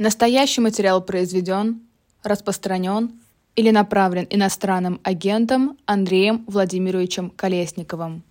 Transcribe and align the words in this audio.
Настоящий 0.00 0.62
материал 0.62 1.02
произведен, 1.02 1.82
распространен 2.22 3.20
или 3.54 3.70
направлен 3.70 4.26
иностранным 4.30 4.98
агентом 5.04 5.76
Андреем 5.84 6.42
Владимировичем 6.46 7.28
Колесниковым. 7.28 8.22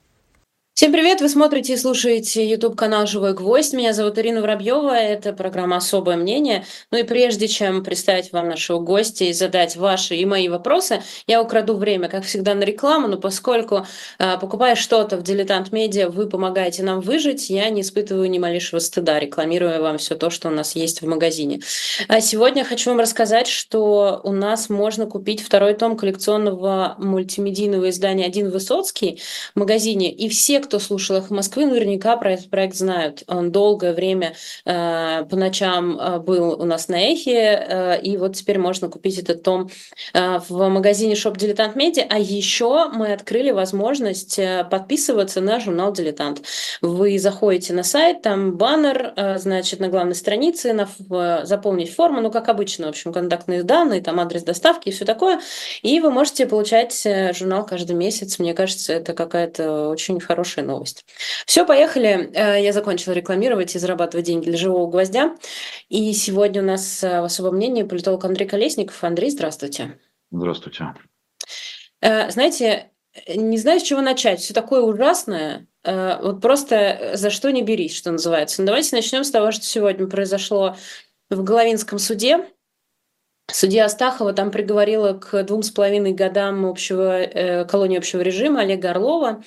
Всем 0.79 0.93
привет! 0.93 1.19
Вы 1.19 1.27
смотрите 1.27 1.73
и 1.73 1.75
слушаете 1.75 2.49
YouTube 2.49 2.77
канал 2.77 3.05
«Живой 3.05 3.33
гвоздь». 3.33 3.73
Меня 3.73 3.91
зовут 3.91 4.17
Ирина 4.17 4.41
Воробьева. 4.41 4.95
Это 4.95 5.33
программа 5.33 5.75
«Особое 5.75 6.15
мнение». 6.15 6.65
Ну 6.89 6.99
и 6.99 7.03
прежде 7.03 7.49
чем 7.49 7.83
представить 7.83 8.31
вам 8.31 8.47
нашего 8.47 8.79
гостя 8.79 9.25
и 9.25 9.33
задать 9.33 9.75
ваши 9.75 10.15
и 10.15 10.23
мои 10.23 10.47
вопросы, 10.47 11.03
я 11.27 11.41
украду 11.41 11.75
время, 11.75 12.07
как 12.07 12.23
всегда, 12.23 12.53
на 12.53 12.63
рекламу, 12.63 13.09
но 13.09 13.17
поскольку, 13.17 13.85
э, 14.19 14.37
покупая 14.39 14.75
что-то 14.75 15.17
в 15.17 15.21
«Дилетант 15.21 15.73
Медиа», 15.73 16.07
вы 16.07 16.29
помогаете 16.29 16.81
нам 16.83 17.01
выжить, 17.01 17.49
я 17.49 17.69
не 17.69 17.81
испытываю 17.81 18.29
ни 18.29 18.39
малейшего 18.39 18.79
стыда, 18.79 19.19
рекламируя 19.19 19.81
вам 19.81 19.97
все 19.97 20.15
то, 20.15 20.29
что 20.29 20.47
у 20.47 20.51
нас 20.51 20.77
есть 20.77 21.01
в 21.01 21.05
магазине. 21.05 21.59
А 22.07 22.21
сегодня 22.21 22.63
хочу 22.63 22.91
вам 22.91 23.01
рассказать, 23.01 23.47
что 23.47 24.21
у 24.23 24.31
нас 24.31 24.69
можно 24.69 25.07
купить 25.07 25.41
второй 25.41 25.73
том 25.73 25.97
коллекционного 25.97 26.95
мультимедийного 26.99 27.89
издания 27.89 28.25
«Один 28.25 28.49
Высоцкий» 28.49 29.19
в 29.53 29.59
магазине, 29.59 30.09
и 30.09 30.29
все, 30.29 30.61
кто 30.68 30.68
слушал 30.77 31.17
«Эхо 31.17 31.33
Москвы», 31.33 31.65
наверняка 31.65 32.15
про 32.17 32.33
этот 32.33 32.51
проект 32.51 32.75
знают. 32.75 33.23
Он 33.27 33.51
долгое 33.51 33.93
время 33.93 34.35
э, 34.65 35.25
по 35.27 35.35
ночам 35.35 35.99
э, 35.99 36.19
был 36.19 36.61
у 36.61 36.65
нас 36.65 36.87
на 36.89 36.99
«Эхе», 37.11 37.65
э, 37.67 38.01
и 38.01 38.17
вот 38.17 38.35
теперь 38.35 38.59
можно 38.59 38.89
купить 38.89 39.17
этот 39.17 39.41
том 39.41 39.71
э, 40.13 40.39
в 40.47 40.69
магазине 40.69 41.13
Shop 41.13 41.35
Дилетант 41.37 41.75
Медиа. 41.75 42.05
А 42.09 42.19
еще 42.19 42.89
мы 42.89 43.13
открыли 43.13 43.51
возможность 43.51 44.37
э, 44.37 44.67
подписываться 44.69 45.41
на 45.41 45.59
журнал 45.59 45.91
«Дилетант». 45.91 46.43
Вы 46.81 47.17
заходите 47.17 47.73
на 47.73 47.83
сайт, 47.83 48.21
там 48.21 48.57
баннер, 48.57 49.13
э, 49.15 49.39
значит, 49.39 49.79
на 49.79 49.87
главной 49.87 50.15
странице, 50.15 50.73
на, 50.73 50.87
э, 51.09 51.45
заполнить 51.45 51.93
форму, 51.93 52.21
ну, 52.21 52.29
как 52.29 52.49
обычно, 52.49 52.87
в 52.87 52.89
общем, 52.89 53.13
контактные 53.13 53.63
данные, 53.63 54.01
там 54.01 54.19
адрес 54.19 54.43
доставки 54.43 54.89
и 54.89 54.91
все 54.91 55.05
такое, 55.05 55.39
и 55.81 55.99
вы 56.01 56.11
можете 56.11 56.45
получать 56.45 57.05
э, 57.05 57.33
журнал 57.33 57.65
каждый 57.65 57.95
месяц. 57.95 58.39
Мне 58.39 58.53
кажется, 58.53 58.93
это 58.93 59.13
какая-то 59.13 59.89
очень 59.89 60.19
хорошая 60.19 60.58
хорошая 60.59 60.63
новость. 60.63 61.05
Все, 61.45 61.65
поехали. 61.65 62.29
Э, 62.33 62.61
я 62.61 62.73
закончила 62.73 63.13
рекламировать 63.13 63.75
и 63.75 63.79
зарабатывать 63.79 64.25
деньги 64.25 64.45
для 64.49 64.57
живого 64.57 64.89
гвоздя. 64.89 65.35
И 65.89 66.13
сегодня 66.13 66.61
у 66.61 66.65
нас 66.65 67.03
э, 67.03 67.21
в 67.21 67.25
особом 67.25 67.55
мнении 67.55 67.83
политолог 67.83 68.25
Андрей 68.25 68.47
Колесников. 68.47 69.03
Андрей, 69.03 69.31
здравствуйте. 69.31 69.99
Здравствуйте. 70.31 70.93
Э, 72.01 72.29
знаете, 72.31 72.91
не 73.27 73.57
знаю, 73.57 73.79
с 73.79 73.83
чего 73.83 74.01
начать. 74.01 74.39
Все 74.39 74.53
такое 74.53 74.81
ужасное. 74.81 75.65
Вот 75.83 76.41
просто 76.41 77.11
за 77.13 77.29
что 77.29 77.51
не 77.51 77.63
берись, 77.63 77.95
что 77.95 78.11
называется. 78.11 78.61
Но 78.61 78.67
давайте 78.67 78.95
начнем 78.95 79.23
с 79.23 79.31
того, 79.31 79.51
что 79.51 79.63
сегодня 79.63 80.07
произошло 80.07 80.75
в 81.29 81.41
Головинском 81.41 81.99
суде. 81.99 82.45
Судья 83.51 83.85
Астахова 83.85 84.33
там 84.33 84.51
приговорила 84.51 85.13
к 85.13 85.41
двум 85.43 85.63
с 85.63 85.71
половиной 85.71 86.11
годам 86.11 86.65
общего, 86.65 87.65
колонии 87.67 87.97
общего 87.97 88.21
режима 88.21 88.59
Олега 88.59 88.91
Орлова. 88.91 89.41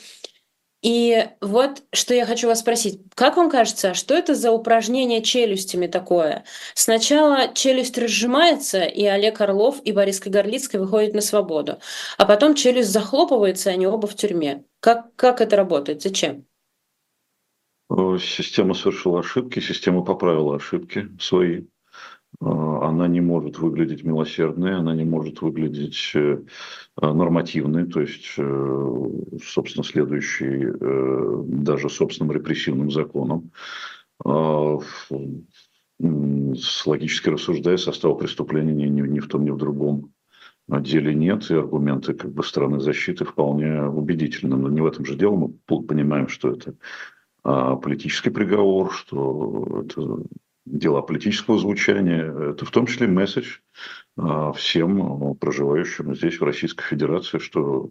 И 0.83 1.29
вот 1.41 1.85
что 1.93 2.13
я 2.13 2.27
хочу 2.27 2.49
вас 2.49 2.61
спросить. 2.61 3.01
Как 3.15 3.37
вам 3.37 3.49
кажется, 3.49 3.95
что 3.95 4.15
это 4.15 4.35
за 4.35 4.51
упражнение 4.51 5.23
челюстями 5.23 5.87
такое? 5.87 6.45
Сначала 6.75 7.55
челюсть 7.55 7.97
разжимается, 7.97 8.83
и 8.83 9.05
Олег 9.05 9.41
Орлов 9.41 9.81
и 9.85 9.93
Борис 9.93 10.19
Кагарлицкий 10.19 10.81
выходят 10.81 11.15
на 11.15 11.21
свободу. 11.21 11.79
А 12.19 12.27
потом 12.27 12.57
челюсть 12.57 12.91
захлопывается, 12.91 13.71
и 13.71 13.75
они 13.75 13.87
оба 13.87 14.09
в 14.09 14.17
тюрьме. 14.17 14.65
Как, 14.81 15.15
как 15.15 15.41
это 15.41 15.55
работает? 15.57 16.03
Зачем? 16.03 16.47
Система 18.19 18.75
совершила 18.75 19.21
ошибки, 19.21 19.61
система 19.61 20.03
поправила 20.03 20.57
ошибки 20.57 21.09
свои. 21.21 21.65
Э, 22.43 22.79
она 22.83 23.07
не 23.09 23.21
может 23.21 23.59
выглядеть 23.59 24.05
милосердной, 24.05 24.77
она 24.77 24.95
не 24.95 25.05
может 25.05 25.43
выглядеть 25.43 26.13
э, 26.15 26.43
нормативной, 27.01 27.87
то 27.87 28.01
есть, 28.01 28.35
э, 28.37 29.09
собственно, 29.45 29.85
следующей 29.85 30.73
даже 31.63 31.89
собственным 31.89 32.33
репрессивным 32.33 32.91
законом. 32.91 33.53
Логически 36.87 37.29
рассуждая, 37.29 37.77
состава 37.77 38.15
преступления 38.15 38.73
ни, 38.73 39.01
ни, 39.01 39.21
в 39.21 39.29
том, 39.29 39.45
ни 39.45 39.51
в 39.51 39.57
другом 39.57 40.13
деле 40.69 41.15
нет, 41.15 41.51
и 41.51 41.55
аргументы 41.55 42.15
как 42.15 42.33
бы 42.33 42.43
стороны 42.43 42.81
защиты 42.81 43.25
вполне 43.25 43.85
убедительны. 43.85 44.57
Но 44.57 44.69
не 44.69 44.81
в 44.81 44.87
этом 44.87 45.05
же 45.05 45.17
дело. 45.17 45.37
Мы 45.37 45.83
понимаем, 45.83 46.29
что 46.29 46.51
это 46.53 46.75
политический 47.43 48.31
приговор, 48.31 48.93
что 48.93 49.85
это 49.85 50.25
дела 50.65 51.03
политического 51.03 51.59
звучания. 51.59 52.53
Это 52.53 52.65
в 52.65 52.71
том 52.71 52.87
числе 52.87 53.07
месседж 53.07 53.59
а, 54.17 54.53
всем 54.53 55.35
проживающим 55.37 56.15
здесь, 56.15 56.41
в 56.41 56.45
Российской 56.45 56.85
Федерации, 56.85 57.39
что 57.39 57.91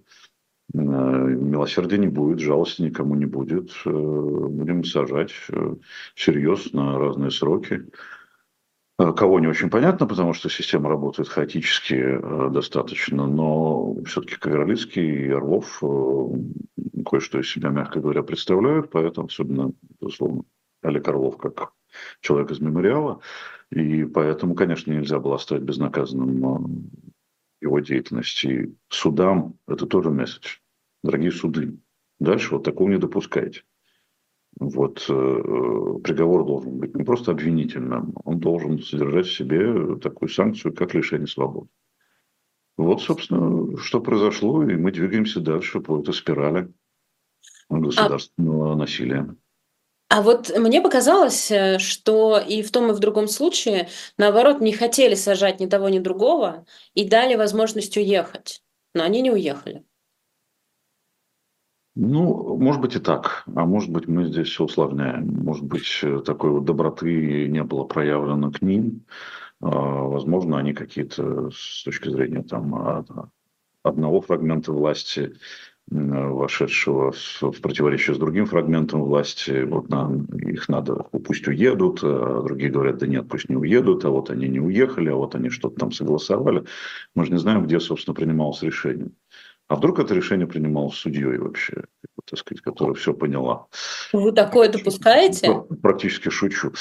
а, 0.73 0.77
милосердия 0.77 1.97
не 1.97 2.07
будет, 2.07 2.39
жалости 2.39 2.81
никому 2.81 3.15
не 3.15 3.25
будет. 3.25 3.71
Э, 3.85 3.89
будем 3.89 4.83
сажать 4.83 5.33
э, 5.49 5.75
всерьез 6.15 6.71
на 6.73 6.97
разные 6.97 7.31
сроки. 7.31 7.85
А, 8.97 9.11
кого 9.13 9.39
не 9.39 9.47
очень 9.47 9.69
понятно, 9.69 10.07
потому 10.07 10.33
что 10.33 10.49
система 10.49 10.89
работает 10.89 11.27
хаотически 11.27 11.93
э, 11.93 12.49
достаточно, 12.51 13.27
но 13.27 13.95
все-таки 14.05 14.35
Кагарлицкий 14.35 15.27
и 15.27 15.29
Орлов 15.29 15.81
кое-что 17.05 17.39
из 17.39 17.49
себя, 17.49 17.69
мягко 17.69 17.99
говоря, 17.99 18.23
представляют, 18.23 18.91
поэтому 18.91 19.27
особенно, 19.27 19.73
безусловно, 19.99 20.43
Олег 20.81 21.07
Орлов 21.07 21.37
как 21.37 21.73
человек 22.21 22.51
из 22.51 22.59
мемориала, 22.59 23.19
и 23.69 24.03
поэтому, 24.05 24.55
конечно, 24.55 24.91
нельзя 24.91 25.19
было 25.19 25.35
оставить 25.35 25.63
безнаказанным 25.63 26.45
а, 26.45 26.61
его 27.61 27.79
деятельность. 27.79 28.43
И 28.43 28.73
судам 28.89 29.57
это 29.67 29.85
тоже 29.85 30.09
месседж. 30.09 30.57
Дорогие 31.03 31.31
суды, 31.31 31.77
дальше 32.19 32.55
вот 32.55 32.63
такого 32.63 32.89
не 32.89 32.97
допускайте. 32.97 33.63
Вот 34.59 35.05
э, 35.07 35.13
приговор 36.03 36.45
должен 36.45 36.77
быть 36.77 36.95
не 36.95 37.03
просто 37.03 37.31
обвинительным, 37.31 38.13
он 38.25 38.39
должен 38.39 38.79
содержать 38.79 39.27
в 39.27 39.33
себе 39.33 39.97
такую 39.97 40.29
санкцию, 40.29 40.73
как 40.73 40.93
лишение 40.93 41.27
свободы. 41.27 41.69
Вот, 42.77 43.01
собственно, 43.01 43.77
что 43.77 44.01
произошло, 44.01 44.63
и 44.67 44.75
мы 44.75 44.91
двигаемся 44.91 45.39
дальше 45.39 45.79
по 45.79 46.01
этой 46.01 46.13
спирали 46.13 46.71
государственного 47.69 48.73
а... 48.73 48.75
насилия. 48.75 49.35
А 50.13 50.21
вот 50.21 50.51
мне 50.57 50.81
показалось, 50.81 51.49
э, 51.51 51.79
что 51.79 52.37
и 52.37 52.63
в 52.63 52.71
том, 52.71 52.91
и 52.91 52.93
в 52.93 52.99
другом 52.99 53.29
случае, 53.29 53.87
наоборот, 54.17 54.59
не 54.59 54.73
хотели 54.73 55.15
сажать 55.15 55.61
ни 55.61 55.67
того, 55.67 55.87
ни 55.87 55.99
другого 55.99 56.65
и 56.93 57.07
дали 57.07 57.35
возможность 57.35 57.95
уехать. 57.95 58.61
Но 58.93 59.03
они 59.03 59.21
не 59.21 59.31
уехали. 59.31 59.85
Ну, 61.95 62.57
может 62.57 62.81
быть 62.81 62.97
и 62.97 62.99
так. 62.99 63.45
А 63.55 63.65
может 63.65 63.89
быть, 63.89 64.09
мы 64.09 64.25
здесь 64.25 64.49
все 64.49 64.65
усложняем. 64.65 65.27
Может 65.45 65.63
быть, 65.63 65.87
э, 66.03 66.19
такой 66.25 66.49
вот 66.49 66.65
доброты 66.65 67.47
не 67.47 67.63
было 67.63 67.85
проявлено 67.85 68.51
к 68.51 68.61
ним. 68.61 69.05
А, 69.61 69.69
возможно, 69.69 70.57
они 70.57 70.73
какие-то 70.73 71.51
с 71.51 71.85
точки 71.85 72.09
зрения 72.09 72.43
там, 72.43 73.05
одного 73.81 74.19
фрагмента 74.19 74.73
власти 74.73 75.37
вошедшего 75.91 77.11
в 77.11 77.61
противоречие 77.61 78.15
с 78.15 78.19
другим 78.19 78.45
фрагментом 78.45 79.03
власти. 79.03 79.63
Вот 79.63 79.89
нам, 79.89 80.25
их 80.25 80.69
надо, 80.69 81.05
пусть 81.25 81.47
уедут, 81.47 81.99
а 82.01 82.41
другие 82.43 82.71
говорят, 82.71 82.97
да 82.97 83.07
нет, 83.07 83.27
пусть 83.27 83.49
не 83.49 83.57
уедут, 83.57 84.05
а 84.05 84.09
вот 84.09 84.29
они 84.29 84.47
не 84.47 84.59
уехали, 84.59 85.09
а 85.09 85.15
вот 85.15 85.35
они 85.35 85.49
что-то 85.49 85.79
там 85.79 85.91
согласовали. 85.91 86.63
Мы 87.13 87.25
же 87.25 87.31
не 87.33 87.39
знаем, 87.39 87.65
где, 87.65 87.79
собственно, 87.79 88.15
принималось 88.15 88.63
решение. 88.63 89.11
А 89.67 89.75
вдруг 89.75 89.99
это 89.99 90.13
решение 90.13 90.47
принималось 90.47 90.95
судьей 90.95 91.37
вообще, 91.37 91.85
так 92.25 92.39
сказать, 92.39 92.61
которая 92.61 92.93
все 92.93 93.13
поняла. 93.13 93.67
Вы 94.11 94.33
такое 94.33 94.69
допускаете? 94.69 95.63
Практически 95.81 96.29
шучу. 96.29 96.73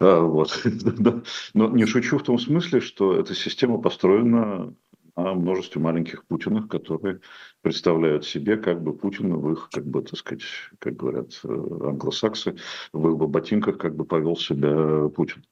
А, 0.00 0.20
вот. 0.20 0.62
Но 1.54 1.68
не 1.68 1.84
шучу 1.84 2.16
в 2.18 2.22
том 2.22 2.38
смысле, 2.38 2.80
что 2.80 3.18
эта 3.18 3.34
система 3.34 3.78
построена 3.78 4.72
о 5.18 5.34
множестве 5.34 5.80
маленьких 5.80 6.24
Путиных, 6.26 6.68
которые 6.68 7.20
представляют 7.60 8.24
себе 8.24 8.56
как 8.56 8.80
бы 8.80 8.96
Путина 8.96 9.36
в 9.36 9.52
их, 9.52 9.68
как 9.72 9.84
бы, 9.84 10.02
так 10.02 10.16
сказать, 10.16 10.44
как 10.78 10.94
говорят 10.94 11.40
э, 11.42 11.48
англосаксы, 11.48 12.56
в 12.92 13.08
их 13.10 13.16
ботинках 13.28 13.78
как 13.78 13.96
бы 13.96 14.04
повел 14.04 14.36
себя 14.36 15.08
Путин. 15.08 15.44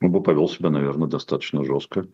Ну, 0.00 0.08
бы 0.08 0.22
повел 0.22 0.48
себя, 0.48 0.70
наверное, 0.70 1.08
достаточно 1.08 1.62
жестко. 1.62 2.06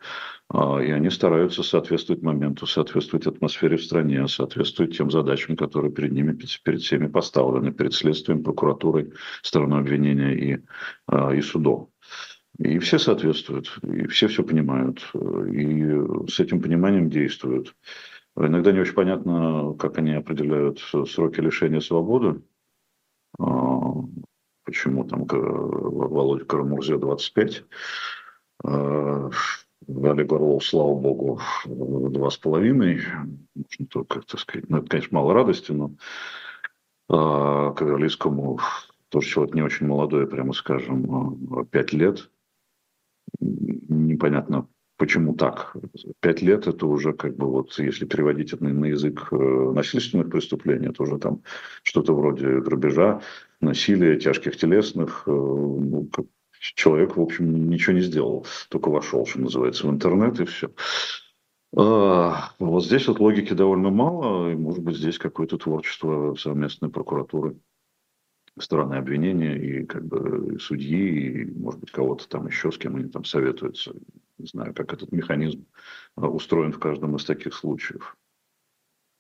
А, 0.49 0.79
и 0.79 0.91
они 0.91 1.11
стараются 1.11 1.63
соответствовать 1.63 2.23
моменту, 2.23 2.67
соответствовать 2.67 3.27
атмосфере 3.27 3.77
в 3.77 3.85
стране, 3.85 4.27
соответствовать 4.27 4.97
тем 4.97 5.11
задачам, 5.11 5.57
которые 5.57 5.93
перед 5.93 6.11
ними, 6.11 6.37
перед 6.65 6.81
всеми 6.81 7.07
поставлены, 7.07 7.71
перед 7.71 7.93
следствием, 7.93 8.43
прокуратурой, 8.43 9.13
стороной 9.43 9.81
обвинения 9.81 10.33
и, 10.33 10.59
а, 11.07 11.33
и 11.33 11.43
судом. 11.43 11.91
И 12.59 12.79
все 12.79 12.99
соответствуют, 12.99 13.79
и 13.83 14.07
все 14.07 14.29
все 14.29 14.43
понимают, 14.43 15.11
и 15.15 16.29
с 16.29 16.41
этим 16.41 16.63
пониманием 16.63 17.11
действуют. 17.11 17.75
Иногда 18.35 18.73
не 18.73 18.81
очень 18.81 18.95
понятно, 18.95 19.75
как 19.79 19.99
они 19.99 20.13
определяют 20.13 20.81
сроки 21.07 21.41
лишения 21.41 21.81
свободы. 21.81 22.43
А, 23.39 23.93
почему 24.65 25.05
там 25.05 25.27
Володя 25.27 26.45
Карамурзе 26.45 26.99
25, 26.99 27.65
Олег 29.89 30.33
Орлов, 30.33 30.65
слава 30.65 30.95
богу, 30.95 31.41
два 31.67 32.31
с 32.31 32.37
половиной. 32.39 33.03
Можно 33.55 33.87
только, 33.89 34.21
так 34.23 34.41
сказать, 34.41 34.69
ну, 34.69 34.79
это, 34.79 34.89
конечно, 34.89 35.19
мало 35.19 35.35
радости, 35.35 35.73
но 35.73 35.93
а, 37.09 37.73
к 37.73 37.83
тоже 39.09 39.29
человек 39.29 39.55
не 39.55 39.63
очень 39.63 39.87
молодой, 39.87 40.27
прямо 40.27 40.53
скажем, 40.53 41.67
пять 41.71 41.93
лет. 41.93 42.31
Непонятно, 43.41 44.69
почему 44.97 45.35
так. 45.35 45.77
Пять 46.21 46.43
лет 46.43 46.67
это 46.67 46.87
уже 46.87 47.13
как 47.13 47.37
бы 47.37 47.47
вот, 47.51 47.79
если 47.79 48.05
переводить 48.05 48.53
это 48.53 48.65
на 48.65 48.87
язык 48.87 49.29
э, 49.31 49.37
насильственных 49.37 50.31
преступлений, 50.31 50.89
это 50.89 51.03
уже 51.03 51.19
там 51.19 51.43
что-то 51.83 52.15
вроде 52.15 52.61
грабежа, 52.61 53.21
насилия, 53.61 54.19
тяжких 54.19 54.57
телесных, 54.57 55.25
э, 55.27 55.31
ну, 55.31 56.09
человек, 56.61 57.17
в 57.17 57.21
общем, 57.21 57.69
ничего 57.69 57.95
не 57.95 58.03
сделал, 58.03 58.47
только 58.69 58.89
вошел, 58.89 59.27
что 59.27 59.41
называется, 59.41 59.87
в 59.87 59.91
интернет 59.91 60.41
и 60.41 60.45
все. 60.45 60.71
А, 61.77 62.53
вот 62.59 62.85
здесь 62.85 63.07
вот 63.09 63.21
логики 63.21 63.53
довольно 63.53 63.91
мало, 63.91 64.51
и, 64.51 64.55
может 64.55 64.83
быть, 64.83 64.97
здесь 64.97 65.19
какое-то 65.19 65.59
творчество 65.59 66.35
совместной 66.37 66.89
прокуратуры 66.89 67.57
стороны 68.59 68.95
обвинения 68.95 69.57
и 69.57 69.85
как 69.85 70.05
бы 70.07 70.59
судьи, 70.59 71.43
и, 71.43 71.45
может 71.59 71.81
быть, 71.81 71.91
кого-то 71.91 72.29
там 72.29 72.47
еще, 72.47 72.73
с 72.73 72.79
кем 72.79 72.97
они 72.97 73.09
там 73.09 73.25
советуются. 73.25 73.93
Не 74.39 74.47
знаю, 74.47 74.75
как 74.75 74.93
этот 74.93 75.13
механизм 75.13 75.67
а, 76.15 76.29
устроен 76.29 76.73
в 76.73 76.79
каждом 76.79 77.17
из 77.17 77.25
таких 77.25 77.55
случаев. 77.55 78.17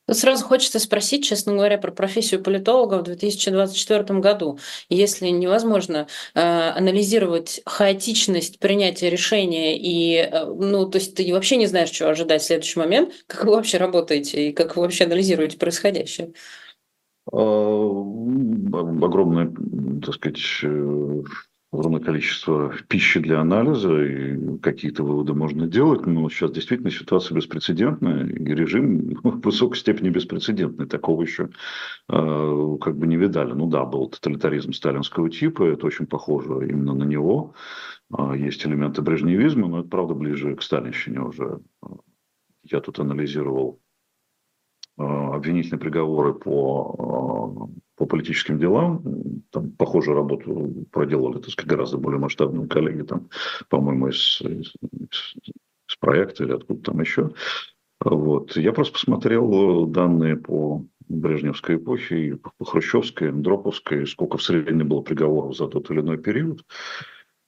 Тут 0.06 0.18
сразу 0.18 0.44
хочется 0.44 0.78
спросить, 0.78 1.24
честно 1.24 1.54
говоря, 1.54 1.78
про 1.78 1.90
профессию 1.90 2.40
политолога 2.40 2.98
в 2.98 3.02
2024 3.02 4.20
году. 4.20 4.58
Если 4.88 5.28
невозможно 5.28 6.06
э, 6.34 6.40
анализировать 6.40 7.60
хаотичность 7.66 8.60
принятия 8.60 9.10
решения, 9.10 9.76
и, 9.76 10.18
э, 10.18 10.44
ну, 10.44 10.88
то 10.88 10.98
есть 10.98 11.16
ты 11.16 11.32
вообще 11.32 11.56
не 11.56 11.66
знаешь, 11.66 11.90
чего 11.90 12.10
ожидать 12.10 12.42
в 12.42 12.46
следующий 12.46 12.78
момент, 12.78 13.14
как 13.26 13.46
вы 13.46 13.56
вообще 13.56 13.78
работаете 13.78 14.48
и 14.48 14.52
как 14.52 14.76
вы 14.76 14.82
вообще 14.82 15.04
анализируете 15.04 15.58
происходящее? 15.58 16.32
А, 17.32 17.38
огромное, 17.38 19.52
так 20.02 20.14
сказать, 20.14 20.40
э, 20.62 21.22
огромное 21.72 22.00
количество 22.00 22.72
пищи 22.88 23.20
для 23.20 23.40
анализа, 23.40 24.04
и 24.04 24.58
какие-то 24.58 25.02
выводы 25.02 25.34
можно 25.34 25.66
делать, 25.66 26.06
но 26.06 26.28
сейчас 26.28 26.52
действительно 26.52 26.90
ситуация 26.90 27.34
беспрецедентная, 27.34 28.26
и 28.26 28.54
режим 28.54 29.14
в 29.22 29.40
высокой 29.40 29.76
степени 29.76 30.10
беспрецедентный. 30.10 30.86
Такого 30.86 31.22
еще 31.22 31.50
э, 32.08 32.76
как 32.80 32.96
бы 32.96 33.06
не 33.06 33.16
видали. 33.16 33.52
Ну 33.52 33.68
да, 33.68 33.84
был 33.84 34.08
тоталитаризм 34.08 34.72
сталинского 34.72 35.28
типа, 35.28 35.64
это 35.64 35.86
очень 35.86 36.06
похоже 36.06 36.68
именно 36.68 36.94
на 36.94 37.04
него. 37.04 37.54
Э, 38.16 38.34
есть 38.36 38.64
элементы 38.64 39.02
брежневизма, 39.02 39.68
но 39.68 39.80
это, 39.80 39.88
правда, 39.88 40.14
ближе 40.14 40.54
к 40.54 40.62
сталинщине 40.62 41.20
уже. 41.20 41.60
Я 42.62 42.80
тут 42.80 42.98
анализировал 42.98 43.80
обвинительные 44.96 45.80
приговоры 45.80 46.34
по 46.34 47.68
по 47.96 48.06
политическим 48.06 48.58
делам. 48.58 49.02
Там 49.50 49.72
похожую 49.72 50.16
работу 50.16 50.86
проделали, 50.92 51.38
так 51.40 51.50
сказать, 51.50 51.70
гораздо 51.70 51.98
более 51.98 52.20
масштабные 52.20 52.68
коллеги, 52.68 53.02
там, 53.02 53.28
по-моему, 53.68 54.08
из, 54.08 54.40
из, 54.42 54.74
из 55.08 55.96
проекта 55.98 56.44
или 56.44 56.52
откуда 56.52 56.82
там 56.82 57.00
еще. 57.00 57.30
Вот. 58.00 58.56
Я 58.56 58.72
просто 58.72 58.92
посмотрел 58.92 59.86
данные 59.86 60.36
по 60.36 60.84
Брежневской 61.08 61.76
эпохе, 61.76 62.38
по 62.58 62.64
Хрущевской, 62.64 63.30
Андроповской, 63.30 64.06
сколько 64.06 64.36
в 64.36 64.42
среднем 64.42 64.88
было 64.88 65.00
приговоров 65.00 65.56
за 65.56 65.66
тот 65.68 65.90
или 65.90 66.00
иной 66.00 66.18
период, 66.18 66.64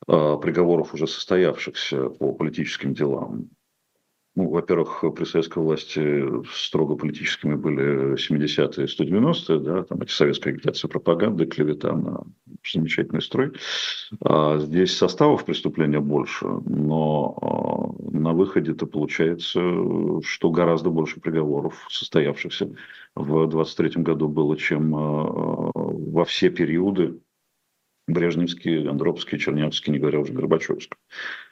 а, 0.06 0.39
приговоров 0.39 0.94
уже 0.94 1.06
состоявшихся 1.06 2.09
по 2.09 2.33
политическим 2.33 2.94
делам. 2.94 3.51
Ну, 4.38 4.50
во-первых, 4.50 5.02
при 5.17 5.25
советской 5.25 5.58
власти 5.58 6.25
строго 6.55 6.94
политическими 6.94 7.56
были 7.56 8.14
70-е, 8.14 8.87
190-е, 8.87 9.58
да, 9.58 9.82
там 9.82 10.00
эти 10.00 10.12
советская 10.12 10.55
агитация, 10.55 10.88
пропаганда, 10.88 11.44
клевета 11.44 11.93
на 11.96 12.23
замечательный 12.64 13.20
строй. 13.20 13.50
А 14.25 14.58
здесь 14.58 14.96
составов 14.96 15.44
преступления 15.44 15.99
больше, 15.99 16.46
но 16.67 17.37
а, 17.43 18.17
на 18.17 18.32
выходе-то 18.32 18.87
получается, 18.87 19.61
что 20.23 20.50
гораздо 20.52 20.91
больше 20.91 21.19
приговоров 21.19 21.84
состоявшихся 21.91 22.73
в 23.17 23.49
23 23.49 24.05
году 24.05 24.29
было, 24.29 24.56
чем 24.56 24.94
а, 24.94 25.73
во 25.75 26.25
все 26.25 26.50
периоды 26.50 27.19
Брежневские, 28.06 28.88
Андроповские, 28.88 29.41
Чернявские, 29.41 29.94
не 29.94 29.99
говоря 29.99 30.20
уже 30.20 30.32
Горбачевские. 30.32 30.96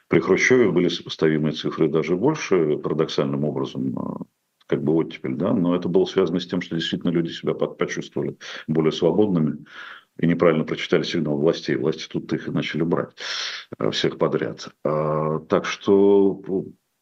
При 0.07 0.19
Хрущеве 0.19 0.71
были 0.71 0.87
сопоставимые 0.87 1.53
цифры 1.53 1.89
даже 1.89 2.15
больше, 2.15 2.77
парадоксальным 2.77 3.43
образом, 3.43 3.97
а, 3.99 4.21
как 4.67 4.83
бы 4.83 4.93
оттепель, 4.93 5.35
да, 5.35 5.53
но 5.53 5.75
это 5.75 5.89
было 5.89 6.05
связано 6.05 6.39
с 6.39 6.47
тем, 6.47 6.61
что 6.61 6.75
действительно 6.75 7.11
люди 7.11 7.31
себя 7.31 7.53
почувствовали 7.53 8.37
более 8.67 8.91
свободными 8.91 9.65
и 10.19 10.27
неправильно 10.27 10.63
прочитали 10.63 11.03
сигнал 11.03 11.37
властей. 11.37 11.75
Власти 11.75 12.07
тут 12.07 12.31
их 12.33 12.47
и 12.47 12.51
начали 12.51 12.83
брать 12.83 13.15
а, 13.77 13.91
всех 13.91 14.17
подряд. 14.17 14.69
А, 14.83 15.39
так 15.39 15.65
что 15.65 16.41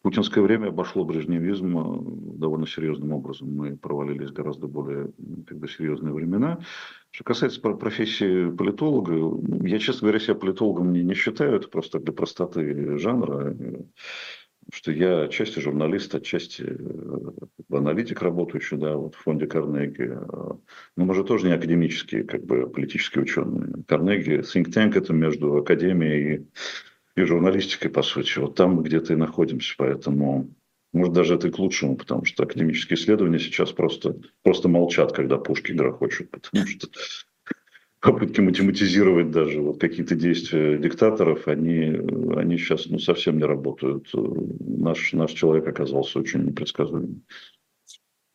путинское 0.01 0.43
время 0.43 0.67
обошло 0.67 1.05
брежневизм 1.05 2.37
довольно 2.37 2.67
серьезным 2.67 3.11
образом. 3.11 3.55
Мы 3.55 3.77
провалились 3.77 4.31
гораздо 4.31 4.67
более 4.67 5.11
как 5.47 5.57
бы, 5.57 5.67
серьезные 5.67 6.13
времена. 6.13 6.59
Что 7.15 7.23
касается 7.23 7.61
профессии 7.61 8.51
политолога, 8.51 9.13
я, 9.65 9.79
честно 9.79 10.01
говоря, 10.01 10.19
себя 10.19 10.35
политологом 10.35 10.91
не, 10.91 11.01
не 11.01 11.13
считаю, 11.13 11.55
это 11.55 11.69
просто 11.69 11.97
для 11.99 12.11
простоты 12.11 12.97
жанра, 12.97 13.55
что 14.73 14.91
я 14.91 15.21
отчасти 15.21 15.59
журналист, 15.59 16.13
отчасти 16.13 16.65
э, 16.67 17.31
аналитик 17.71 18.21
работающий, 18.21 18.75
да, 18.75 18.97
вот 18.97 19.15
в 19.15 19.19
фонде 19.19 19.47
Карнеги. 19.47 20.11
Но 20.97 21.05
мы 21.05 21.13
же 21.13 21.23
тоже 21.23 21.47
не 21.47 21.53
академические, 21.53 22.25
как 22.25 22.43
бы 22.43 22.69
политические 22.69 23.23
ученые. 23.23 23.81
Карнеги, 23.87 24.41
think 24.41 24.65
tank 24.65 24.97
это 24.97 25.13
между 25.13 25.55
академией 25.55 26.35
и, 26.35 27.21
и 27.21 27.23
журналистикой, 27.23 27.91
по 27.91 28.01
сути. 28.01 28.39
Вот 28.39 28.55
там 28.55 28.73
мы 28.73 28.83
где-то 28.83 29.13
и 29.13 29.15
находимся, 29.15 29.73
поэтому 29.77 30.53
может, 30.95 31.13
даже 31.13 31.35
это 31.35 31.47
и 31.47 31.51
к 31.51 31.59
лучшему, 31.59 31.95
потому 31.97 32.25
что 32.25 32.43
академические 32.43 32.97
исследования 32.97 33.39
сейчас 33.39 33.71
просто, 33.71 34.15
просто 34.43 34.67
молчат, 34.69 35.11
когда 35.11 35.37
пушки 35.37 35.71
грохочут, 35.71 36.31
потому 36.31 36.65
что 36.65 36.87
попытки 37.99 38.39
математизировать 38.39 39.31
даже 39.31 39.61
вот 39.61 39.79
какие-то 39.79 40.15
действия 40.15 40.77
диктаторов, 40.77 41.47
они, 41.47 41.85
они 42.35 42.57
сейчас 42.57 42.85
ну, 42.85 42.99
совсем 42.99 43.37
не 43.37 43.45
работают. 43.45 44.09
Наш, 44.13 45.13
наш 45.13 45.31
человек 45.31 45.67
оказался 45.67 46.19
очень 46.19 46.45
непредсказуемым. 46.45 47.23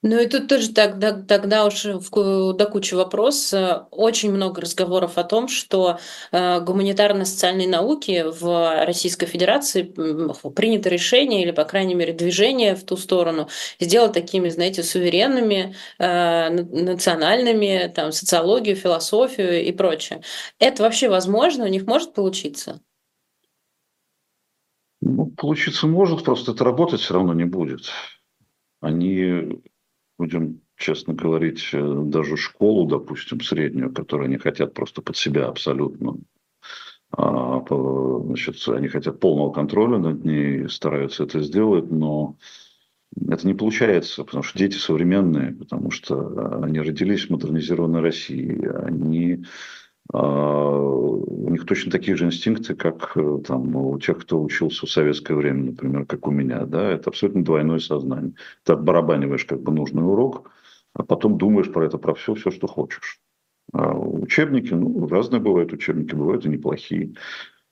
Ну 0.03 0.19
и 0.19 0.27
тут 0.29 0.49
тоже 0.49 0.73
тогда, 0.73 1.13
тогда 1.13 1.67
уж 1.67 1.85
в, 1.85 2.53
до 2.55 2.67
кучи 2.67 2.95
вопрос. 2.95 3.53
Очень 3.91 4.33
много 4.33 4.63
разговоров 4.63 5.19
о 5.19 5.25
том, 5.25 5.47
что 5.47 5.99
э, 6.33 6.61
гуманитарно-социальные 6.61 7.69
науки 7.69 8.25
в 8.27 8.87
Российской 8.87 9.27
Федерации 9.27 9.83
принято 9.83 10.89
решение, 10.89 11.43
или, 11.43 11.51
по 11.51 11.65
крайней 11.65 11.95
мере, 11.95 12.15
движение 12.15 12.77
в 12.77 12.85
ту 12.85 12.97
сторону, 12.97 13.49
сделать 13.79 14.15
такими, 14.15 14.49
знаете, 14.49 14.83
суверенными, 14.83 15.75
э, 15.99 16.49
национальными, 16.49 17.93
там, 17.95 18.13
социологию, 18.13 18.77
философию 18.77 19.63
и 19.63 19.71
прочее. 19.71 20.23
Это 20.59 20.83
вообще 20.83 21.11
возможно? 21.11 21.65
У 21.65 21.69
них 21.69 21.87
может 21.87 22.15
получиться? 22.15 22.81
Ну, 25.03 25.27
получиться 25.27 25.87
может, 25.87 26.25
просто 26.25 26.53
это 26.53 26.65
работать 26.65 27.03
все 27.03 27.13
равно 27.13 27.35
не 27.35 27.45
будет. 27.45 27.91
Они 28.81 29.61
будем 30.21 30.61
честно 30.77 31.15
говорить, 31.15 31.71
э, 31.73 32.03
даже 32.05 32.37
школу, 32.37 32.87
допустим, 32.87 33.41
среднюю, 33.41 33.91
которую 33.91 34.27
они 34.27 34.37
хотят 34.37 34.75
просто 34.75 35.01
под 35.01 35.17
себя 35.17 35.47
абсолютно. 35.47 36.19
А, 37.17 37.65
значит, 38.25 38.57
они 38.69 38.89
хотят 38.89 39.19
полного 39.19 39.51
контроля 39.51 39.99
над 39.99 40.23
ней, 40.25 40.69
стараются 40.69 41.25
это 41.25 41.41
сделать, 41.41 41.91
но 41.91 42.37
это 43.29 43.47
не 43.47 43.55
получается, 43.55 44.25
потому 44.25 44.43
что 44.43 44.59
дети 44.59 44.77
современные, 44.77 45.53
потому 45.53 45.91
что 45.91 46.63
они 46.63 46.81
родились 46.81 47.27
в 47.27 47.31
модернизированной 47.31 48.01
России, 48.01 48.63
они 48.85 49.43
а, 49.43 49.47
у 50.13 51.51
них 51.51 51.67
точно 51.67 51.93
такие 51.93 52.17
же 52.17 52.27
инстинкты, 52.27 52.75
как 52.75 53.13
э, 53.17 53.39
там, 53.47 53.77
у 53.77 53.99
тех, 53.99 54.19
кто 54.19 54.43
учился 54.43 54.87
в 54.87 54.91
советское 54.91 55.35
время, 55.35 55.71
например, 55.71 56.07
как 56.07 56.27
у 56.27 56.31
меня. 56.31 56.65
Да? 56.65 56.91
Это 56.91 57.11
абсолютно 57.11 57.45
двойное 57.45 57.79
сознание. 57.79 58.35
Ты 58.65 58.73
отбарабаниваешь 58.73 59.45
как 59.45 59.63
бы 59.63 59.73
нужный 59.73 60.03
урок, 60.03 60.51
а 60.95 61.05
потом 61.05 61.39
думаешь 61.39 61.73
про 61.73 61.87
это, 61.87 61.99
про 61.99 62.15
все, 62.15 62.35
все, 62.35 62.51
что 62.51 62.67
хочешь. 62.67 63.21
А 63.73 63.93
учебники, 63.97 64.73
ну, 64.75 65.07
разные 65.07 65.41
бывают 65.41 65.73
учебники, 65.73 66.15
бывают 66.15 66.45
и 66.45 66.49
неплохие. 66.49 67.15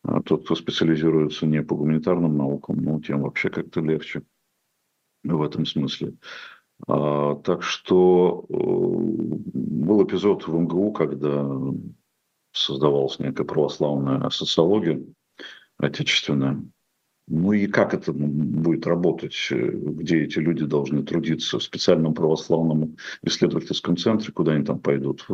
А 0.05 0.23
тот, 0.23 0.45
кто 0.45 0.55
специализируется 0.55 1.47
не 1.47 1.63
по 1.63 1.75
гуманитарным 1.75 2.37
наукам, 2.37 2.77
ну, 2.77 3.01
тем 3.01 3.23
вообще 3.23 3.51
как-то 3.51 3.81
легче 3.81 4.23
в 5.25 5.43
этом 5.43 5.67
смысле. 5.67 6.15
А, 6.87 7.35
так 7.37 7.65
что 7.65 8.47
э, 8.49 8.55
был 8.55 10.05
эпизод 10.05 10.47
в 10.47 10.55
МГУ, 10.55 10.93
когда 10.93 11.45
создавалась 12.53 13.19
некая 13.19 13.45
православная 13.45 14.29
социология 14.31 15.03
отечественная. 15.79 16.63
Ну 17.29 17.53
и 17.53 17.67
как 17.67 17.93
это 17.93 18.13
будет 18.13 18.87
работать, 18.87 19.37
где 19.51 20.25
эти 20.25 20.39
люди 20.39 20.65
должны 20.65 21.03
трудиться 21.03 21.59
в 21.59 21.63
специальном 21.63 22.15
православном 22.15 22.97
исследовательском 23.23 23.97
центре, 23.97 24.33
куда 24.33 24.53
они 24.53 24.65
там 24.65 24.81
пойдут? 24.81 25.27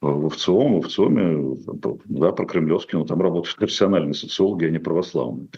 В 0.00 0.28
ВЦИОМ, 0.28 0.80
в 0.80 0.86
ВЦИОМе, 0.86 1.56
да, 2.04 2.30
про 2.30 2.46
кремлевский, 2.46 2.98
но 2.98 3.04
там 3.04 3.20
работают 3.20 3.56
профессиональные 3.56 4.14
социологи, 4.14 4.66
а 4.66 4.70
не 4.70 4.78
православные. 4.78 5.48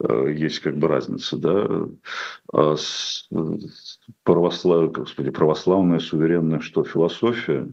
Э, 0.00 0.34
есть 0.36 0.58
как 0.60 0.76
бы 0.76 0.88
разница, 0.88 1.36
да, 1.38 1.86
а 2.52 2.76
православ... 4.24 4.92
Господи, 4.92 5.30
православная, 5.30 6.00
суверенная, 6.00 6.60
что 6.60 6.84
философия, 6.84 7.68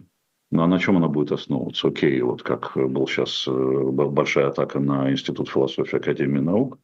ну 0.55 0.63
а 0.63 0.67
на 0.67 0.79
чем 0.79 0.97
она 0.97 1.07
будет 1.07 1.31
основываться? 1.31 1.87
Окей, 1.87 2.21
вот 2.21 2.43
как 2.43 2.71
был 2.75 3.07
сейчас 3.07 3.45
э, 3.47 3.51
большая 3.51 4.47
атака 4.47 4.79
на 4.79 5.11
Институт 5.11 5.49
философии 5.49 5.97
Академии 5.97 6.39
наук, 6.39 6.79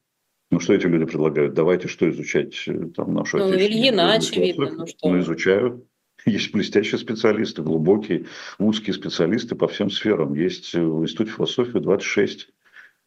ну, 0.52 0.60
что 0.60 0.74
эти 0.74 0.86
люди 0.86 1.06
предлагают? 1.06 1.54
Давайте 1.54 1.88
что 1.88 2.10
изучать 2.10 2.68
э, 2.68 2.90
там 2.96 3.14
нашу 3.14 3.38
Ну, 3.38 3.54
Ильина, 3.54 4.14
очевидно. 4.14 4.70
Ну, 4.70 4.86
что? 4.86 5.10
ну, 5.10 5.20
изучают. 5.20 5.86
Есть 6.26 6.52
блестящие 6.52 7.00
специалисты, 7.00 7.64
глубокие, 7.64 8.26
узкие 8.60 8.94
специалисты 8.94 9.56
по 9.56 9.70
всем 9.70 9.90
сферам. 9.90 10.34
Есть 10.34 10.74
в 10.74 11.04
Институте 11.04 11.32
философии 11.32 11.80
26, 11.80 12.50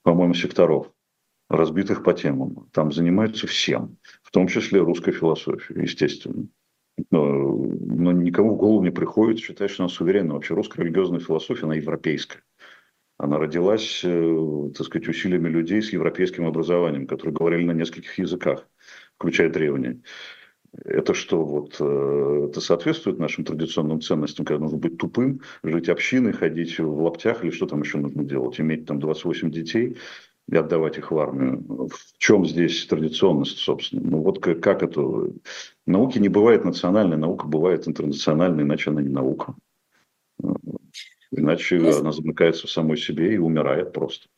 по-моему, 0.03 0.33
секторов 0.33 0.91
разбитых 1.51 2.03
по 2.03 2.15
темам. 2.15 2.69
Там 2.73 2.91
занимаются 2.91 3.47
всем, 3.47 3.99
в 4.23 4.31
том 4.31 4.49
числе 4.49 4.81
русской 4.81 5.13
философией, 5.13 5.83
естественно. 5.83 6.49
Но, 7.11 8.13
никому 8.13 8.55
в 8.55 8.59
голову 8.59 8.83
не 8.83 8.91
приходит 8.91 9.41
считать, 9.41 9.71
что 9.71 9.85
она 9.85 9.91
суверенна. 9.91 10.35
Вообще 10.35 10.55
русская 10.55 10.83
религиозная 10.83 11.21
философия, 11.21 11.65
она 11.65 11.75
европейская. 11.75 12.43
Она 13.17 13.39
родилась, 13.39 14.01
э, 14.05 14.71
так 14.77 14.87
сказать, 14.87 15.09
усилиями 15.09 15.49
людей 15.49 15.81
с 15.81 15.93
европейским 15.93 16.47
образованием, 16.47 17.07
которые 17.07 17.35
говорили 17.35 17.65
на 17.65 17.73
нескольких 17.73 18.19
языках, 18.19 18.69
включая 19.17 19.51
древние. 19.51 20.01
Это 20.85 21.15
что, 21.15 21.45
вот, 21.45 21.77
э, 21.79 22.47
это 22.49 22.61
соответствует 22.61 23.19
нашим 23.19 23.45
традиционным 23.45 24.01
ценностям, 24.01 24.45
когда 24.45 24.63
нужно 24.65 24.79
быть 24.79 24.99
тупым, 24.99 25.41
жить 25.63 25.89
общиной, 25.89 26.33
ходить 26.33 26.79
в 26.79 27.03
лаптях 27.03 27.45
или 27.45 27.53
что 27.53 27.67
там 27.67 27.83
еще 27.83 27.99
нужно 27.99 28.25
делать, 28.25 28.59
иметь 28.61 28.87
там 28.87 28.99
28 28.99 29.51
детей, 29.51 29.97
и 30.49 30.57
отдавать 30.57 30.99
их 30.99 31.11
в 31.11 31.19
армию. 31.19 31.89
В 31.89 32.19
чем 32.19 32.45
здесь 32.47 32.87
традиционность, 32.87 33.59
собственно? 33.59 34.03
Ну 34.03 34.19
вот 34.19 34.41
как, 34.41 34.61
как 34.61 34.83
это... 34.83 35.31
Науки 35.87 36.19
не 36.19 36.29
бывает 36.29 36.65
национальной, 36.65 37.17
наука 37.17 37.47
бывает 37.47 37.87
интернациональной, 37.87 38.65
иначе 38.65 38.91
она 38.91 39.03
не 39.03 39.11
наука. 39.11 39.55
Иначе 41.31 41.79
она 41.79 42.13
замыкается 42.13 42.67
в 42.67 42.71
самой 42.71 42.97
себе 42.97 43.35
и 43.35 43.39
умирает 43.39 43.93
просто. 43.93 44.29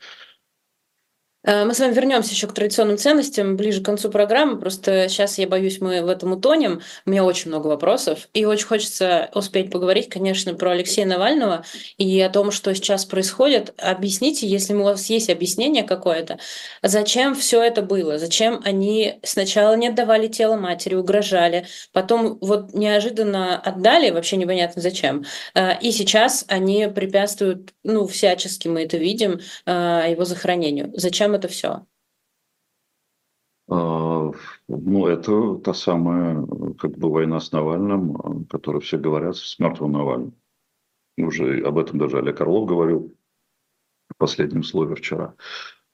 Э, 1.46 1.64
мы 1.64 1.74
с 1.74 1.78
вами 1.78 1.94
вернемся 1.94 2.32
еще 2.32 2.48
к 2.48 2.52
традиционным 2.52 2.98
ценностям 2.98 3.56
ближе 3.56 3.80
к 3.80 3.84
концу 3.84 4.10
программы. 4.10 4.58
Просто 4.58 5.08
сейчас 5.08 5.38
я 5.38 5.46
боюсь, 5.46 5.80
мы 5.80 6.02
в 6.02 6.08
этом 6.08 6.32
утонем. 6.32 6.82
У 7.06 7.10
меня 7.10 7.24
очень 7.24 7.50
много 7.50 7.68
вопросов. 7.68 8.28
И 8.34 8.44
очень 8.44 8.66
хочется 8.66 9.30
успеть 9.32 9.70
поговорить, 9.70 10.08
конечно, 10.08 10.54
про 10.54 10.72
Алексея 10.72 11.06
Навального 11.06 11.64
и 11.98 12.20
о 12.20 12.28
том, 12.28 12.50
что 12.50 12.74
сейчас 12.74 13.04
происходит. 13.04 13.72
Объясните, 13.78 14.46
если 14.46 14.74
у 14.74 14.82
вас 14.82 15.06
есть 15.08 15.30
объяснение 15.30 15.84
какое-то, 15.84 16.38
зачем 16.82 17.34
все 17.36 17.62
это 17.62 17.82
было? 17.82 18.18
Зачем 18.18 18.60
они 18.64 19.20
сначала 19.22 19.74
не 19.76 19.88
отдавали 19.88 20.26
тело 20.26 20.56
матери, 20.56 20.96
угрожали, 20.96 21.66
потом 21.92 22.38
вот 22.40 22.74
неожиданно 22.74 23.58
отдали, 23.58 24.10
вообще 24.10 24.36
непонятно 24.36 24.82
зачем. 24.82 25.24
Э, 25.54 25.78
и 25.80 25.92
сейчас 25.92 26.44
они 26.48 26.88
препятствуют, 26.92 27.72
ну, 27.84 28.06
всячески 28.08 28.66
мы 28.66 28.82
это 28.82 28.96
видим, 28.96 29.40
э, 29.66 30.06
его 30.10 30.24
захоронению. 30.24 30.90
Зачем 30.94 31.35
это 31.36 31.48
все? 31.48 31.86
А, 33.68 34.30
ну, 34.68 35.06
это 35.06 35.56
та 35.56 35.74
самая, 35.74 36.44
как 36.78 36.96
бы, 36.98 37.10
война 37.10 37.40
с 37.40 37.52
Навальным, 37.52 38.16
о 38.16 38.44
которой 38.48 38.80
все 38.80 38.98
говорят, 38.98 39.36
с 39.36 39.58
мертвым 39.58 39.92
Навальным. 39.92 40.34
Уже 41.18 41.62
об 41.64 41.78
этом 41.78 41.98
даже 41.98 42.18
Олег 42.18 42.40
Орлов 42.40 42.68
говорил 42.68 43.16
в 44.08 44.16
последнем 44.18 44.62
слове 44.62 44.94
вчера. 44.94 45.34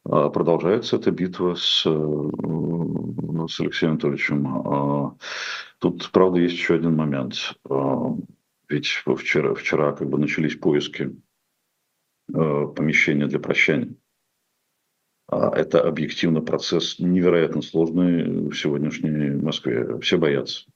А, 0.04 0.28
продолжается 0.30 0.96
эта 0.96 1.11
битва 1.11 1.54
с, 1.54 1.84
ну, 1.87 3.49
с 3.49 3.61
Алексеем 3.61 3.92
Анатольевичем. 3.92 4.46
А, 4.49 5.16
тут, 5.78 6.11
правда, 6.12 6.40
есть 6.40 6.56
еще 6.56 6.75
один 6.75 6.96
момент. 6.96 7.54
Ведь 8.68 8.87
вчера, 8.87 9.54
вчера 9.54 9.92
как 9.92 10.08
бы 10.08 10.18
начались 10.18 10.56
поиски 10.56 11.14
помещения 12.26 13.26
для 13.26 13.38
прощания. 13.38 13.94
А 15.29 15.50
это 15.57 15.81
объективно 15.81 16.41
процесс 16.41 16.99
невероятно 16.99 17.62
сложный 17.62 18.49
в 18.49 18.55
сегодняшней 18.55 19.31
Москве. 19.31 19.99
Все 20.00 20.19
боятся. 20.19 20.67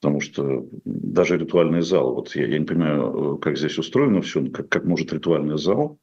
Потому 0.00 0.20
что 0.20 0.68
даже 0.84 1.38
ритуальный 1.38 1.82
зал, 1.82 2.14
вот 2.14 2.34
я, 2.34 2.46
я 2.46 2.58
не 2.58 2.64
понимаю, 2.64 3.38
как 3.38 3.56
здесь 3.56 3.78
устроено 3.78 4.20
все, 4.20 4.44
как, 4.50 4.68
как 4.68 4.84
может 4.84 5.12
ритуальный 5.12 5.58
зал 5.58 6.00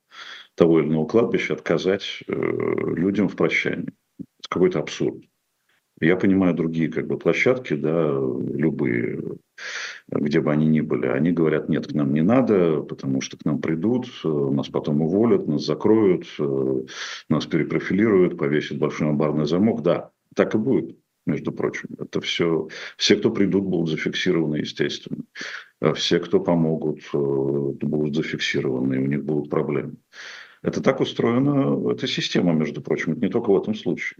того 0.55 0.79
или 0.79 0.87
иного 0.87 1.05
кладбища 1.05 1.53
отказать 1.53 2.23
э, 2.27 2.33
людям 2.33 3.27
в 3.27 3.35
прощании. 3.35 3.93
Это 4.19 4.49
какой-то 4.49 4.79
абсурд. 4.79 5.23
Я 6.01 6.15
понимаю 6.15 6.53
другие 6.53 6.89
как 6.89 7.07
бы, 7.07 7.17
площадки, 7.17 7.73
да, 7.73 8.11
любые, 8.11 9.21
где 10.09 10.39
бы 10.39 10.51
они 10.51 10.65
ни 10.65 10.81
были. 10.81 11.07
Они 11.07 11.31
говорят, 11.31 11.69
нет, 11.69 11.87
к 11.87 11.93
нам 11.93 12.13
не 12.13 12.21
надо, 12.21 12.81
потому 12.81 13.21
что 13.21 13.37
к 13.37 13.45
нам 13.45 13.59
придут, 13.59 14.07
нас 14.23 14.69
потом 14.69 15.01
уволят, 15.01 15.47
нас 15.47 15.65
закроют, 15.65 16.25
нас 17.29 17.45
перепрофилируют, 17.45 18.37
повесят 18.37 18.77
большой 18.77 19.09
амбарный 19.09 19.45
замок. 19.45 19.81
Да, 19.83 20.11
так 20.35 20.55
и 20.55 20.57
будет 20.57 20.97
между 21.25 21.51
прочим. 21.51 21.89
Это 21.99 22.21
все, 22.21 22.69
все, 22.97 23.15
кто 23.15 23.29
придут, 23.29 23.65
будут 23.65 23.89
зафиксированы, 23.89 24.55
естественно. 24.57 25.23
Все, 25.95 26.19
кто 26.19 26.39
помогут, 26.39 27.01
будут 27.11 28.15
зафиксированы, 28.15 28.95
и 28.95 28.99
у 28.99 29.05
них 29.05 29.23
будут 29.23 29.49
проблемы. 29.49 29.97
Это 30.61 30.81
так 30.81 31.01
устроена 31.01 31.91
эта 31.91 32.07
система, 32.07 32.53
между 32.53 32.81
прочим, 32.81 33.13
это 33.13 33.21
не 33.21 33.29
только 33.29 33.51
в 33.51 33.57
этом 33.61 33.75
случае. 33.75 34.17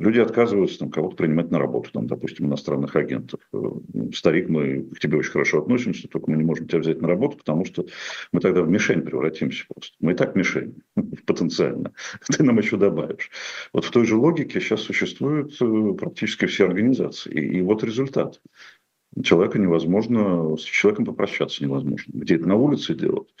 Люди 0.00 0.18
отказываются 0.18 0.80
там, 0.80 0.90
кого-то 0.90 1.14
принимать 1.14 1.52
на 1.52 1.58
работу, 1.58 1.90
там, 1.92 2.08
допустим, 2.08 2.46
иностранных 2.46 2.96
агентов. 2.96 3.40
Э, 3.52 3.58
ну, 3.92 4.12
старик, 4.12 4.48
мы 4.48 4.82
к 4.82 4.98
тебе 4.98 5.18
очень 5.18 5.30
хорошо 5.30 5.60
относимся, 5.60 6.08
только 6.08 6.30
мы 6.30 6.36
не 6.36 6.42
можем 6.42 6.66
тебя 6.66 6.80
взять 6.80 7.00
на 7.00 7.06
работу, 7.06 7.36
потому 7.36 7.64
что 7.64 7.86
мы 8.32 8.40
тогда 8.40 8.62
в 8.62 8.68
мишень 8.68 9.02
превратимся 9.02 9.64
просто. 9.72 9.94
Мы 10.00 10.12
и 10.12 10.14
так 10.16 10.34
мишень 10.34 10.82
потенциально. 11.26 11.92
Ты 12.26 12.42
нам 12.42 12.58
еще 12.58 12.76
добавишь. 12.76 13.30
Вот 13.72 13.84
в 13.84 13.90
той 13.92 14.04
же 14.04 14.16
логике 14.16 14.60
сейчас 14.60 14.80
существуют 14.80 15.56
э, 15.60 15.94
практически 15.96 16.46
все 16.46 16.66
организации. 16.66 17.32
И, 17.32 17.60
вот 17.60 17.84
результат. 17.84 18.40
Человека 19.22 19.60
невозможно, 19.60 20.56
с 20.56 20.62
человеком 20.62 21.04
попрощаться 21.04 21.62
невозможно. 21.62 22.10
Где 22.12 22.34
это 22.34 22.48
на 22.48 22.56
улице 22.56 22.94
делать? 22.94 23.32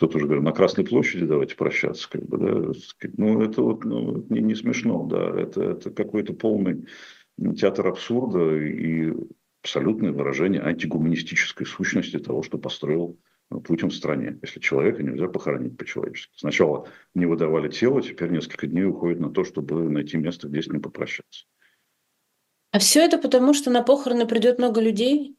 Кто-то 0.00 0.16
уже 0.16 0.24
говорил, 0.24 0.42
на 0.42 0.52
Красной 0.52 0.86
площади 0.86 1.26
давайте 1.26 1.56
прощаться, 1.56 2.08
как 2.08 2.24
бы, 2.24 2.38
да, 2.38 2.72
ну, 3.18 3.42
это 3.42 3.60
вот 3.60 3.84
ну, 3.84 4.24
не, 4.30 4.40
не 4.40 4.54
смешно, 4.54 5.04
да, 5.04 5.38
это, 5.38 5.62
это 5.62 5.90
какой-то 5.90 6.32
полный 6.32 6.86
театр 7.58 7.86
абсурда 7.88 8.56
и 8.56 9.12
абсолютное 9.62 10.12
выражение 10.12 10.62
антигуманистической 10.62 11.66
сущности 11.66 12.18
того, 12.18 12.42
что 12.42 12.56
построил 12.56 13.18
Путин 13.50 13.90
в 13.90 13.94
стране. 13.94 14.38
Если 14.40 14.58
человека 14.60 15.02
нельзя 15.02 15.28
похоронить 15.28 15.76
по-человечески. 15.76 16.32
Сначала 16.34 16.88
не 17.14 17.26
выдавали 17.26 17.68
тело, 17.68 18.00
теперь 18.00 18.30
несколько 18.30 18.66
дней 18.68 18.86
уходит 18.86 19.20
на 19.20 19.28
то, 19.28 19.44
чтобы 19.44 19.82
найти 19.90 20.16
место, 20.16 20.48
где 20.48 20.62
с 20.62 20.68
ним 20.68 20.80
попрощаться. 20.80 21.44
А 22.72 22.78
все 22.78 23.04
это 23.04 23.18
потому, 23.18 23.52
что 23.52 23.70
на 23.70 23.82
похороны 23.82 24.26
придет 24.26 24.56
много 24.56 24.80
людей? 24.80 25.36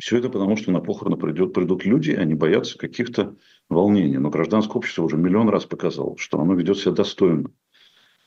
Все 0.00 0.16
это 0.16 0.30
потому, 0.30 0.56
что 0.56 0.72
на 0.72 0.80
похороны 0.80 1.18
придет, 1.18 1.52
придут 1.52 1.84
люди, 1.84 2.12
они 2.12 2.34
боятся 2.34 2.78
каких-то 2.78 3.36
волнений. 3.68 4.16
Но 4.16 4.30
гражданское 4.30 4.78
общество 4.78 5.02
уже 5.02 5.18
миллион 5.18 5.50
раз 5.50 5.66
показало, 5.66 6.16
что 6.16 6.40
оно 6.40 6.54
ведет 6.54 6.78
себя 6.78 6.92
достойно, 6.92 7.50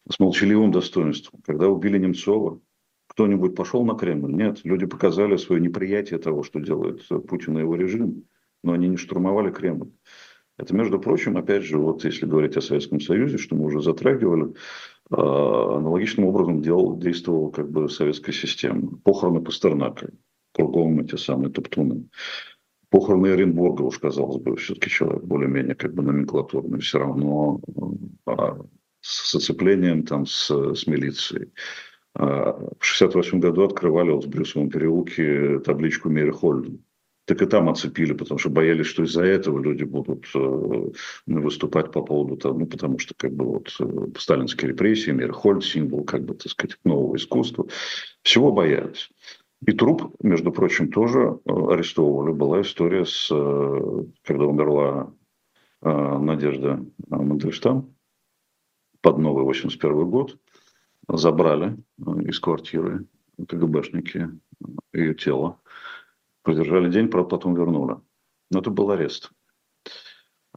с 0.08 0.20
молчаливым 0.20 0.72
достоинством. 0.72 1.42
Когда 1.44 1.68
убили 1.68 1.98
Немцова, 1.98 2.60
кто-нибудь 3.08 3.56
пошел 3.56 3.84
на 3.84 3.96
Кремль? 3.96 4.34
Нет, 4.34 4.60
люди 4.64 4.86
показали 4.86 5.36
свое 5.38 5.60
неприятие 5.60 6.20
того, 6.20 6.44
что 6.44 6.60
делает 6.60 7.08
Путин 7.28 7.58
и 7.58 7.62
его 7.62 7.76
режим, 7.76 8.26
но 8.64 8.74
они 8.74 8.88
не 8.88 8.98
штурмовали 8.98 9.52
Кремль. 9.52 9.90
Это, 10.60 10.76
между 10.76 11.00
прочим, 11.00 11.38
опять 11.38 11.64
же, 11.64 11.80
вот 11.80 12.06
если 12.06 12.28
говорить 12.28 12.56
о 12.56 12.62
Советском 12.62 13.00
Союзе, 13.00 13.40
что 13.40 13.56
мы 13.56 13.66
уже 13.66 13.82
затрагивали, 13.82 14.54
а, 15.10 15.78
аналогичным 15.78 16.28
образом 16.28 16.62
делал, 16.62 17.00
действовала 17.00 17.50
как 17.50 17.72
бы 17.72 17.90
советская 17.90 18.36
система. 18.36 18.96
Похороны 19.04 19.42
Пастернака 19.42 20.12
кругом 20.54 21.00
эти 21.02 21.16
самые 21.16 21.52
топтуны. 21.52 22.08
Похороны 22.90 23.28
Оренбурга, 23.28 23.82
уж 23.82 23.98
казалось 23.98 24.42
бы, 24.42 24.56
все-таки 24.56 24.90
человек 24.90 25.24
более-менее 25.24 25.76
как 25.76 25.94
бы 25.94 26.04
номенклатурный, 26.04 26.80
все 26.80 27.00
равно 27.00 27.60
а, 28.28 28.60
с 29.02 29.36
оцеплением 29.36 30.06
там 30.06 30.26
с, 30.26 30.50
с 30.50 30.86
милицией. 30.88 31.52
А, 32.16 32.54
в 32.80 32.86
68 32.86 33.40
году 33.40 33.64
открывали 33.64 34.12
вот 34.12 34.26
в 34.26 34.30
Брюсовом 34.30 34.70
переулке 34.70 35.60
табличку 35.60 36.10
Мери 36.10 36.30
Хольден. 36.32 36.84
так 37.26 37.42
и 37.42 37.48
там 37.48 37.70
оцепили, 37.70 38.14
потому 38.14 38.38
что 38.38 38.52
боялись, 38.52 38.86
что 38.86 39.04
из-за 39.04 39.24
этого 39.24 39.60
люди 39.60 39.84
будут 39.84 40.28
э, 40.36 40.92
выступать 41.26 41.92
по 41.92 42.04
поводу 42.04 42.38
того, 42.38 42.60
ну, 42.60 42.68
потому 42.68 43.00
что 43.00 43.16
как 43.18 43.34
бы 43.34 43.46
вот 43.46 43.76
э, 43.80 44.08
сталинские 44.20 44.70
репрессии, 44.70 45.10
Мирхольд, 45.10 45.66
символ, 45.66 46.04
как 46.04 46.24
бы, 46.26 46.36
так 46.36 46.52
сказать, 46.52 46.78
нового 46.84 47.16
искусства, 47.16 47.66
всего 48.22 48.52
боялись. 48.52 49.10
И 49.66 49.72
труп, 49.72 50.16
между 50.22 50.52
прочим, 50.52 50.92
тоже 50.92 51.40
э, 51.46 51.52
арестовывали. 51.52 52.34
Была 52.34 52.62
история 52.62 53.06
с, 53.06 53.28
когда 54.24 54.46
умерла 54.46 55.14
Надежда 55.82 56.86
Мандельштам 57.10 57.94
под 59.02 59.18
новый 59.18 59.44
81 59.44 60.10
год, 60.10 60.38
забрали 61.10 61.76
из 62.22 62.40
квартиры 62.40 63.06
КГБшники 63.38 64.30
ее 64.94 65.14
тело, 65.14 65.60
Продержали 66.44 66.92
день, 66.92 67.08
правда, 67.08 67.30
потом 67.30 67.56
вернули. 67.56 67.96
Но 68.52 68.60
это 68.60 68.70
был 68.70 68.92
арест. 68.92 69.32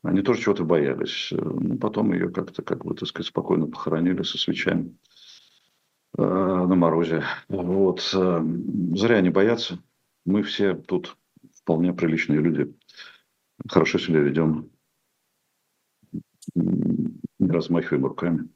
Они 0.02 0.20
тоже 0.20 0.42
чего-то 0.42 0.64
боялись. 0.64 1.28
Ну, 1.30 1.78
потом 1.78 2.12
ее 2.12 2.28
как-то, 2.28 2.62
как 2.62 2.84
бы, 2.84 2.94
так 2.94 3.08
сказать, 3.08 3.28
спокойно 3.28 3.68
похоронили 3.68 4.22
со 4.22 4.36
свечами 4.36 4.88
э, 4.88 5.15
на 6.22 6.74
морозе. 6.74 7.24
Вот. 7.48 8.10
Э, 8.14 8.42
зря 8.94 9.16
они 9.16 9.30
боятся. 9.30 9.78
Мы 10.24 10.42
все 10.42 10.74
тут 10.74 11.16
вполне 11.54 11.92
приличные 11.92 12.40
люди. 12.40 12.74
Хорошо 13.68 13.98
себя 13.98 14.20
ведем. 14.20 14.70
Не 16.54 17.50
размахиваем 17.50 18.06
руками. 18.06 18.48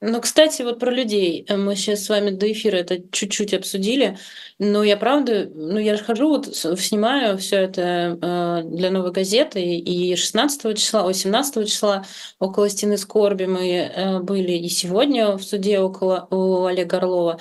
Ну, 0.00 0.20
кстати, 0.20 0.62
вот 0.62 0.78
про 0.78 0.92
людей. 0.92 1.44
Э, 1.48 1.56
мы 1.56 1.74
сейчас 1.74 2.04
с 2.04 2.08
вами 2.08 2.30
до 2.30 2.50
эфира 2.52 2.76
это 2.76 3.02
чуть-чуть 3.10 3.52
обсудили. 3.52 4.16
Но 4.60 4.84
я 4.84 4.96
правда, 4.96 5.50
ну 5.52 5.78
я 5.78 5.96
же 5.96 6.04
хожу, 6.04 6.28
вот 6.28 6.54
снимаю 6.54 7.36
все 7.38 7.56
это 7.56 8.18
э, 8.22 8.62
для 8.64 8.90
новой 8.92 9.10
газеты. 9.10 9.60
И 9.60 10.14
16 10.14 10.78
числа, 10.78 11.02
18 11.02 11.68
числа 11.68 12.04
около 12.38 12.68
стены 12.68 12.96
скорби 12.96 13.46
мы 13.46 13.68
э, 13.70 14.20
были. 14.20 14.52
И 14.52 14.68
сегодня 14.68 15.32
в 15.36 15.42
суде 15.42 15.80
около 15.80 16.28
у 16.30 16.64
Олега 16.66 16.98
Орлова. 16.98 17.40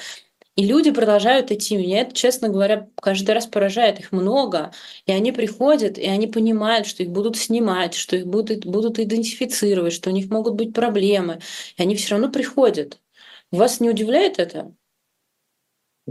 И 0.57 0.65
люди 0.65 0.89
продолжают 0.89 1.51
идти. 1.51 1.77
Меня 1.77 2.01
это, 2.01 2.15
честно 2.15 2.49
говоря, 2.49 2.89
каждый 2.95 3.35
раз 3.35 3.45
поражает. 3.45 3.99
Их 3.99 4.11
много. 4.11 4.71
И 5.05 5.11
они 5.11 5.31
приходят, 5.31 5.99
и 5.99 6.07
они 6.07 6.25
понимают, 6.25 6.87
что 6.87 7.03
их 7.03 7.09
будут 7.09 7.37
снимать, 7.37 7.93
что 7.93 8.15
их 8.15 8.25
будут, 8.25 8.65
будут 8.65 8.97
идентифицировать, 8.97 9.93
что 9.93 10.09
у 10.09 10.13
них 10.13 10.31
могут 10.31 10.55
быть 10.55 10.73
проблемы. 10.73 11.41
И 11.77 11.81
они 11.83 11.95
все 11.95 12.15
равно 12.15 12.31
приходят. 12.31 12.99
Вас 13.51 13.79
не 13.79 13.89
удивляет 13.91 14.39
это? 14.39 14.73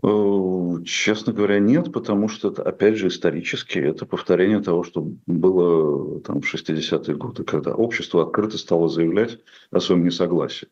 Э, 0.05 0.85
честно 0.85 1.33
говоря, 1.33 1.59
нет, 1.59 1.93
потому 1.93 2.29
что 2.29 2.51
это, 2.51 2.63
опять 2.63 2.95
же, 2.95 3.09
исторически, 3.09 3.81
это 3.81 4.07
повторение 4.07 4.63
того, 4.63 4.85
что 4.85 5.11
было 5.27 6.21
там, 6.21 6.41
в 6.41 6.55
60-е 6.55 7.17
годы, 7.17 7.43
когда 7.43 7.75
общество 7.75 8.23
открыто 8.23 8.59
стало 8.59 8.89
заявлять 8.89 9.41
о 9.73 9.81
своем 9.81 10.05
несогласии 10.05 10.69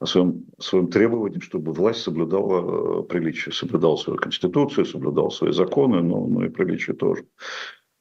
о 0.00 0.06
своем, 0.06 0.46
своем 0.58 0.88
требовании, 0.88 1.40
чтобы 1.40 1.72
власть 1.72 2.00
соблюдала 2.00 3.02
э, 3.02 3.02
приличие, 3.04 3.52
соблюдала 3.52 3.96
свою 3.96 4.18
конституцию, 4.18 4.86
соблюдала 4.86 5.28
свои 5.28 5.52
законы, 5.52 6.02
но, 6.02 6.26
но 6.26 6.46
и 6.46 6.48
приличие 6.48 6.96
тоже. 6.96 7.26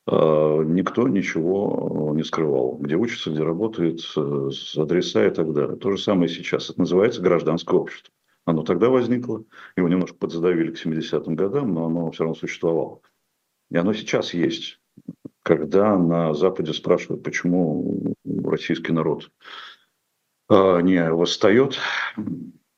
А, 0.07 0.63
никто 0.63 1.07
ничего 1.07 2.11
э, 2.11 2.15
не 2.15 2.23
скрывал. 2.23 2.77
Где 2.77 2.95
учится, 2.95 3.31
где 3.31 3.43
работает, 3.43 3.99
э, 4.15 4.49
адреса 4.77 5.27
и 5.27 5.29
так 5.29 5.53
далее. 5.53 5.75
То 5.75 5.91
же 5.91 6.01
самое 6.01 6.29
сейчас. 6.29 6.69
Это 6.69 6.79
называется 6.79 7.21
гражданское 7.21 7.75
общество. 7.75 8.13
Оно 8.45 8.63
тогда 8.63 8.89
возникло, 8.89 9.43
его 9.75 9.89
немножко 9.89 10.17
подзадавили 10.17 10.71
к 10.71 10.83
70-м 10.83 11.35
годам, 11.35 11.73
но 11.73 11.85
оно 11.85 12.11
все 12.11 12.23
равно 12.23 12.35
существовало. 12.35 13.01
И 13.69 13.77
оно 13.77 13.93
сейчас 13.93 14.33
есть. 14.33 14.79
Когда 15.43 15.97
на 15.97 16.33
Западе 16.33 16.73
спрашивают, 16.73 17.23
почему 17.23 18.15
российский 18.43 18.91
народ 18.93 19.29
не 20.49 21.11
восстает. 21.11 21.77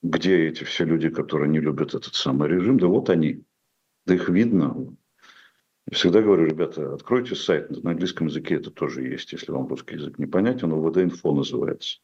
Где 0.03 0.47
эти 0.47 0.63
все 0.63 0.83
люди, 0.83 1.09
которые 1.09 1.49
не 1.49 1.59
любят 1.59 1.93
этот 1.93 2.15
самый 2.15 2.49
режим? 2.49 2.79
Да 2.79 2.87
вот 2.87 3.09
они. 3.09 3.43
Да 4.05 4.15
их 4.15 4.29
видно. 4.29 4.95
Я 5.87 5.95
всегда 5.95 6.21
говорю, 6.21 6.45
ребята, 6.45 6.93
откройте 6.93 7.35
сайт. 7.35 7.69
На 7.83 7.91
английском 7.91 8.27
языке 8.27 8.55
это 8.55 8.71
тоже 8.71 9.03
есть, 9.03 9.31
если 9.31 9.51
вам 9.51 9.67
русский 9.67 9.95
язык 9.95 10.17
не 10.17 10.25
понятен. 10.25 10.73
УВД-инфо 10.73 11.33
называется. 11.33 11.99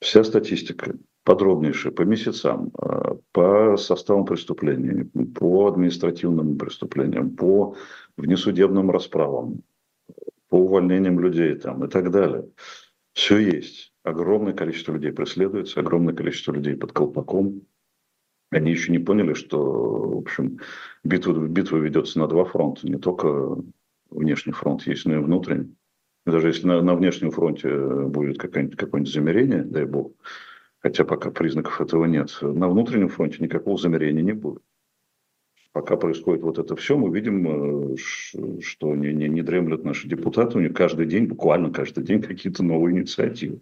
Вся 0.00 0.24
статистика 0.24 0.94
подробнейшая 1.24 1.92
по 1.92 2.02
месяцам, 2.02 2.72
а, 2.78 3.16
по 3.32 3.76
составам 3.76 4.24
преступлений, 4.24 5.04
по 5.34 5.68
административным 5.68 6.56
преступлениям, 6.56 7.36
по 7.36 7.76
внесудебным 8.16 8.90
расправам, 8.90 9.62
по 10.48 10.56
увольнениям 10.56 11.20
людей 11.20 11.54
там, 11.56 11.84
и 11.84 11.88
так 11.88 12.10
далее. 12.10 12.48
Все 13.12 13.38
есть 13.38 13.89
огромное 14.02 14.52
количество 14.52 14.92
людей 14.92 15.12
преследуется, 15.12 15.80
огромное 15.80 16.14
количество 16.14 16.52
людей 16.52 16.76
под 16.76 16.92
колпаком. 16.92 17.62
Они 18.50 18.70
еще 18.72 18.90
не 18.90 18.98
поняли, 18.98 19.34
что, 19.34 19.62
в 19.62 20.18
общем, 20.18 20.58
битва, 21.04 21.46
битва 21.46 21.76
ведется 21.76 22.18
на 22.18 22.26
два 22.26 22.44
фронта. 22.44 22.88
Не 22.88 22.98
только 22.98 23.56
внешний 24.10 24.52
фронт 24.52 24.86
есть, 24.86 25.06
но 25.06 25.14
и 25.14 25.18
внутренний. 25.18 25.74
даже 26.26 26.48
если 26.48 26.66
на, 26.66 26.82
на 26.82 26.94
внешнем 26.94 27.30
фронте 27.30 27.68
будет 28.06 28.38
какое-нибудь, 28.38 28.76
какое-нибудь 28.76 29.12
замерение, 29.12 29.62
дай 29.62 29.84
бог, 29.84 30.12
хотя 30.80 31.04
пока 31.04 31.30
признаков 31.30 31.80
этого 31.80 32.06
нет, 32.06 32.36
на 32.42 32.68
внутреннем 32.68 33.08
фронте 33.08 33.38
никакого 33.40 33.78
замерения 33.78 34.22
не 34.22 34.32
будет. 34.32 34.62
Пока 35.72 35.96
происходит 35.96 36.42
вот 36.42 36.58
это 36.58 36.74
все, 36.74 36.96
мы 36.96 37.14
видим, 37.14 37.94
э, 37.94 37.96
что 38.60 38.94
не, 38.96 39.12
не, 39.12 39.28
не 39.28 39.42
дремлят 39.42 39.84
наши 39.84 40.08
депутаты, 40.08 40.58
у 40.58 40.60
них 40.60 40.74
каждый 40.74 41.06
день, 41.06 41.26
буквально 41.26 41.70
каждый 41.70 42.02
день 42.02 42.20
какие-то 42.22 42.64
новые 42.64 42.96
инициативы. 42.96 43.60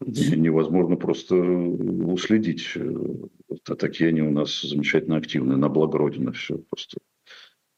Невозможно 0.00 0.96
просто 0.96 1.34
уследить. 1.36 2.72
Э, 2.74 3.74
такие 3.76 4.08
они 4.08 4.22
у 4.22 4.30
нас 4.30 4.62
замечательно 4.62 5.16
активные, 5.16 5.58
на 5.58 5.68
благо 5.68 5.98
Родины 5.98 6.32
все 6.32 6.56
просто 6.70 6.98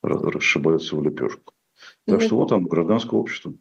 расшибаются 0.03 0.97
в 0.97 1.03
лепешку. 1.03 1.55
Так 2.07 2.21
ну, 2.21 2.27
что 2.27 2.37
вот 2.37 2.49
там 2.51 2.65
гражданское 2.65 3.17
общество. 3.17 3.55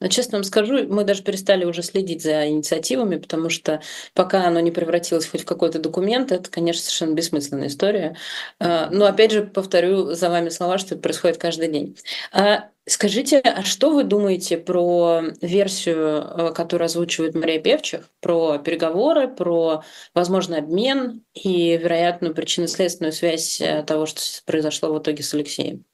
Но 0.00 0.08
честно 0.08 0.38
вам 0.38 0.44
скажу, 0.44 0.86
мы 0.88 1.04
даже 1.04 1.22
перестали 1.22 1.64
уже 1.64 1.82
следить 1.82 2.22
за 2.22 2.48
инициативами, 2.48 3.16
потому 3.16 3.50
что 3.50 3.82
пока 4.14 4.46
оно 4.46 4.60
не 4.60 4.70
превратилось 4.70 5.26
хоть 5.28 5.42
в 5.42 5.46
какой-то 5.46 5.78
документ, 5.80 6.30
это, 6.30 6.50
конечно, 6.50 6.82
совершенно 6.82 7.14
бессмысленная 7.14 7.68
история. 7.68 8.16
А, 8.60 8.88
но 8.90 9.06
опять 9.06 9.32
же 9.32 9.42
повторю 9.42 10.14
за 10.14 10.30
вами 10.30 10.50
слова, 10.50 10.78
что 10.78 10.94
это 10.94 11.02
происходит 11.02 11.38
каждый 11.38 11.68
день. 11.68 11.96
А, 12.32 12.68
скажите, 12.86 13.40
а 13.40 13.62
что 13.64 13.90
вы 13.90 14.04
думаете 14.04 14.56
про 14.56 15.22
версию, 15.40 16.24
э, 16.24 16.52
которую 16.54 16.86
озвучивает 16.86 17.34
Мария 17.34 17.60
Певчих, 17.60 18.08
про 18.20 18.58
переговоры, 18.58 19.28
про 19.28 19.82
возможный 20.14 20.58
обмен 20.58 21.24
и 21.34 21.76
вероятную 21.76 22.34
причинно-следственную 22.34 23.12
связь 23.12 23.60
э, 23.60 23.82
того, 23.82 24.06
что 24.06 24.20
произошло 24.46 24.92
в 24.92 24.98
итоге 25.00 25.22
с 25.22 25.34
Алексеем? 25.34 25.84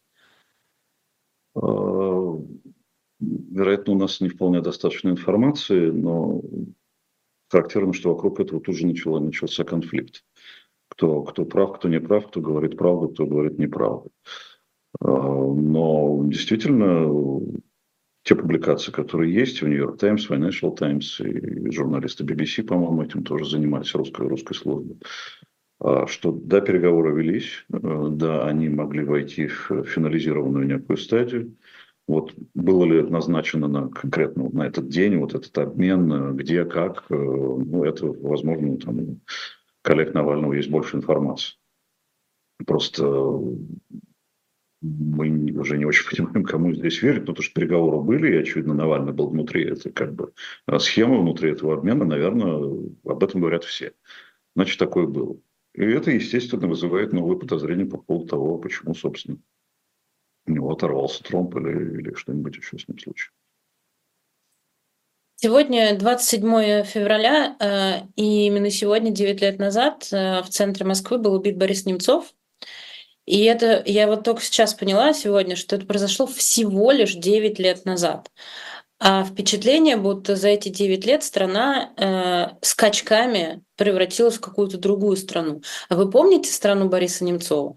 Вероятно, 3.54 3.92
у 3.92 3.96
нас 3.96 4.20
не 4.20 4.28
вполне 4.28 4.60
достаточно 4.60 5.10
информации, 5.10 5.90
но 5.90 6.42
характерно, 7.48 7.92
что 7.92 8.12
вокруг 8.12 8.40
этого 8.40 8.60
тут 8.60 8.74
же 8.74 8.84
начало, 8.84 9.20
начался 9.20 9.62
конфликт. 9.62 10.24
Кто, 10.88 11.22
кто 11.22 11.44
прав, 11.44 11.74
кто 11.78 11.88
не 11.88 12.00
прав, 12.00 12.26
кто 12.26 12.40
говорит 12.40 12.76
правду, 12.76 13.10
кто 13.10 13.26
говорит 13.26 13.56
неправду. 13.56 14.10
А, 15.00 15.06
но 15.06 16.20
действительно, 16.24 17.40
те 18.24 18.34
публикации, 18.34 18.90
которые 18.90 19.32
есть 19.32 19.62
в 19.62 19.68
Нью-Йорк 19.68 19.98
Таймс, 19.98 20.28
Financial 20.28 20.74
Times 20.74 21.20
и 21.20 21.70
журналисты 21.70 22.24
BBC, 22.24 22.64
по-моему, 22.64 23.04
этим 23.04 23.22
тоже 23.22 23.48
занимались, 23.48 23.94
русской, 23.94 24.26
русской 24.26 24.54
службой, 24.54 24.98
а, 25.78 26.08
что 26.08 26.32
да, 26.32 26.60
переговоры 26.60 27.14
велись, 27.22 27.64
э, 27.72 28.08
да, 28.10 28.48
они 28.48 28.68
могли 28.68 29.04
войти 29.04 29.46
в 29.46 29.84
финализированную 29.84 30.66
некую 30.66 30.96
стадию, 30.96 31.54
вот 32.06 32.34
было 32.54 32.84
ли 32.84 33.02
назначено 33.02 33.66
на 33.66 33.88
конкретно 33.88 34.48
на 34.50 34.66
этот 34.66 34.88
день 34.88 35.16
вот 35.16 35.34
этот 35.34 35.56
обмен, 35.56 36.36
где, 36.36 36.64
как, 36.64 37.06
э, 37.10 37.14
ну, 37.14 37.84
это, 37.84 38.06
возможно, 38.06 38.76
там, 38.76 39.20
коллег 39.82 40.14
Навального 40.14 40.52
есть 40.52 40.70
больше 40.70 40.96
информации. 40.96 41.56
Просто 42.66 43.04
мы 44.82 45.52
уже 45.58 45.78
не 45.78 45.86
очень 45.86 46.08
понимаем, 46.10 46.44
кому 46.44 46.74
здесь 46.74 47.00
верить, 47.02 47.22
потому 47.22 47.42
что 47.42 47.54
переговоры 47.54 48.00
были, 48.00 48.34
и, 48.34 48.38
очевидно, 48.38 48.74
Навальный 48.74 49.12
был 49.12 49.28
внутри 49.28 49.64
этой 49.64 49.90
как 49.90 50.14
бы 50.14 50.32
схемы, 50.78 51.20
внутри 51.20 51.52
этого 51.52 51.74
обмена, 51.74 52.04
наверное, 52.04 52.90
об 53.04 53.24
этом 53.24 53.40
говорят 53.40 53.64
все. 53.64 53.94
Значит, 54.54 54.78
такое 54.78 55.06
было. 55.06 55.38
И 55.74 55.82
это, 55.82 56.10
естественно, 56.10 56.68
вызывает 56.68 57.12
новые 57.12 57.38
подозрения 57.38 57.86
по 57.86 57.98
поводу 57.98 58.28
того, 58.28 58.58
почему, 58.58 58.94
собственно, 58.94 59.38
у 60.46 60.50
него 60.50 60.72
оторвался 60.72 61.22
тромб 61.22 61.57
или, 61.57 62.00
или 62.00 62.14
что-нибудь 62.14 62.57
еще 62.57 62.78
с 62.78 62.88
ним 62.88 62.98
случилось. 62.98 63.33
Сегодня 65.37 65.98
27 65.98 66.85
февраля, 66.85 67.57
э, 67.61 68.07
и 68.16 68.46
именно 68.46 68.70
сегодня, 68.70 69.11
9 69.11 69.40
лет 69.42 69.59
назад, 69.59 70.09
э, 70.11 70.42
в 70.42 70.48
центре 70.48 70.87
Москвы 70.87 71.18
был 71.18 71.35
убит 71.35 71.59
Борис 71.59 71.85
Немцов. 71.85 72.33
И 73.26 73.44
это 73.44 73.83
я 73.87 74.07
вот 74.07 74.22
только 74.22 74.42
сейчас 74.42 74.74
поняла 74.74 75.12
сегодня, 75.12 75.57
что 75.57 75.76
это 75.76 75.87
произошло 75.87 76.26
всего 76.26 76.92
лишь 76.92 77.14
9 77.14 77.59
лет 77.59 77.85
назад. 77.85 78.30
А 78.98 79.24
впечатление, 79.24 79.96
будто 79.96 80.37
за 80.37 80.48
эти 80.48 80.68
9 80.68 81.04
лет 81.04 81.22
страна 81.22 81.92
э, 81.96 82.57
скачками 82.64 83.62
превратилась 83.76 84.37
в 84.37 84.40
какую-то 84.40 84.78
другую 84.78 85.16
страну. 85.16 85.62
А 85.88 85.96
вы 85.96 86.11
помните 86.11 86.50
страну 86.50 86.88
Бориса 86.88 87.24
Немцова? 87.24 87.76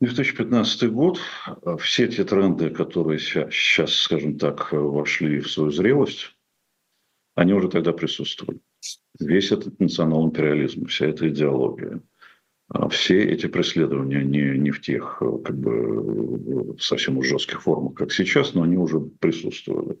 2015 0.00 0.90
год, 0.90 1.18
все 1.80 2.08
те 2.08 2.24
тренды, 2.24 2.70
которые 2.70 3.18
сейчас, 3.18 3.94
скажем 3.94 4.38
так, 4.38 4.72
вошли 4.72 5.40
в 5.40 5.50
свою 5.50 5.70
зрелость, 5.70 6.36
они 7.34 7.52
уже 7.52 7.68
тогда 7.68 7.92
присутствовали. 7.92 8.60
Весь 9.18 9.52
этот 9.52 9.78
национал-империализм, 9.80 10.86
вся 10.86 11.06
эта 11.06 11.28
идеология, 11.28 12.02
а 12.68 12.88
все 12.88 13.22
эти 13.22 13.46
преследования 13.46 14.24
не, 14.24 14.58
не 14.58 14.70
в 14.70 14.80
тех 14.80 15.18
как 15.18 15.56
бы, 15.56 16.76
совсем 16.80 17.18
уж 17.18 17.28
жестких 17.28 17.62
формах, 17.62 17.94
как 17.94 18.12
сейчас, 18.12 18.54
но 18.54 18.62
они 18.62 18.76
уже 18.76 19.00
присутствовали. 19.00 19.98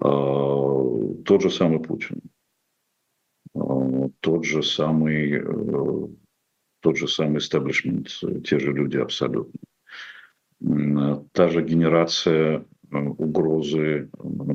А, 0.00 1.18
тот 1.24 1.42
же 1.42 1.50
самый 1.50 1.80
Путин, 1.80 2.20
а, 3.54 4.10
тот 4.20 4.44
же 4.44 4.62
самый, 4.62 5.40
э, 5.40 6.08
тот 6.86 6.98
же 6.98 7.08
самый 7.08 7.38
истеблишмент, 7.38 8.10
те 8.44 8.60
же 8.60 8.72
люди 8.72 8.96
абсолютно. 8.96 9.58
Та 11.32 11.48
же 11.48 11.64
генерация 11.64 12.64
э, 12.92 12.96
угрозы 12.96 14.08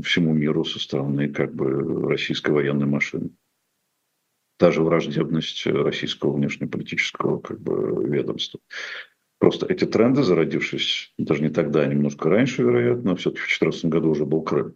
всему 0.06 0.34
миру 0.34 0.64
со 0.64 0.80
стороны 0.80 1.28
как 1.28 1.54
бы 1.54 2.08
российской 2.08 2.52
военной 2.52 2.86
машины 2.86 3.32
та 4.56 4.72
же 4.72 4.82
враждебность 4.82 5.66
российского 5.66 6.32
внешнеполитического 6.32 7.40
как 7.42 7.60
бы, 7.60 8.02
ведомства. 8.08 8.62
Просто 9.38 9.66
эти 9.66 9.84
тренды, 9.84 10.24
зародившись 10.24 11.14
даже 11.18 11.42
не 11.42 11.50
тогда, 11.50 11.82
а 11.82 11.88
немножко 11.88 12.30
раньше, 12.30 12.64
вероятно, 12.64 13.18
все-таки 13.18 13.42
в 13.42 13.48
2014 13.48 13.86
году 13.86 14.12
уже 14.12 14.26
был 14.26 14.42
Крым. 14.42 14.76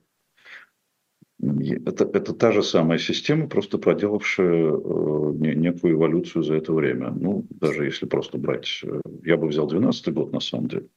Это, 1.42 2.06
это 2.06 2.34
та 2.34 2.52
же 2.52 2.64
самая 2.64 2.98
система, 2.98 3.48
просто 3.48 3.78
проделавшая 3.78 4.72
э, 4.72 5.32
некую 5.56 5.94
эволюцию 5.96 6.44
за 6.44 6.56
это 6.56 6.72
время. 6.74 7.12
Ну, 7.12 7.46
даже 7.50 7.86
если 7.86 8.06
просто 8.06 8.38
брать... 8.38 8.82
Э, 8.84 9.02
я 9.24 9.36
бы 9.36 9.48
взял 9.48 9.68
2012 9.68 10.14
год, 10.14 10.32
на 10.32 10.40
самом 10.40 10.68
деле, 10.68 10.88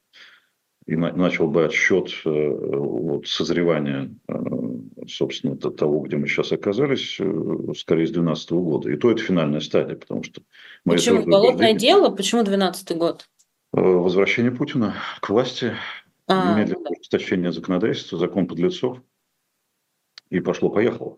и 0.85 0.95
на, 0.95 1.11
начал 1.11 1.49
бы 1.49 1.65
отсчет 1.65 2.09
э, 2.25 2.29
вот, 2.29 3.27
созревания 3.27 4.11
собственно, 5.09 5.55
до 5.55 5.69
того, 5.69 5.99
где 6.01 6.17
мы 6.17 6.27
сейчас 6.27 6.51
оказались, 6.51 7.17
э, 7.19 7.73
скорее 7.75 8.07
с 8.07 8.11
2012 8.11 8.51
года. 8.51 8.91
И 8.91 8.97
то 8.97 9.11
это 9.11 9.21
финальная 9.21 9.59
стадия, 9.59 9.95
потому 9.95 10.23
что... 10.23 10.41
Мы 10.85 10.95
Почему? 10.95 11.23
Болотное 11.25 11.73
дело? 11.73 12.09
Почему 12.09 12.43
2012 12.43 12.97
год? 12.97 13.27
Э, 13.73 13.81
возвращение 13.81 14.51
Путина 14.51 14.95
к 15.21 15.29
власти, 15.29 15.73
а, 16.27 16.53
немедленное 16.53 16.77
ну 16.77 16.83
да. 16.85 16.99
ужесточение 16.99 17.51
законодательства, 17.51 18.17
закон 18.17 18.47
подлецов. 18.47 18.99
И 20.29 20.39
пошло-поехало. 20.39 21.17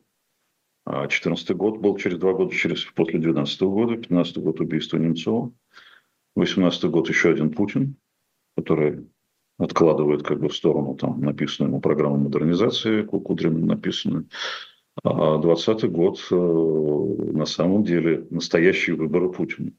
А 0.85 1.01
2014 1.01 1.51
год 1.51 1.77
был 1.77 1.97
через 1.97 2.17
два 2.17 2.33
года 2.33 2.55
через, 2.55 2.83
после 2.83 3.19
2012 3.19 3.61
года, 3.61 3.91
2015 3.93 4.37
год 4.39 4.59
убийство 4.61 4.97
Немцова, 4.97 5.51
2018 6.35 6.85
год 6.85 7.09
еще 7.09 7.31
один 7.31 7.51
Путин, 7.51 7.97
который 8.55 9.07
откладывает 9.59 10.23
как 10.23 10.39
бы 10.39 10.49
в 10.49 10.55
сторону 10.55 10.95
там 10.95 11.21
написанную 11.21 11.71
ему 11.71 11.81
программу 11.81 12.17
модернизации, 12.17 13.03
Кудрин 13.03 13.65
написанную. 13.65 14.27
А 15.03 15.37
2020 15.37 15.91
год 15.91 16.27
э, 16.31 16.35
на 16.35 17.45
самом 17.45 17.83
деле 17.83 18.25
настоящие 18.29 18.95
выборы 18.95 19.31
Путина. 19.31 19.71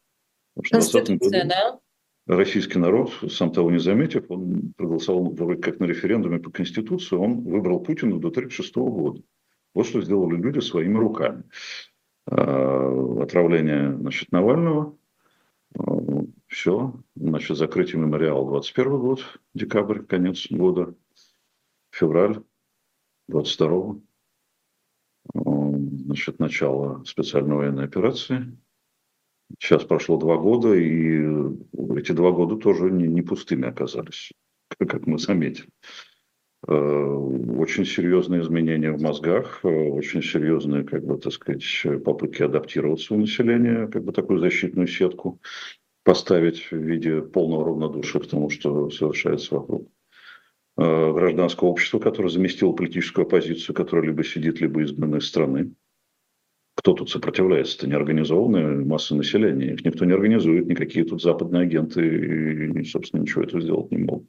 Конституция, 0.71 1.45
да? 1.47 1.79
Российский 2.27 2.79
народ, 2.79 3.13
сам 3.31 3.53
того 3.53 3.71
не 3.71 3.81
заметив, 3.81 4.31
он 4.31 4.73
проголосовал 4.77 5.33
вроде 5.33 5.61
как 5.61 5.81
на 5.81 5.85
референдуме 5.85 6.39
по 6.39 6.51
Конституции, 6.51 7.17
он 7.17 7.43
выбрал 7.43 7.81
Путина 7.81 8.21
до 8.21 8.29
1936 8.29 8.77
года. 8.77 9.23
Вот 9.75 9.87
что 9.87 10.03
сделали 10.03 10.37
люди 10.37 10.61
своими 10.61 10.99
руками. 10.99 11.45
А, 12.27 13.23
отравление 13.23 13.97
значит, 13.97 14.31
Навального, 14.31 14.97
все, 16.47 16.95
значит, 17.17 17.57
закрытие 17.57 18.01
мемориала 18.01 18.47
21 18.47 18.99
год, 18.99 19.41
декабрь, 19.55 20.03
конец 20.03 20.47
года, 20.51 20.95
февраль 21.91 22.43
22 23.29 23.97
значит, 25.35 26.39
начало 26.39 27.05
специальной 27.05 27.57
военной 27.57 27.85
операции. 27.85 28.57
Сейчас 29.59 29.85
прошло 29.85 30.17
два 30.17 30.37
года, 30.37 30.75
и 30.75 31.21
эти 31.97 32.13
два 32.13 32.33
года 32.33 32.57
тоже 32.57 32.91
не, 32.91 33.07
не 33.07 33.23
пустыми 33.23 33.69
оказались, 33.69 34.33
как 34.79 35.07
мы 35.07 35.19
заметили. 35.19 35.69
Э, 36.67 36.75
очень 36.75 37.85
серьезные 37.85 38.43
изменения 38.43 38.93
в 38.93 39.03
мозгах, 39.03 39.61
э, 39.65 39.69
очень 39.69 40.23
серьезные, 40.23 40.85
как 40.85 41.05
бы, 41.05 41.19
так 41.19 41.33
сказать, 41.33 41.65
попытки 42.05 42.43
адаптироваться 42.43 43.15
у 43.15 43.19
населения, 43.19 43.89
как 43.89 44.05
бы 44.05 44.13
такую 44.13 44.39
защитную 44.39 44.87
сетку 44.87 45.41
поставить 46.05 46.71
в 46.71 46.77
виде 46.77 47.23
полного 47.23 47.67
равнодушия 47.67 48.21
к 48.21 48.27
тому, 48.27 48.51
что 48.51 48.91
совершается 48.91 49.57
вокруг. 49.57 49.89
Э, 50.79 51.13
гражданское 51.13 51.67
общество, 51.69 51.99
которое 51.99 52.29
заместило 52.29 52.73
политическую 52.73 53.27
оппозицию, 53.27 53.75
которая 53.75 54.07
либо 54.07 54.25
сидит, 54.25 54.61
либо 54.61 54.83
изгнана 54.83 55.17
из 55.17 55.27
страны. 55.27 55.75
Кто 56.75 56.95
тут 56.95 57.11
сопротивляется? 57.11 57.79
Это 57.79 57.89
неорганизованная 57.89 58.85
масса 58.85 59.15
населения. 59.15 59.75
Их 59.75 59.85
никто 59.85 60.05
не 60.05 60.13
организует, 60.13 60.67
никакие 60.67 61.05
тут 61.05 61.23
западные 61.23 61.63
агенты, 61.63 62.71
и, 62.81 62.85
собственно, 62.85 63.23
ничего 63.23 63.43
этого 63.43 63.61
сделать 63.61 63.91
не 63.91 63.99
могут. 63.99 64.29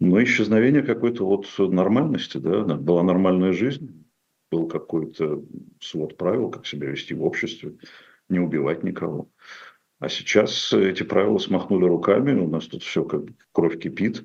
Но 0.00 0.22
исчезновение 0.22 0.82
какой-то 0.82 1.24
вот 1.24 1.46
нормальности, 1.58 2.36
да, 2.38 2.64
была 2.64 3.02
нормальная 3.02 3.52
жизнь, 3.52 4.04
был 4.50 4.68
какой-то 4.68 5.42
свод 5.80 6.16
правил, 6.16 6.50
как 6.50 6.66
себя 6.66 6.90
вести 6.90 7.14
в 7.14 7.24
обществе, 7.24 7.76
не 8.28 8.38
убивать 8.38 8.82
никого. 8.82 9.30
А 10.00 10.08
сейчас 10.08 10.72
эти 10.72 11.02
правила 11.02 11.38
смахнули 11.38 11.86
руками, 11.86 12.38
у 12.38 12.48
нас 12.48 12.66
тут 12.66 12.82
все 12.82 13.04
как 13.04 13.22
кровь 13.52 13.78
кипит, 13.78 14.24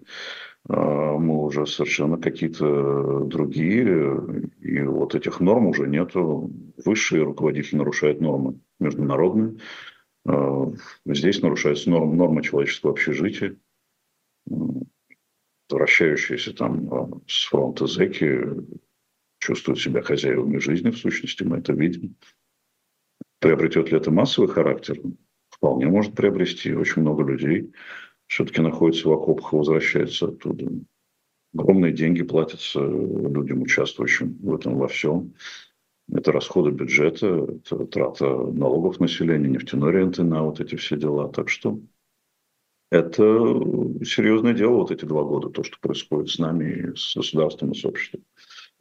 мы 0.67 1.45
уже 1.45 1.65
совершенно 1.65 2.17
какие-то 2.17 3.23
другие, 3.25 4.51
и 4.59 4.81
вот 4.81 5.15
этих 5.15 5.39
норм 5.39 5.67
уже 5.67 5.87
нету. 5.87 6.51
Высшие 6.85 7.23
руководители 7.23 7.77
нарушают 7.77 8.21
нормы 8.21 8.59
международные, 8.79 9.57
а, 10.25 10.71
здесь 11.05 11.41
нарушаются 11.41 11.89
нормы, 11.89 12.15
нормы 12.15 12.43
человеческого 12.43 12.91
общежития, 12.91 13.57
вращающиеся 15.69 16.53
там 16.53 16.93
а, 16.93 17.09
с 17.27 17.47
фронта 17.47 17.87
зэки 17.87 18.39
чувствуют 19.39 19.79
себя 19.79 20.01
хозяевами 20.01 20.57
жизни, 20.57 20.91
в 20.91 20.97
сущности, 20.97 21.43
мы 21.43 21.57
это 21.57 21.73
видим. 21.73 22.15
Приобретет 23.39 23.91
ли 23.91 23.97
это 23.97 24.11
массовый 24.11 24.49
характер? 24.49 24.99
вполне 25.59 25.87
может 25.87 26.15
приобрести. 26.15 26.73
Очень 26.73 27.01
много 27.01 27.23
людей 27.23 27.71
все-таки 28.29 28.61
находятся 28.61 29.09
в 29.09 29.11
окопах 29.11 29.51
и 29.51 29.55
возвращаются 29.57 30.27
оттуда. 30.27 30.71
Огромные 31.57 31.91
деньги 31.91 32.21
платятся 32.21 32.79
людям, 32.79 33.63
участвующим 33.63 34.37
в 34.41 34.53
этом 34.53 34.77
во 34.77 34.87
всем. 34.87 35.33
Это 36.11 36.31
расходы 36.31 36.69
бюджета, 36.69 37.47
это 37.55 37.85
трата 37.87 38.25
налогов 38.25 38.99
населения, 38.99 39.49
нефтяной 39.49 39.91
ренты 39.91 40.23
на 40.23 40.43
вот 40.43 40.59
эти 40.59 40.75
все 40.75 40.95
дела. 40.95 41.29
Так 41.29 41.49
что 41.49 41.79
это 42.91 43.23
серьезное 44.05 44.53
дело 44.53 44.77
вот 44.77 44.91
эти 44.91 45.05
два 45.05 45.23
года, 45.23 45.49
то, 45.49 45.63
что 45.63 45.77
происходит 45.79 46.29
с 46.29 46.37
нами, 46.37 46.93
с 46.95 47.15
государством 47.15 47.71
и 47.71 47.75
с 47.75 47.83
обществом. 47.83 48.23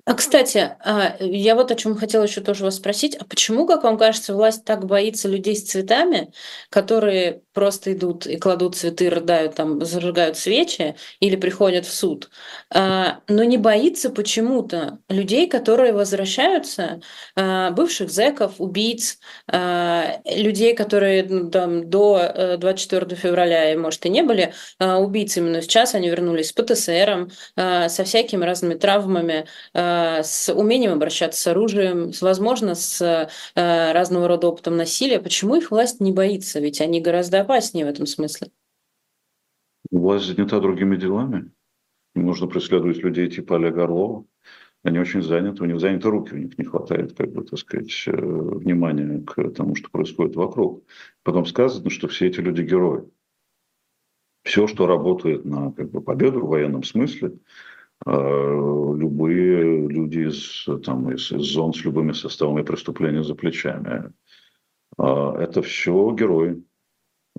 А, 0.09 0.15
кстати, 0.15 0.71
а, 0.81 1.17
я 1.21 1.55
вот 1.55 1.71
о 1.71 1.75
чем 1.75 1.95
хотела 1.95 2.23
еще 2.23 2.41
тоже 2.41 2.65
вас 2.65 2.77
спросить. 2.77 3.15
А 3.17 3.27
почему, 3.27 3.67
как 3.67 3.85
вам 3.85 3.99
кажется, 3.99 4.33
власть 4.33 4.65
так 4.65 4.87
боится 4.87 5.29
людей 5.29 5.55
с 5.55 5.65
цветами, 5.65 6.33
которые 6.71 7.43
просто 7.53 7.93
идут 7.93 8.27
и 8.27 8.39
кладут 8.39 8.75
цветы, 8.75 9.11
рыдают, 9.11 9.57
там, 9.57 9.85
зажигают 9.85 10.39
свечи 10.39 10.95
или 11.21 11.37
приходят 11.37 11.85
в 11.85 11.93
суд, 11.93 12.31
а, 12.73 13.21
но 13.29 13.45
не 13.45 13.59
боится 13.59 14.09
почему-то 14.09 14.99
людей, 15.11 15.47
которые 15.47 15.93
возвращаются, 15.93 17.01
бывших 17.37 18.11
зэков, 18.11 18.55
убийц, 18.59 19.19
людей, 19.47 20.75
которые 20.75 21.25
ну, 21.25 21.51
там, 21.51 21.91
до 21.91 22.57
24 22.59 23.07
э, 23.11 23.15
февраля, 23.15 23.79
может, 23.79 24.07
и 24.07 24.09
не 24.09 24.23
были 24.23 24.55
убийцами, 24.79 25.51
но 25.51 25.61
сейчас 25.61 25.95
они 25.95 26.09
вернулись 26.09 26.49
с 26.49 26.53
ПТСРом, 26.53 27.31
со 27.57 28.05
всякими 28.05 28.45
разными 28.45 28.75
травмами, 28.75 29.47
с 30.23 30.53
умением 30.53 30.93
обращаться 30.93 31.41
с 31.41 31.47
оружием, 31.47 32.13
возможно, 32.21 32.75
с 32.75 33.01
э, 33.03 33.93
разного 33.93 34.29
рода 34.29 34.49
опытом 34.49 34.77
насилия. 34.77 35.21
Почему 35.21 35.57
их 35.57 35.71
власть 35.71 36.01
не 36.01 36.13
боится? 36.13 36.61
Ведь 36.61 36.81
они 36.81 37.01
гораздо 37.01 37.41
опаснее 37.41 37.87
в 37.87 37.89
этом 37.89 38.07
смысле. 38.07 38.49
Власть 39.91 40.27
занята 40.27 40.61
другими 40.61 40.97
делами. 40.97 41.51
Им 42.15 42.27
нужно 42.27 42.47
преследовать 42.47 42.99
людей 42.99 43.29
типа 43.29 43.57
Олега 43.57 43.85
Орлова. 43.85 44.25
Они 44.85 44.99
очень 44.99 45.23
заняты, 45.23 45.63
у 45.63 45.67
них 45.67 45.81
заняты 45.81 46.09
руки, 46.09 46.35
у 46.35 46.39
них 46.39 46.57
не 46.57 46.65
хватает, 46.65 47.17
как 47.17 47.33
бы, 47.33 47.45
так 47.45 47.59
сказать, 47.59 47.93
э, 48.07 48.13
внимания 48.13 49.23
к 49.25 49.51
тому, 49.51 49.75
что 49.75 49.91
происходит 49.91 50.37
вокруг. 50.37 50.85
Потом 51.25 51.47
сказано, 51.47 51.91
что 51.91 52.07
все 52.09 52.29
эти 52.29 52.41
люди 52.41 52.63
герои. 52.63 53.05
Все, 54.45 54.67
что 54.67 54.87
работает 54.87 55.45
на 55.45 55.73
как 55.73 55.91
бы, 55.91 56.01
победу 56.01 56.41
в 56.41 56.49
военном 56.49 56.85
смысле, 56.85 57.29
э, 57.29 57.39
любые 58.07 59.89
люди 59.89 60.29
из, 60.29 60.67
там, 60.85 61.11
из, 61.13 61.33
из 61.33 61.43
зон 61.53 61.73
с 61.75 61.85
любыми 61.85 62.13
составами 62.13 62.63
преступления 62.63 63.25
за 63.25 63.35
плечами, 63.35 64.13
э, 64.99 65.35
это 65.41 65.63
все 65.63 66.15
герои. 66.15 66.63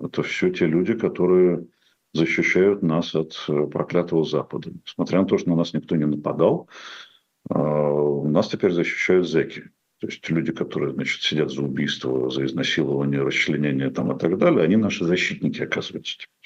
Это 0.02 0.22
все 0.22 0.50
те 0.50 0.66
люди, 0.66 0.94
которые 0.94 1.66
защищают 2.12 2.82
нас 2.82 3.14
от 3.14 3.34
проклятого 3.70 4.24
Запада. 4.24 4.70
Несмотря 4.86 5.20
на 5.20 5.26
то, 5.26 5.38
что 5.38 5.50
на 5.50 5.56
нас 5.56 5.74
никто 5.74 5.96
не 5.96 6.06
нападал, 6.06 6.68
а, 7.48 8.22
нас 8.24 8.48
теперь 8.48 8.72
защищают 8.72 9.28
зэки. 9.28 9.70
То 9.98 10.06
есть 10.06 10.28
люди, 10.30 10.52
которые 10.52 10.92
значит, 10.92 11.22
сидят 11.22 11.50
за 11.50 11.62
убийство, 11.62 12.30
за 12.30 12.46
изнасилование, 12.46 13.22
расчленение 13.22 13.90
там, 13.90 14.16
и 14.16 14.18
так 14.18 14.38
далее, 14.38 14.64
они 14.64 14.76
наши 14.76 15.04
защитники, 15.04 15.62
оказывается. 15.62 16.16
Теперь. 16.18 16.39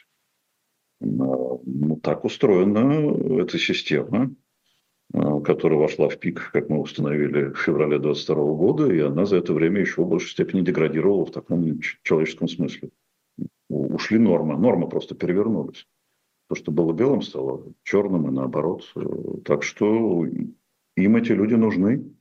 Ну, 1.05 2.01
так 2.03 2.25
устроена 2.25 3.43
эта 3.43 3.59
система, 3.59 4.35
а, 5.13 5.41
которая 5.41 5.79
вошла 5.79 6.09
в 6.09 6.19
пик, 6.19 6.51
как 6.53 6.69
мы 6.69 6.81
установили 6.81 7.51
в 7.51 7.59
феврале 7.59 7.99
2022 7.99 8.55
года, 8.55 8.93
и 8.93 9.01
она 9.01 9.27
за 9.27 9.37
это 9.37 9.53
время 9.53 9.81
еще 9.81 10.03
в 10.03 10.09
большей 10.09 10.31
степени 10.31 10.63
деградировала 10.63 11.27
в 11.27 11.31
таком 11.31 11.81
человеческом 12.03 12.49
смысле. 12.49 12.91
Ушли 13.69 14.19
нормы, 14.19 14.57
нормы 14.57 14.89
просто 14.89 15.15
перевернулись. 15.15 15.87
То, 16.49 16.55
что 16.55 16.73
было 16.73 16.93
белым, 16.93 17.23
стало 17.23 17.63
черным 17.83 18.29
и 18.29 18.31
наоборот. 18.31 18.93
Так 19.45 19.63
что 19.63 20.27
им 20.97 21.17
эти 21.17 21.33
люди 21.33 21.55
нужны. 21.55 22.13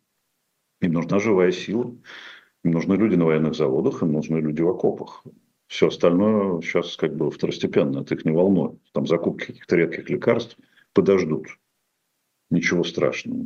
Им 0.81 0.93
нужна 0.93 1.19
живая 1.19 1.51
сила. 1.51 1.95
Им 2.63 2.71
нужны 2.71 2.95
люди 2.95 3.15
на 3.15 3.25
военных 3.25 3.55
заводах, 3.55 4.01
им 4.01 4.13
нужны 4.13 4.37
люди 4.37 4.61
в 4.61 4.69
окопах. 4.69 5.23
Все 5.73 5.87
остальное 5.87 6.61
сейчас 6.61 6.95
как 6.97 7.15
бы 7.15 7.31
второстепенно, 7.31 8.01
это 8.01 8.13
их 8.13 8.25
не 8.25 8.31
волнует. 8.31 8.79
Там 8.91 9.07
закупки 9.07 9.47
каких-то 9.47 9.75
редких 9.75 10.07
лекарств 10.07 10.55
подождут. 10.93 11.47
Ничего 12.51 12.83
страшного. 12.83 13.45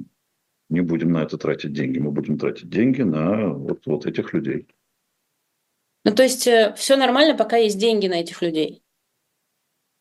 Не 0.67 0.81
будем 0.81 1.13
на 1.13 1.23
это 1.23 1.37
тратить 1.37 1.71
деньги. 1.71 1.99
Мы 1.99 2.11
будем 2.11 2.37
тратить 2.37 2.69
деньги 2.69 3.01
на 3.01 3.47
вот, 3.53 3.85
вот 3.85 4.05
этих 4.05 4.33
людей. 4.33 4.67
Ну, 6.03 6.13
то 6.13 6.23
есть 6.23 6.45
э, 6.47 6.73
все 6.75 6.97
нормально, 6.97 7.33
пока 7.33 7.55
есть 7.55 7.79
деньги 7.79 8.07
на 8.07 8.19
этих 8.19 8.41
людей? 8.41 8.83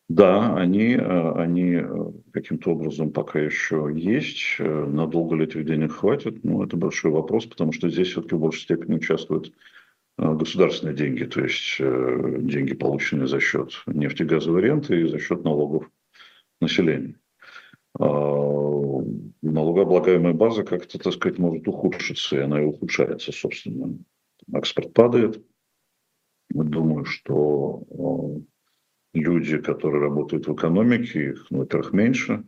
Да, 0.09 0.53
они, 0.57 0.95
э, 0.95 1.31
они 1.31 1.75
э, 1.75 2.11
каким-то 2.33 2.71
образом 2.71 3.11
пока 3.11 3.39
еще 3.39 3.89
есть. 3.95 4.59
Надолго 4.59 5.37
ли 5.37 5.45
этих 5.45 5.65
денег 5.65 5.93
хватит? 5.93 6.43
Ну, 6.43 6.61
это 6.61 6.75
большой 6.75 7.11
вопрос, 7.11 7.45
потому 7.45 7.71
что 7.71 7.89
здесь 7.89 8.09
все-таки 8.09 8.35
в 8.35 8.39
большей 8.39 8.63
степени 8.63 8.95
участвуют 8.95 9.53
государственные 10.17 10.95
деньги, 10.95 11.25
то 11.25 11.41
есть 11.41 11.77
деньги, 11.79 12.73
полученные 12.73 13.27
за 13.27 13.39
счет 13.39 13.71
нефтегазовой 13.85 14.61
ренты 14.61 15.01
и 15.01 15.07
за 15.07 15.19
счет 15.19 15.43
налогов 15.43 15.89
населения. 16.59 17.19
А, 17.99 18.03
налогооблагаемая 19.41 20.33
база 20.33 20.63
как-то, 20.63 20.99
так 20.99 21.13
сказать, 21.13 21.39
может 21.39 21.67
ухудшиться, 21.67 22.37
и 22.37 22.41
она 22.41 22.61
и 22.61 22.65
ухудшается, 22.65 23.31
собственно. 23.31 23.97
Экспорт 24.53 24.93
падает. 24.93 25.43
Думаю, 26.49 27.05
что 27.05 28.43
люди, 29.13 29.57
которые 29.57 30.01
работают 30.01 30.47
в 30.47 30.53
экономике, 30.53 31.31
их, 31.31 31.47
ну, 31.49 31.59
во-первых, 31.59 31.93
меньше, 31.93 32.43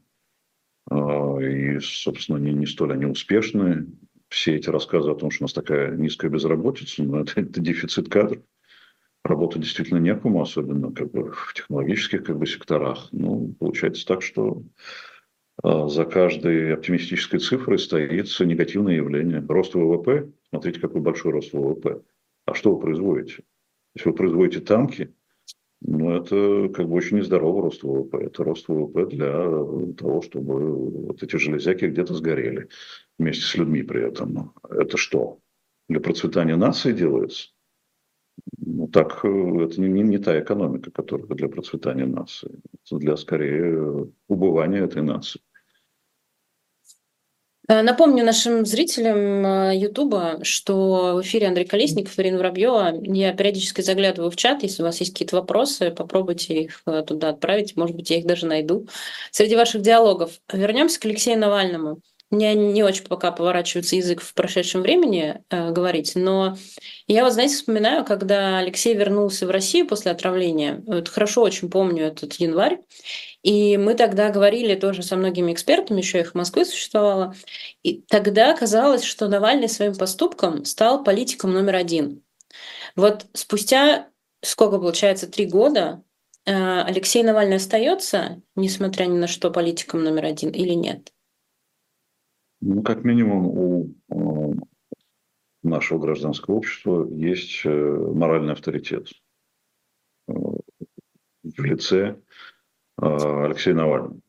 а, 0.89 1.37
и, 1.39 1.79
собственно, 1.79 2.37
не, 2.37 2.53
не 2.53 2.65
столь 2.65 2.93
они 2.93 3.05
успешные. 3.05 3.87
Все 4.29 4.55
эти 4.55 4.69
рассказы 4.69 5.09
о 5.09 5.15
том, 5.15 5.31
что 5.31 5.43
у 5.43 5.45
нас 5.45 5.53
такая 5.53 5.95
низкая 5.95 6.29
безработица, 6.29 7.03
ну, 7.03 7.21
это, 7.21 7.41
это 7.41 7.59
дефицит 7.59 8.09
кадров. 8.09 8.43
Работать 9.23 9.61
действительно 9.63 9.97
некому, 9.97 10.41
особенно 10.41 10.93
как 10.93 11.11
бы, 11.11 11.31
в 11.31 11.53
технологических 11.53 12.23
как 12.23 12.37
бы, 12.37 12.45
секторах. 12.45 13.09
Ну, 13.11 13.53
получается 13.59 14.05
так, 14.05 14.21
что 14.21 14.63
а, 15.61 15.89
за 15.89 16.05
каждой 16.05 16.73
оптимистической 16.73 17.39
цифрой 17.39 17.79
стоит 17.79 18.27
негативное 18.39 18.95
явление. 18.95 19.43
Рост 19.47 19.73
ВВП. 19.73 20.31
Смотрите, 20.49 20.79
какой 20.79 21.01
большой 21.01 21.31
рост 21.31 21.51
ВВП. 21.51 22.01
А 22.45 22.53
что 22.53 22.73
вы 22.73 22.79
производите? 22.79 23.43
Если 23.95 24.09
вы 24.09 24.15
производите 24.15 24.61
танки, 24.61 25.13
ну, 25.81 26.11
это 26.11 26.69
как 26.73 26.87
бы 26.87 26.95
очень 26.95 27.17
нездоровый 27.17 27.63
рост 27.63 27.83
ВВП. 27.83 28.25
Это 28.25 28.43
рост 28.43 28.67
ВВП 28.67 29.07
для 29.07 29.31
того, 29.97 30.21
чтобы 30.21 31.07
вот 31.07 31.23
эти 31.23 31.35
железяки 31.35 31.85
где-то 31.85 32.13
сгорели 32.13 32.69
вместе 33.19 33.43
с 33.43 33.55
людьми 33.55 33.83
при 33.83 34.07
этом. 34.07 34.53
Это 34.69 34.97
что? 34.97 35.39
Для 35.87 35.99
процветания 35.99 36.55
нации 36.55 36.93
делается? 36.93 37.49
Ну, 38.57 38.87
так, 38.87 39.19
это 39.25 39.81
не, 39.81 39.89
не, 39.89 40.01
не 40.01 40.17
та 40.17 40.39
экономика, 40.39 40.91
которая 40.91 41.27
для 41.27 41.49
процветания 41.49 42.05
нации. 42.05 42.51
Это 42.85 42.97
для, 42.97 43.17
скорее, 43.17 44.09
убывания 44.27 44.83
этой 44.83 45.01
нации. 45.01 45.41
Э, 47.69 47.83
напомню 47.83 48.25
нашим 48.25 48.65
зрителям 48.65 49.45
э, 49.45 49.77
Ютуба, 49.77 50.39
что 50.43 51.15
в 51.15 51.21
эфире 51.21 51.47
Андрей 51.47 51.65
Колесников, 51.65 52.17
Ирина 52.17 52.39
Воробьева. 52.39 52.95
Я 53.03 53.31
периодически 53.33 53.81
заглядываю 53.81 54.31
в 54.31 54.35
чат. 54.35 54.63
Если 54.63 54.81
у 54.81 54.85
вас 54.85 54.99
есть 54.99 55.13
какие-то 55.13 55.35
вопросы, 55.35 55.91
попробуйте 55.91 56.63
их 56.63 56.81
э, 56.87 57.03
туда 57.05 57.29
отправить. 57.29 57.75
Может 57.75 57.95
быть, 57.95 58.09
я 58.09 58.17
их 58.17 58.25
даже 58.25 58.47
найду. 58.47 58.87
Среди 59.29 59.55
ваших 59.55 59.83
диалогов. 59.83 60.31
Вернемся 60.51 60.99
к 60.99 61.05
Алексею 61.05 61.37
Навальному. 61.37 62.01
Мне 62.31 62.53
не 62.53 62.83
очень 62.83 63.05
пока 63.05 63.31
поворачивается 63.31 63.95
язык 63.95 64.21
в 64.21 64.35
прошедшем 64.35 64.81
времени 64.81 65.41
э, 65.49 65.71
говорить, 65.71 66.11
но 66.15 66.55
я 67.07 67.23
вот, 67.23 67.33
знаете, 67.33 67.55
вспоминаю, 67.55 68.05
когда 68.05 68.59
Алексей 68.59 68.93
вернулся 68.93 69.47
в 69.47 69.49
Россию 69.49 69.87
после 69.87 70.11
отравления, 70.11 70.83
вот 70.85 71.09
хорошо 71.09 71.41
очень 71.41 71.71
помню 71.71 72.05
этот 72.05 72.33
январь, 72.35 72.81
и 73.41 73.77
мы 73.77 73.95
тогда 73.95 74.29
говорили 74.29 74.75
тоже 74.75 75.01
со 75.01 75.15
многими 75.15 75.53
экспертами, 75.53 76.01
еще 76.01 76.19
их 76.19 76.31
в 76.31 76.35
Москве 76.35 76.65
существовало, 76.65 77.35
и 77.81 78.03
тогда 78.07 78.55
казалось, 78.55 79.03
что 79.03 79.27
Навальный 79.27 79.69
своим 79.69 79.95
поступком 79.95 80.65
стал 80.65 81.03
политиком 81.03 81.51
номер 81.51 81.77
один. 81.77 82.21
Вот 82.95 83.25
спустя, 83.33 84.07
сколько 84.41 84.77
получается, 84.77 85.25
три 85.25 85.47
года, 85.47 86.03
э, 86.45 86.81
Алексей 86.81 87.23
Навальный 87.23 87.57
остается, 87.57 88.39
несмотря 88.55 89.05
ни 89.05 89.17
на 89.17 89.25
что, 89.25 89.49
политиком 89.49 90.03
номер 90.03 90.25
один 90.25 90.51
или 90.51 90.73
нет? 90.73 91.11
Ну, 92.61 92.83
как 92.83 93.03
минимум, 93.05 93.47
у 93.47 93.95
э, 94.09 94.53
нашего 95.63 95.99
гражданского 95.99 96.55
общества 96.55 97.07
есть 97.09 97.61
э, 97.63 97.69
моральный 97.69 98.51
авторитет 98.51 99.07
э, 100.27 100.33
в 101.43 101.63
лице 101.63 102.19
Алексея 102.97 103.75
Навального. 103.75 104.19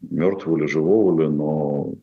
Мертвого 0.00 0.56
ли, 0.56 0.66
живого 0.66 1.20
ли, 1.20 1.28
но 1.28 1.94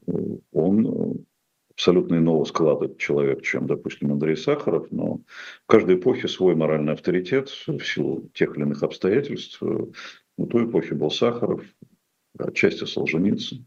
он 0.53 1.25
абсолютно 1.71 2.15
иного 2.15 2.45
склада 2.45 2.95
человек, 2.95 3.41
чем, 3.41 3.67
допустим, 3.67 4.13
Андрей 4.13 4.37
Сахаров, 4.37 4.89
но 4.91 5.15
в 5.63 5.65
каждой 5.65 5.95
эпохе 5.95 6.29
свой 6.29 6.55
моральный 6.55 6.93
авторитет 6.93 7.49
в 7.49 7.81
силу 7.81 8.29
тех 8.33 8.55
или 8.55 8.63
иных 8.63 8.83
обстоятельств. 8.83 9.61
В 9.61 10.47
той 10.47 10.65
эпохе 10.65 10.95
был 10.95 11.11
Сахаров, 11.11 11.61
отчасти 12.37 12.85
Солженицын 12.85 13.65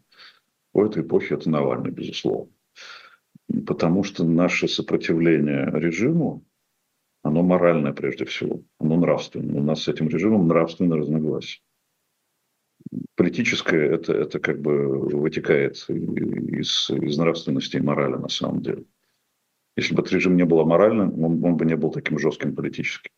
в 0.72 0.82
этой 0.82 1.02
эпохе 1.02 1.34
это 1.34 1.50
Навальный, 1.50 1.90
безусловно. 1.90 2.52
Потому 3.66 4.04
что 4.04 4.24
наше 4.24 4.68
сопротивление 4.68 5.70
режиму, 5.72 6.44
оно 7.22 7.42
моральное 7.42 7.92
прежде 7.92 8.24
всего, 8.24 8.62
оно 8.78 8.96
нравственное. 8.96 9.60
У 9.60 9.62
нас 9.62 9.82
с 9.82 9.88
этим 9.88 10.08
режимом 10.08 10.48
нравственное 10.48 10.98
разногласие. 10.98 11.62
Политическое 13.14 13.94
это, 13.94 14.12
это 14.12 14.40
как 14.40 14.60
бы 14.60 14.98
вытекает 14.98 15.76
из, 15.88 16.90
из 16.90 17.18
нравственности 17.18 17.76
и 17.76 17.80
морали 17.80 18.16
на 18.16 18.28
самом 18.28 18.62
деле. 18.62 18.84
Если 19.76 19.94
бы 19.94 20.02
этот 20.02 20.12
режим 20.12 20.36
не 20.36 20.44
был 20.44 20.60
аморальным, 20.60 21.22
он, 21.22 21.44
он 21.44 21.56
бы 21.56 21.64
не 21.64 21.76
был 21.76 21.90
таким 21.90 22.18
жестким 22.18 22.54
политическим. 22.54 23.12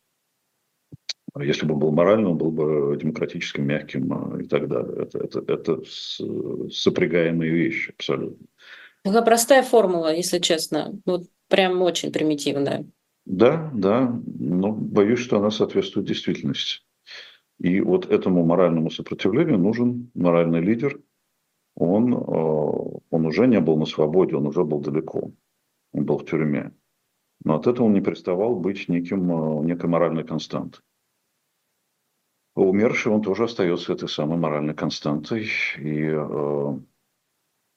А 1.34 1.42
если 1.42 1.66
бы 1.66 1.74
он 1.74 1.80
был 1.80 1.90
моральным, 1.90 2.32
он 2.32 2.38
был 2.38 2.52
бы 2.52 2.96
демократическим, 2.96 3.66
мягким 3.66 4.12
а, 4.12 4.40
и 4.40 4.46
так 4.46 4.68
далее. 4.68 5.02
Это, 5.02 5.18
это, 5.18 5.44
это 5.52 5.82
сопрягаемые 6.70 7.50
вещи 7.50 7.92
абсолютно. 7.98 8.46
Такая 9.02 9.22
простая 9.22 9.62
формула, 9.64 10.14
если 10.14 10.38
честно. 10.38 10.96
Вот 11.04 11.24
прям 11.48 11.82
очень 11.82 12.12
примитивная. 12.12 12.86
Да, 13.26 13.68
да, 13.74 14.16
но 14.26 14.70
боюсь, 14.70 15.18
что 15.18 15.38
она 15.38 15.50
соответствует 15.50 16.06
действительности. 16.06 16.82
И 17.58 17.80
вот 17.80 18.06
этому 18.06 18.44
моральному 18.44 18.90
сопротивлению 18.90 19.58
нужен 19.58 20.12
моральный 20.14 20.60
лидер. 20.60 21.00
Он, 21.74 22.14
а, 22.14 22.18
он 23.10 23.26
уже 23.26 23.48
не 23.48 23.58
был 23.58 23.76
на 23.76 23.86
свободе, 23.86 24.36
он 24.36 24.46
уже 24.46 24.62
был 24.62 24.78
далеко. 24.78 25.32
Он 25.92 26.04
был 26.04 26.18
в 26.18 26.26
тюрьме. 26.26 26.70
Но 27.42 27.56
от 27.56 27.66
этого 27.66 27.86
он 27.86 27.92
не 27.92 28.00
переставал 28.00 28.54
быть 28.54 28.88
неким, 28.88 29.66
некой 29.66 29.90
моральной 29.90 30.22
константой 30.22 30.80
умерший, 32.62 33.12
он 33.12 33.22
тоже 33.22 33.44
остается 33.44 33.92
этой 33.92 34.08
самой 34.08 34.38
моральной 34.38 34.74
константой. 34.74 35.48
И, 35.78 36.10
э, 36.12 36.78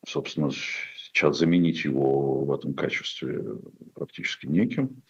собственно, 0.05 0.51
сейчас 0.51 1.37
заменить 1.37 1.83
его 1.83 2.45
в 2.45 2.51
этом 2.51 2.73
качестве 2.73 3.43
практически 3.93 4.45
неким. 4.45 5.01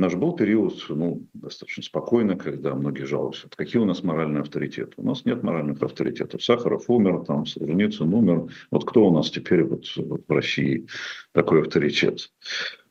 Наш 0.00 0.14
был 0.14 0.34
период 0.34 0.82
ну, 0.88 1.26
достаточно 1.34 1.82
спокойный, 1.82 2.34
когда 2.34 2.74
многие 2.74 3.04
жалуются, 3.04 3.50
какие 3.54 3.82
у 3.82 3.84
нас 3.84 4.02
моральные 4.02 4.40
авторитеты. 4.40 4.94
У 4.96 5.02
нас 5.02 5.26
нет 5.26 5.42
моральных 5.42 5.82
авторитетов. 5.82 6.42
Сахаров 6.42 6.88
умер, 6.88 7.24
там, 7.26 7.44
Солженицын 7.44 8.14
умер. 8.14 8.50
Вот 8.70 8.88
кто 8.88 9.06
у 9.06 9.12
нас 9.12 9.30
теперь 9.30 9.62
вот, 9.64 9.84
в 9.96 10.32
России 10.32 10.86
такой 11.32 11.60
авторитет? 11.60 12.32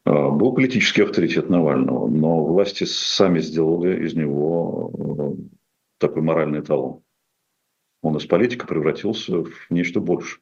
А, 0.05 0.29
был 0.29 0.53
политический 0.53 1.01
авторитет 1.01 1.49
Навального, 1.49 2.07
но 2.07 2.45
власти 2.45 2.83
сами 2.83 3.39
сделали 3.39 4.05
из 4.05 4.13
него 4.13 4.91
э, 4.93 5.58
такой 5.99 6.21
моральный 6.23 6.61
эталон. 6.61 7.03
Он 8.01 8.17
из 8.17 8.25
политика 8.25 8.65
превратился 8.65 9.43
в 9.43 9.51
нечто 9.69 9.99
большее 9.99 10.41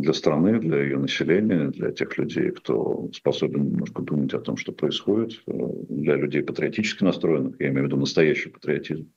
для 0.00 0.12
страны, 0.12 0.58
для 0.58 0.82
ее 0.82 0.98
населения, 0.98 1.68
для 1.68 1.92
тех 1.92 2.16
людей, 2.16 2.50
кто 2.50 3.10
способен 3.12 3.64
немножко 3.64 4.02
думать 4.02 4.32
о 4.34 4.40
том, 4.40 4.56
что 4.56 4.72
происходит, 4.72 5.42
э, 5.46 5.52
для 5.88 6.16
людей 6.16 6.42
патриотически 6.42 7.04
настроенных, 7.04 7.60
я 7.60 7.68
имею 7.68 7.84
в 7.84 7.86
виду 7.86 7.96
настоящий 7.98 8.48
патриотизм. 8.48 9.12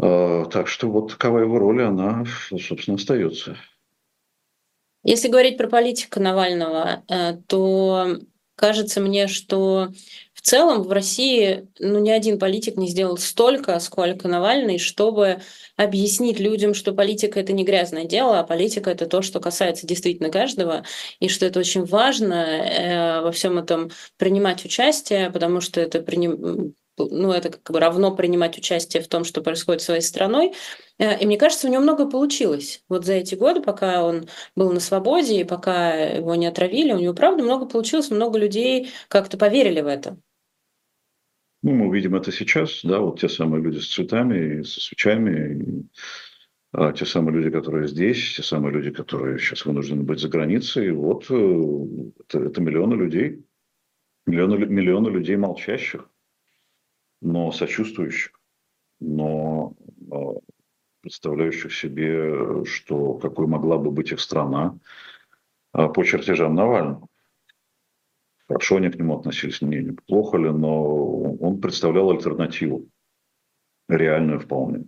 А, 0.00 0.44
так 0.46 0.68
что 0.68 0.90
вот 0.90 1.10
такова 1.10 1.40
его 1.40 1.58
роль, 1.58 1.82
она, 1.82 2.24
собственно, 2.48 2.96
остается. 2.96 3.56
Если 5.04 5.28
говорить 5.28 5.58
про 5.58 5.68
политику 5.68 6.20
Навального, 6.20 7.04
э, 7.08 7.36
то 7.46 8.18
кажется 8.58 9.00
мне, 9.00 9.28
что 9.28 9.88
в 10.34 10.42
целом 10.42 10.82
в 10.82 10.90
России 10.90 11.68
ну, 11.78 11.98
ни 12.00 12.10
один 12.10 12.38
политик 12.38 12.76
не 12.76 12.88
сделал 12.88 13.16
столько, 13.16 13.78
сколько 13.78 14.28
Навальный, 14.28 14.78
чтобы 14.78 15.40
объяснить 15.76 16.40
людям, 16.40 16.74
что 16.74 16.92
политика 16.92 17.38
это 17.40 17.52
не 17.52 17.64
грязное 17.64 18.04
дело, 18.04 18.40
а 18.40 18.44
политика 18.44 18.90
это 18.90 19.06
то, 19.06 19.22
что 19.22 19.40
касается 19.40 19.86
действительно 19.86 20.30
каждого, 20.30 20.84
и 21.20 21.28
что 21.28 21.46
это 21.46 21.60
очень 21.60 21.84
важно 21.84 22.34
э, 22.34 23.20
во 23.22 23.32
всем 23.32 23.58
этом 23.58 23.90
принимать 24.16 24.64
участие, 24.64 25.30
потому 25.30 25.60
что 25.60 25.80
это 25.80 26.00
приним 26.00 26.74
ну, 26.98 27.32
это 27.32 27.50
как 27.50 27.70
бы 27.70 27.80
равно 27.80 28.14
принимать 28.14 28.58
участие 28.58 29.02
в 29.02 29.08
том, 29.08 29.24
что 29.24 29.42
происходит 29.42 29.82
своей 29.82 30.00
страной. 30.00 30.54
Э, 30.98 31.18
и 31.18 31.26
мне 31.26 31.38
кажется, 31.38 31.68
у 31.68 31.70
него 31.70 31.82
много 31.82 32.08
получилось. 32.08 32.82
Вот 32.88 33.04
за 33.04 33.14
эти 33.14 33.34
годы, 33.34 33.60
пока 33.60 34.04
он 34.04 34.28
был 34.56 34.72
на 34.72 34.80
свободе 34.80 35.40
и 35.40 35.44
пока 35.44 35.94
его 35.94 36.34
не 36.34 36.46
отравили, 36.46 36.92
у 36.92 36.98
него, 36.98 37.14
правда, 37.14 37.42
много 37.42 37.66
получилось, 37.66 38.10
много 38.10 38.38
людей 38.38 38.90
как-то 39.08 39.36
поверили 39.38 39.80
в 39.80 39.86
это. 39.86 40.18
Ну, 41.62 41.74
мы 41.74 41.88
увидим 41.88 42.14
это 42.14 42.30
сейчас, 42.30 42.80
да, 42.84 43.00
вот 43.00 43.20
те 43.20 43.28
самые 43.28 43.62
люди 43.62 43.78
с 43.78 43.92
цветами, 43.92 44.60
и 44.60 44.62
со 44.62 44.80
свечами, 44.80 45.62
и, 45.62 45.86
а, 46.72 46.92
те 46.92 47.04
самые 47.04 47.36
люди, 47.36 47.50
которые 47.50 47.88
здесь, 47.88 48.36
те 48.36 48.42
самые 48.42 48.72
люди, 48.72 48.90
которые 48.90 49.38
сейчас 49.38 49.64
вынуждены 49.64 50.04
быть 50.04 50.20
за 50.20 50.28
границей, 50.28 50.92
вот 50.92 51.26
э, 51.30 51.74
это, 52.20 52.44
это 52.44 52.60
миллионы 52.60 52.94
людей, 52.94 53.44
миллионы, 54.26 54.66
миллионы 54.66 55.08
людей 55.08 55.36
молчащих, 55.36 56.08
но 57.20 57.52
сочувствующих, 57.52 58.40
но 59.00 59.74
а, 60.10 60.34
представляющих 61.00 61.74
себе, 61.74 62.64
что 62.64 63.14
какой 63.14 63.46
могла 63.46 63.78
бы 63.78 63.90
быть 63.90 64.12
их 64.12 64.20
страна 64.20 64.78
а, 65.72 65.88
по 65.88 66.04
чертежам 66.04 66.54
Навального. 66.54 67.08
Хорошо 68.46 68.76
они 68.76 68.88
к 68.88 68.96
нему 68.96 69.18
относились, 69.18 69.60
не, 69.60 69.92
плохо 70.06 70.38
ли, 70.38 70.50
но 70.50 71.34
он 71.34 71.60
представлял 71.60 72.10
альтернативу, 72.10 72.88
реальную 73.88 74.40
вполне. 74.40 74.86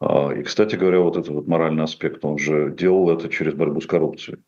А, 0.00 0.32
и, 0.32 0.42
кстати 0.42 0.76
говоря, 0.76 1.00
вот 1.00 1.16
этот 1.16 1.30
вот 1.30 1.46
моральный 1.46 1.84
аспект, 1.84 2.24
он 2.24 2.38
же 2.38 2.74
делал 2.76 3.10
это 3.10 3.28
через 3.28 3.54
борьбу 3.54 3.80
с 3.80 3.86
коррупцией. 3.86 4.42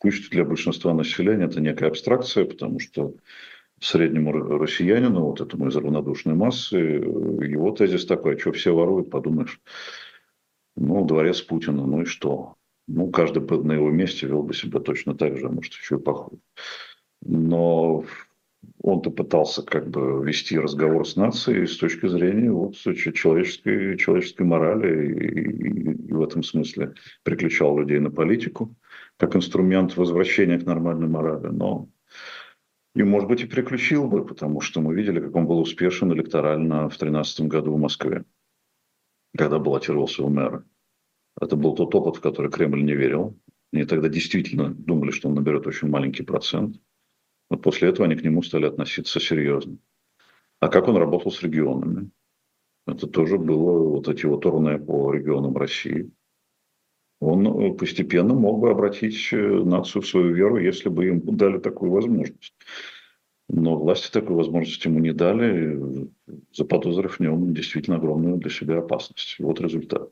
Пусть 0.00 0.30
для 0.30 0.44
большинства 0.44 0.92
населения 0.92 1.46
это 1.46 1.60
некая 1.60 1.88
абстракция, 1.88 2.44
потому 2.44 2.78
что 2.78 3.14
среднему 3.80 4.32
россиянину, 4.32 5.24
вот 5.24 5.40
этому 5.40 5.68
из 5.68 5.76
равнодушной 5.76 6.34
массы, 6.34 6.76
его 6.76 7.70
тезис 7.72 8.06
такой, 8.06 8.38
что 8.38 8.52
все 8.52 8.74
воруют, 8.74 9.10
подумаешь, 9.10 9.60
ну, 10.76 11.04
дворец 11.04 11.40
Путина, 11.40 11.86
ну 11.86 12.02
и 12.02 12.04
что? 12.04 12.54
Ну, 12.88 13.10
каждый 13.10 13.42
на 13.62 13.72
его 13.72 13.90
месте 13.90 14.26
вел 14.26 14.42
бы 14.42 14.54
себя 14.54 14.80
точно 14.80 15.14
так 15.14 15.36
же, 15.38 15.46
а 15.46 15.50
может, 15.50 15.72
еще 15.72 15.96
и 15.96 16.00
похуже. 16.00 16.40
Но 17.22 18.04
он-то 18.82 19.10
пытался 19.10 19.62
как 19.62 19.88
бы 19.88 20.24
вести 20.24 20.58
разговор 20.58 21.06
с 21.06 21.16
нацией 21.16 21.66
с 21.66 21.76
точки 21.76 22.06
зрения 22.08 22.50
вот, 22.50 22.76
человеческой, 22.76 23.96
человеческой 23.96 24.42
морали 24.42 25.12
и, 25.12 26.08
и 26.08 26.12
в 26.12 26.22
этом 26.22 26.42
смысле 26.42 26.94
приключал 27.22 27.78
людей 27.78 27.98
на 27.98 28.10
политику 28.10 28.74
как 29.16 29.34
инструмент 29.36 29.96
возвращения 29.96 30.58
к 30.58 30.66
нормальной 30.66 31.08
морали. 31.08 31.48
Но 31.48 31.88
и, 32.96 33.02
может 33.02 33.28
быть, 33.28 33.42
и 33.42 33.46
приключил 33.46 34.08
бы, 34.08 34.24
потому 34.24 34.62
что 34.62 34.80
мы 34.80 34.94
видели, 34.94 35.20
как 35.20 35.36
он 35.36 35.46
был 35.46 35.60
успешен 35.60 36.10
электорально 36.14 36.88
в 36.88 36.96
2013 36.96 37.40
году 37.42 37.74
в 37.74 37.78
Москве, 37.78 38.24
когда 39.36 39.58
баллотировался 39.58 40.22
в 40.22 40.30
мэра. 40.30 40.64
Это 41.38 41.56
был 41.56 41.74
тот 41.74 41.94
опыт, 41.94 42.16
в 42.16 42.20
который 42.22 42.50
Кремль 42.50 42.82
не 42.82 42.94
верил. 42.94 43.38
Они 43.70 43.84
тогда 43.84 44.08
действительно 44.08 44.70
думали, 44.70 45.10
что 45.10 45.28
он 45.28 45.34
наберет 45.34 45.66
очень 45.66 45.88
маленький 45.88 46.22
процент. 46.22 46.80
Но 47.50 47.58
после 47.58 47.90
этого 47.90 48.06
они 48.06 48.16
к 48.16 48.24
нему 48.24 48.42
стали 48.42 48.64
относиться 48.64 49.20
серьезно. 49.20 49.76
А 50.60 50.68
как 50.68 50.88
он 50.88 50.96
работал 50.96 51.30
с 51.30 51.42
регионами? 51.42 52.10
Это 52.86 53.06
тоже 53.06 53.36
было 53.36 53.90
вот 53.90 54.08
эти 54.08 54.24
вот 54.24 54.40
турне 54.40 54.78
по 54.78 55.12
регионам 55.12 55.54
России. 55.54 56.10
Он 57.20 57.46
э, 57.46 57.74
постепенно 57.74 58.34
мог 58.34 58.60
бы 58.60 58.70
обратить 58.70 59.32
э, 59.32 59.36
нацию 59.36 60.02
в 60.02 60.06
свою 60.06 60.34
веру, 60.34 60.58
если 60.58 60.88
бы 60.88 61.08
им 61.08 61.20
дали 61.36 61.58
такую 61.58 61.90
возможность. 61.90 62.54
Но 63.48 63.78
власти 63.78 64.10
такой 64.10 64.36
возможности 64.36 64.88
ему 64.88 64.98
не 64.98 65.12
дали, 65.12 66.08
заподозрив 66.52 67.16
в 67.16 67.20
нем 67.20 67.54
действительно 67.54 67.96
огромную 67.96 68.36
для 68.36 68.50
себя 68.50 68.78
опасность. 68.78 69.36
Вот 69.38 69.60
результат. 69.60 70.10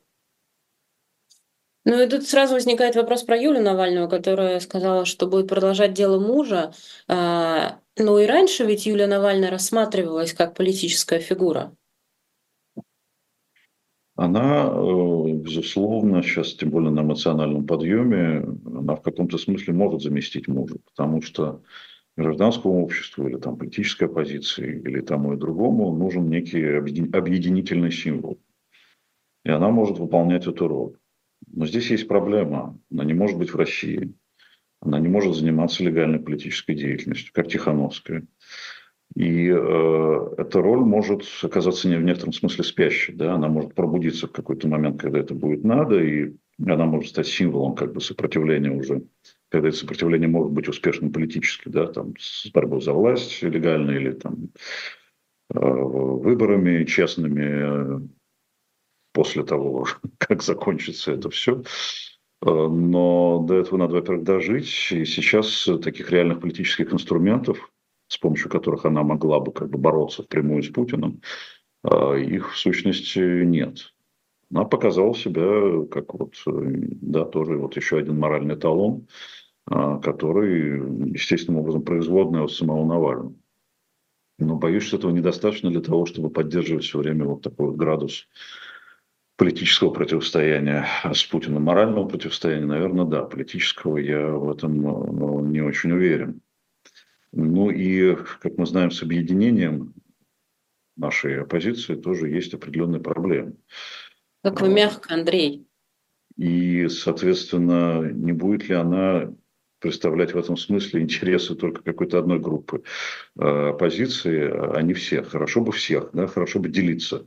Ну 1.84 2.00
и 2.00 2.08
тут 2.08 2.26
сразу 2.26 2.54
возникает 2.54 2.96
вопрос 2.96 3.24
про 3.24 3.36
Юлю 3.36 3.60
Навальную, 3.60 4.08
которая 4.08 4.58
сказала, 4.60 5.04
что 5.04 5.26
будет 5.26 5.48
продолжать 5.48 5.92
дело 5.92 6.18
мужа. 6.18 6.72
А, 7.08 7.78
ну 7.98 8.18
и 8.18 8.26
раньше 8.26 8.64
ведь 8.64 8.86
Юлия 8.86 9.06
Навальная 9.06 9.50
рассматривалась 9.50 10.32
как 10.32 10.54
политическая 10.54 11.18
фигура. 11.18 11.76
Она, 14.16 14.70
э, 14.70 15.32
безусловно, 15.32 16.22
сейчас, 16.22 16.54
тем 16.54 16.70
более 16.70 16.90
на 16.90 17.00
эмоциональном 17.00 17.66
подъеме, 17.66 18.46
она 18.64 18.94
в 18.94 19.02
каком-то 19.02 19.38
смысле 19.38 19.74
может 19.74 20.02
заместить 20.02 20.46
мужа, 20.46 20.76
потому 20.84 21.20
что 21.20 21.62
гражданскому 22.16 22.84
обществу 22.84 23.26
или 23.26 23.38
там 23.38 23.56
политической 23.56 24.04
оппозиции 24.04 24.80
или 24.84 25.00
тому 25.00 25.34
и 25.34 25.36
другому 25.36 25.92
нужен 25.96 26.28
некий 26.28 26.64
объединительный 26.64 27.90
символ. 27.90 28.38
И 29.44 29.50
она 29.50 29.70
может 29.70 29.98
выполнять 29.98 30.46
эту 30.46 30.68
роль. 30.68 30.96
Но 31.48 31.66
здесь 31.66 31.90
есть 31.90 32.06
проблема. 32.06 32.78
Она 32.92 33.04
не 33.04 33.14
может 33.14 33.36
быть 33.36 33.50
в 33.50 33.56
России. 33.56 34.14
Она 34.80 35.00
не 35.00 35.08
может 35.08 35.34
заниматься 35.34 35.82
легальной 35.82 36.20
политической 36.20 36.74
деятельностью, 36.74 37.32
как 37.34 37.48
Тихановская. 37.48 38.26
И 39.14 39.48
э, 39.48 40.34
эта 40.38 40.60
роль 40.60 40.80
может 40.80 41.22
оказаться 41.42 41.88
не 41.88 41.96
в 41.96 42.02
некотором 42.02 42.32
смысле 42.32 42.64
спящей. 42.64 43.14
Да? 43.14 43.34
Она 43.34 43.48
может 43.48 43.74
пробудиться 43.74 44.26
в 44.26 44.32
какой-то 44.32 44.66
момент, 44.66 45.00
когда 45.00 45.20
это 45.20 45.34
будет 45.34 45.62
надо, 45.62 46.02
и 46.02 46.34
она 46.66 46.84
может 46.86 47.10
стать 47.10 47.28
символом 47.28 47.76
как 47.76 47.92
бы, 47.92 48.00
сопротивления 48.00 48.70
уже, 48.70 49.04
когда 49.50 49.68
это 49.68 49.76
сопротивление 49.76 50.28
может 50.28 50.52
быть 50.52 50.68
успешным 50.68 51.12
политически, 51.12 51.68
да? 51.68 51.86
там, 51.86 52.14
с 52.18 52.50
борьбой 52.50 52.80
за 52.80 52.92
власть 52.92 53.40
легальной 53.42 53.96
или 53.96 54.12
там, 54.12 54.50
э, 55.54 55.58
выборами 55.60 56.84
честными, 56.84 57.44
э, 57.44 58.00
после 59.12 59.44
того, 59.44 59.86
как 60.18 60.42
закончится 60.42 61.12
это 61.12 61.30
все. 61.30 61.62
Э, 62.42 62.50
но 62.50 63.44
до 63.46 63.54
этого 63.54 63.78
надо, 63.78 63.94
во-первых, 63.94 64.24
дожить. 64.24 64.88
И 64.90 65.04
сейчас 65.04 65.68
таких 65.82 66.10
реальных 66.10 66.40
политических 66.40 66.92
инструментов, 66.92 67.70
с 68.14 68.18
помощью 68.18 68.48
которых 68.50 68.84
она 68.84 69.02
могла 69.02 69.40
бы 69.40 69.52
как 69.52 69.68
бы 69.70 69.78
бороться 69.78 70.22
впрямую 70.22 70.62
с 70.62 70.68
Путиным, 70.68 71.20
э, 71.82 72.20
их 72.20 72.52
в 72.52 72.56
сущности 72.56 73.44
нет. 73.44 73.92
Она 74.50 74.64
показала 74.64 75.14
себя 75.14 75.84
как 75.90 76.14
вот, 76.14 76.34
э, 76.46 76.50
да, 76.50 77.24
тоже 77.24 77.56
вот 77.58 77.76
еще 77.76 77.98
один 77.98 78.18
моральный 78.18 78.56
талон, 78.56 79.08
который 79.66 81.12
естественным 81.12 81.60
образом 81.60 81.82
производный 81.82 82.44
от 82.44 82.52
самого 82.52 82.84
Навального. 82.84 83.34
Но 84.38 84.56
боюсь, 84.56 84.82
что 84.82 84.98
этого 84.98 85.10
недостаточно 85.10 85.70
для 85.70 85.80
того, 85.80 86.04
чтобы 86.04 86.28
поддерживать 86.28 86.84
все 86.84 86.98
время 86.98 87.24
вот 87.24 87.40
такой 87.42 87.68
вот 87.68 87.76
градус 87.76 88.28
политического 89.36 89.90
противостояния 89.90 90.86
с 91.12 91.24
Путиным, 91.24 91.62
морального 91.62 92.06
противостояния, 92.06 92.66
наверное, 92.66 93.04
да. 93.04 93.22
Политического 93.24 93.96
я 93.96 94.28
в 94.28 94.50
этом 94.50 94.80
ну, 94.80 95.40
не 95.40 95.60
очень 95.60 95.92
уверен. 95.92 96.40
Ну 97.36 97.70
и, 97.70 98.14
как 98.40 98.56
мы 98.58 98.66
знаем, 98.66 98.90
с 98.90 99.02
объединением 99.02 99.94
нашей 100.96 101.42
оппозиции 101.42 101.96
тоже 101.96 102.28
есть 102.28 102.54
определенные 102.54 103.00
проблемы. 103.00 103.56
Как 104.42 104.60
вы 104.60 104.68
мягко, 104.68 105.14
Андрей. 105.14 105.66
И, 106.36 106.88
соответственно, 106.88 108.02
не 108.12 108.32
будет 108.32 108.68
ли 108.68 108.74
она 108.74 109.32
представлять 109.80 110.32
в 110.32 110.38
этом 110.38 110.56
смысле 110.56 111.02
интересы 111.02 111.54
только 111.54 111.82
какой-то 111.82 112.18
одной 112.18 112.38
группы 112.38 112.82
э, 113.38 113.68
оппозиции, 113.70 114.50
а 114.50 114.80
не 114.80 114.94
всех. 114.94 115.28
Хорошо 115.28 115.60
бы 115.60 115.72
всех, 115.72 116.10
да, 116.14 116.26
хорошо 116.26 116.58
бы 116.58 116.68
делиться 116.70 117.26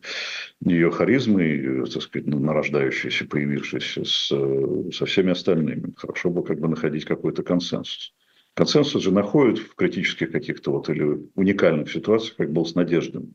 ее 0.61 0.89
харизмой, 0.89 1.85
так 1.85 2.01
сказать, 2.01 2.27
нарождающейся, 2.27 3.25
появившейся 3.25 4.05
с, 4.05 4.27
со 4.91 5.05
всеми 5.05 5.31
остальными. 5.31 5.93
Хорошо 5.97 6.31
бы 6.31 6.43
как 6.43 6.59
бы 6.59 6.67
находить 6.67 7.05
какой-то 7.05 7.43
консенсус. 7.43 8.15
Консенсус 8.57 9.03
же 9.03 9.11
находит 9.11 9.59
в 9.59 9.75
критических 9.75 10.31
каких-то 10.31 10.71
вот 10.71 10.89
или 10.89 11.29
уникальных 11.35 11.91
ситуациях, 11.91 12.37
как 12.37 12.51
был 12.51 12.65
с 12.65 12.73
Надеждой. 12.73 13.29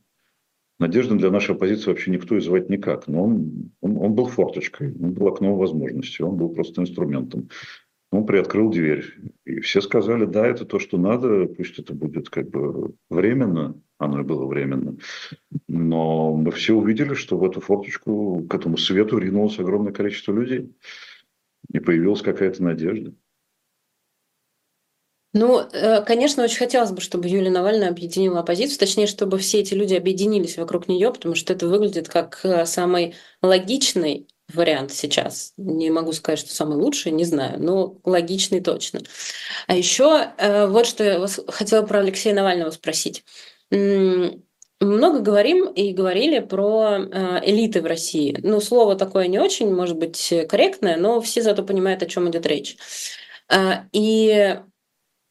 Надежды 0.80 1.14
для 1.14 1.30
нашей 1.30 1.54
оппозиции 1.54 1.90
вообще 1.90 2.10
никто 2.10 2.36
и 2.36 2.40
звать 2.40 2.68
никак. 2.68 3.06
Но 3.06 3.22
он, 3.22 3.70
он, 3.80 3.98
он 3.98 4.14
был 4.14 4.26
форточкой, 4.26 4.92
он 5.00 5.12
был 5.12 5.28
окном 5.28 5.56
возможностей, 5.56 6.24
он 6.24 6.36
был 6.36 6.48
просто 6.48 6.82
инструментом. 6.82 7.50
Он 8.10 8.26
приоткрыл 8.26 8.68
дверь. 8.68 9.14
И 9.44 9.60
все 9.60 9.80
сказали, 9.80 10.24
да, 10.24 10.44
это 10.44 10.64
то, 10.64 10.80
что 10.80 10.98
надо, 10.98 11.46
пусть 11.46 11.78
это 11.78 11.94
будет 11.94 12.28
как 12.28 12.50
бы 12.50 12.96
временно, 13.08 13.80
оно 13.98 14.22
и 14.22 14.24
было 14.24 14.44
временно. 14.44 14.96
Но 15.68 16.34
мы 16.34 16.50
все 16.50 16.74
увидели, 16.74 17.14
что 17.14 17.38
в 17.38 17.44
эту 17.44 17.60
форточку, 17.60 18.44
к 18.50 18.52
этому 18.52 18.76
свету 18.76 19.18
ринулось 19.18 19.60
огромное 19.60 19.92
количество 19.92 20.32
людей. 20.32 20.74
И 21.72 21.78
появилась 21.78 22.22
какая-то 22.22 22.60
надежда. 22.64 23.14
Ну, 25.34 25.60
э, 25.60 26.02
конечно, 26.02 26.44
очень 26.44 26.58
хотелось 26.58 26.90
бы, 26.90 27.00
чтобы 27.00 27.26
Юлия 27.26 27.50
Навальная 27.50 27.88
объединила 27.88 28.40
оппозицию, 28.40 28.78
точнее, 28.78 29.06
чтобы 29.06 29.38
все 29.38 29.60
эти 29.60 29.72
люди 29.72 29.94
объединились 29.94 30.58
вокруг 30.58 30.88
нее, 30.88 31.10
потому 31.10 31.34
что 31.34 31.54
это 31.54 31.66
выглядит 31.66 32.08
как 32.08 32.40
э, 32.44 32.66
самый 32.66 33.14
логичный 33.40 34.28
вариант 34.52 34.92
сейчас. 34.92 35.54
Не 35.56 35.90
могу 35.90 36.12
сказать, 36.12 36.38
что 36.38 36.54
самый 36.54 36.76
лучший, 36.76 37.12
не 37.12 37.24
знаю, 37.24 37.58
но 37.62 37.96
логичный 38.04 38.60
точно. 38.60 39.00
А 39.66 39.74
еще 39.74 40.32
э, 40.36 40.66
вот 40.66 40.86
что 40.86 41.02
я 41.02 41.26
хотела 41.48 41.86
про 41.86 42.00
Алексея 42.00 42.34
Навального 42.34 42.70
спросить. 42.70 43.24
Много 43.70 45.20
говорим 45.20 45.66
и 45.68 45.92
говорили 45.92 46.40
про 46.40 46.98
элиты 47.42 47.80
в 47.80 47.86
России. 47.86 48.36
Ну, 48.42 48.60
слово 48.60 48.96
такое 48.96 49.28
не 49.28 49.38
очень, 49.38 49.72
может 49.72 49.96
быть, 49.96 50.34
корректное, 50.48 50.96
но 50.96 51.22
все 51.22 51.40
зато 51.40 51.62
понимают, 51.62 52.02
о 52.02 52.06
чем 52.06 52.28
идет 52.28 52.44
речь. 52.46 52.76
И 53.92 54.58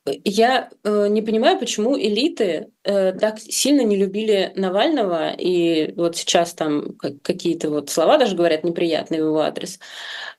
я 0.06 0.70
э, 0.84 1.08
не 1.10 1.22
понимаю, 1.22 1.60
почему 1.60 1.98
элиты 1.98 2.72
э, 2.84 3.14
так 3.14 3.40
сильно 3.40 3.82
не 3.82 3.96
любили 3.98 4.52
Навального, 4.56 5.32
и 5.38 5.94
вот 5.96 6.16
сейчас 6.18 6.54
там 6.54 6.96
какие-то 6.98 7.70
вот 7.70 7.90
слова 7.90 8.18
даже 8.18 8.36
говорят 8.36 8.64
неприятные 8.64 9.24
в 9.24 9.28
его 9.28 9.42
адрес. 9.42 9.80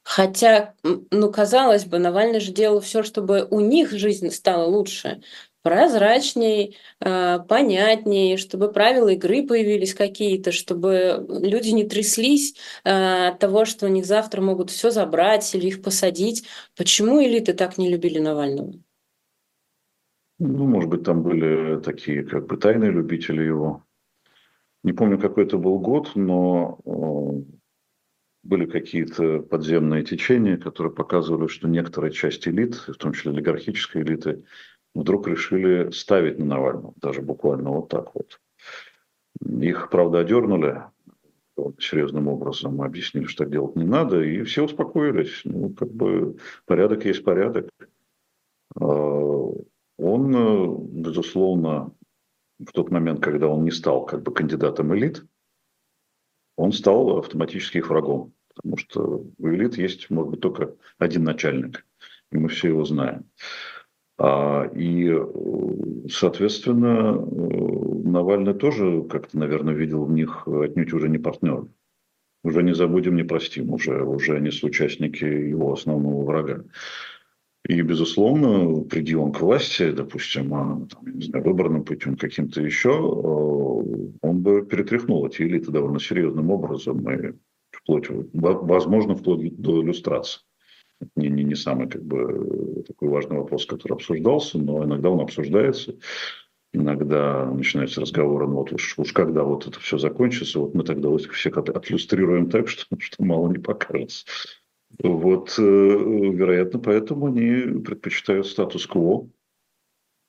Хотя, 0.03 0.75
ну, 0.83 1.31
казалось 1.31 1.85
бы, 1.85 1.99
Навальный 1.99 2.41
же 2.41 2.53
делал 2.53 2.81
все, 2.81 3.03
чтобы 3.05 3.47
у 3.51 3.61
них 3.61 3.93
жизнь 3.93 4.31
стала 4.31 4.67
лучше, 4.67 5.23
прозрачней, 5.63 6.77
э, 7.01 7.39
понятней, 7.49 8.37
чтобы 8.37 8.73
правила 8.73 9.11
игры 9.11 9.47
появились 9.47 9.95
какие-то, 9.95 10.51
чтобы 10.53 11.25
люди 11.29 11.71
не 11.71 11.85
тряслись 11.85 12.55
э, 12.85 13.29
от 13.29 13.39
того, 13.39 13.65
что 13.65 13.87
у 13.87 13.89
них 13.89 14.07
завтра 14.07 14.41
могут 14.41 14.71
все 14.71 14.91
забрать 14.91 15.55
или 15.55 15.69
их 15.69 15.83
посадить. 15.83 16.45
Почему 16.77 17.23
элиты 17.23 17.53
так 17.55 17.79
не 17.79 17.89
любили 17.89 18.19
Навального? 18.19 18.73
Ну, 20.45 20.67
может 20.67 20.91
быть, 20.91 21.05
там 21.05 21.23
были 21.23 21.79
такие 21.81 22.25
как 22.25 22.49
бы 22.49 22.57
тайные 22.57 22.91
любители 22.91 23.43
его. 23.43 23.85
Не 24.83 24.93
помню, 24.93 25.17
какой 25.17 25.45
это 25.45 25.57
был 25.57 25.79
год, 25.79 26.17
но 26.17 26.81
э, 26.85 27.53
были 28.43 28.67
какие-то 28.67 29.39
подземные 29.39 30.03
течения, 30.03 30.57
которые 30.57 30.93
показывали, 30.93 31.47
что 31.47 31.69
некоторая 31.69 32.11
часть 32.11 32.49
элит, 32.49 32.75
в 32.75 32.95
том 32.95 33.13
числе 33.13 33.31
олигархической 33.31 34.03
элиты, 34.03 34.45
вдруг 34.97 35.29
решили 35.29 35.93
ставить 35.93 36.41
на 36.41 36.47
Навального, 36.47 36.93
даже 36.97 37.23
буквально 37.23 37.71
вот 37.71 37.89
так 37.89 38.13
вот. 38.17 38.41
Их, 39.49 39.91
правда, 39.91 40.19
одернули 40.19 40.83
серьезным 41.79 42.27
образом, 42.27 42.83
объяснили, 42.83 43.27
что 43.27 43.45
так 43.45 43.53
делать 43.53 43.77
не 43.77 43.85
надо, 43.85 44.21
и 44.21 44.43
все 44.43 44.65
успокоились. 44.65 45.43
Ну, 45.45 45.71
как 45.71 45.93
бы 45.93 46.37
порядок 46.67 47.05
есть 47.05 47.23
порядок. 47.23 47.69
Он, 50.03 50.35
э, 50.35 51.01
безусловно, 51.01 51.93
в 52.59 52.73
тот 52.73 52.91
момент, 52.91 53.21
когда 53.21 53.47
он 53.47 53.63
не 53.63 53.71
стал 53.71 54.05
как 54.05 54.23
бы 54.23 54.35
кандидатом 54.35 54.95
элит, 54.97 55.25
он 56.57 56.73
стал 56.73 57.19
автоматически 57.19 57.79
их 57.79 57.89
врагом. 57.89 58.35
Потому 58.55 58.77
что 58.77 59.25
у 59.39 59.49
элит 59.49 59.79
есть, 59.79 60.11
может 60.11 60.33
быть, 60.33 60.41
только 60.41 60.75
один 60.99 61.23
начальник, 61.23 61.87
и 62.33 62.37
мы 62.37 62.49
все 62.49 62.69
его 62.69 62.85
знаем. 62.85 63.31
А, 64.19 64.65
и, 64.75 65.17
соответственно, 66.11 67.13
Навальный 68.13 68.55
тоже 68.55 69.05
как-то, 69.05 69.39
наверное, 69.39 69.73
видел 69.73 70.05
в 70.05 70.13
них 70.13 70.47
отнюдь 70.47 70.93
уже 70.93 71.09
не 71.09 71.19
партнер. 71.19 71.67
Уже 72.45 72.63
не 72.65 72.75
забудем, 72.75 73.15
не 73.15 73.23
простим, 73.23 73.73
уже, 73.73 74.03
уже 74.03 74.37
они 74.37 74.51
соучастники 74.51 75.25
его 75.25 75.73
основного 75.73 76.25
врага. 76.25 76.65
И, 77.69 77.81
безусловно, 77.81 78.83
приди 78.83 79.15
он 79.15 79.33
к 79.33 79.41
власти, 79.41 79.93
допустим, 79.93 80.53
а, 80.53 80.87
там, 80.91 81.15
не 81.15 81.25
знаю, 81.25 81.45
выборным 81.45 81.85
путем 81.85 82.17
каким-то 82.17 82.61
еще, 82.61 82.91
э, 82.91 84.17
он 84.21 84.43
бы 84.43 84.67
перетряхнул 84.67 85.25
эти 85.27 85.43
элиты 85.43 85.71
довольно 85.71 86.01
серьезным 86.01 86.51
образом, 86.51 87.09
и 87.09 87.35
вплоть, 87.71 88.07
возможно, 88.33 89.15
вплоть 89.15 89.57
до 89.57 89.81
иллюстрации. 89.81 90.41
Это 91.01 91.11
не, 91.17 91.29
не, 91.29 91.45
не 91.45 91.55
самый 91.55 91.89
как 91.89 92.03
бы, 92.05 92.85
такой 92.87 93.09
важный 93.09 93.39
вопрос, 93.39 93.67
который 93.67 93.95
обсуждался, 93.95 94.59
но 94.59 94.85
иногда 94.85 95.11
он 95.11 95.21
обсуждается. 95.21 95.97
Иногда 96.73 97.47
начинаются 97.47 98.01
разговоры, 98.01 98.47
ну 98.47 98.55
вот 98.55 98.73
уж, 98.73 98.99
уж 98.99 99.13
когда 99.13 99.43
вот 99.43 99.67
это 99.67 99.79
все 99.79 99.99
закончится, 99.99 100.59
вот 100.59 100.75
мы 100.75 100.85
тогда 100.85 101.11
вот 101.11 101.23
всех 101.23 101.59
отлюстрируем 101.59 102.49
так, 102.49 102.69
что, 102.69 102.87
что 102.99 103.23
мало 103.23 103.51
не 103.51 103.59
покажется. 103.59 104.25
Вот, 104.99 105.55
э, 105.59 105.63
вероятно, 105.63 106.79
поэтому 106.79 107.27
они 107.27 107.81
предпочитают 107.81 108.47
статус-кво. 108.47 109.29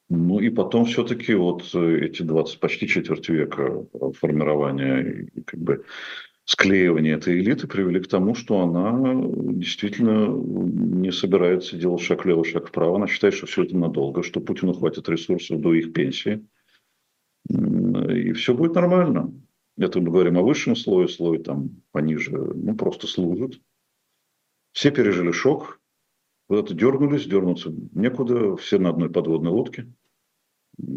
Ну 0.10 0.40
и 0.40 0.50
потом 0.50 0.86
все-таки 0.86 1.34
вот 1.34 1.74
эти 1.74 2.22
20, 2.22 2.60
почти 2.60 2.88
четверть 2.88 3.30
века 3.30 3.86
формирования 4.20 5.02
и 5.02 5.42
как 5.42 5.60
бы 5.60 5.86
склеивания 6.46 7.16
этой 7.16 7.40
элиты 7.40 7.68
привели 7.68 8.00
к 8.00 8.08
тому, 8.08 8.36
что 8.36 8.62
она 8.62 9.14
действительно 9.54 10.28
не 10.28 11.12
собирается 11.12 11.78
делать 11.78 12.02
шаг 12.02 12.26
влево, 12.26 12.44
шаг 12.44 12.68
вправо. 12.68 12.98
Она 12.98 13.08
считает, 13.08 13.34
что 13.34 13.48
все 13.48 13.64
это 13.64 13.78
надолго, 13.78 14.24
что 14.24 14.42
Путину 14.42 14.74
хватит 14.74 15.08
ресурсов 15.10 15.60
до 15.62 15.74
их 15.74 15.94
пенсии. 15.94 16.46
И 17.50 18.34
все 18.34 18.54
будет 18.54 18.76
нормально. 18.76 19.34
Это 19.78 20.00
мы 20.00 20.12
говорим 20.12 20.38
о 20.38 20.44
высшем 20.44 20.76
слое, 20.76 21.08
слой 21.08 21.40
там 21.40 21.82
пониже, 21.92 22.32
ну, 22.32 22.76
просто 22.76 23.08
служит. 23.08 23.60
Все 24.74 24.90
пережили 24.90 25.32
шок, 25.32 25.80
куда-то 26.48 26.74
дернулись, 26.74 27.26
дернуться 27.26 27.72
некуда, 27.94 28.58
все 28.58 28.80
на 28.80 28.90
одной 28.90 29.10
подводной 29.10 29.52
лодке. 29.52 29.88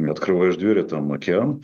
Открываешь 0.09 0.57
дверь, 0.57 0.81
а 0.81 0.85
там 0.85 1.13
океан. 1.13 1.63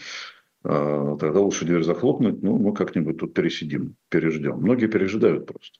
А, 0.63 1.17
тогда 1.17 1.41
лучше 1.41 1.65
дверь 1.65 1.83
захлопнуть, 1.83 2.43
ну, 2.43 2.59
мы 2.59 2.75
как-нибудь 2.75 3.17
тут 3.19 3.33
пересидим, 3.33 3.97
переждем. 4.11 4.59
Многие 4.59 4.87
пережидают 4.87 5.47
просто. 5.47 5.79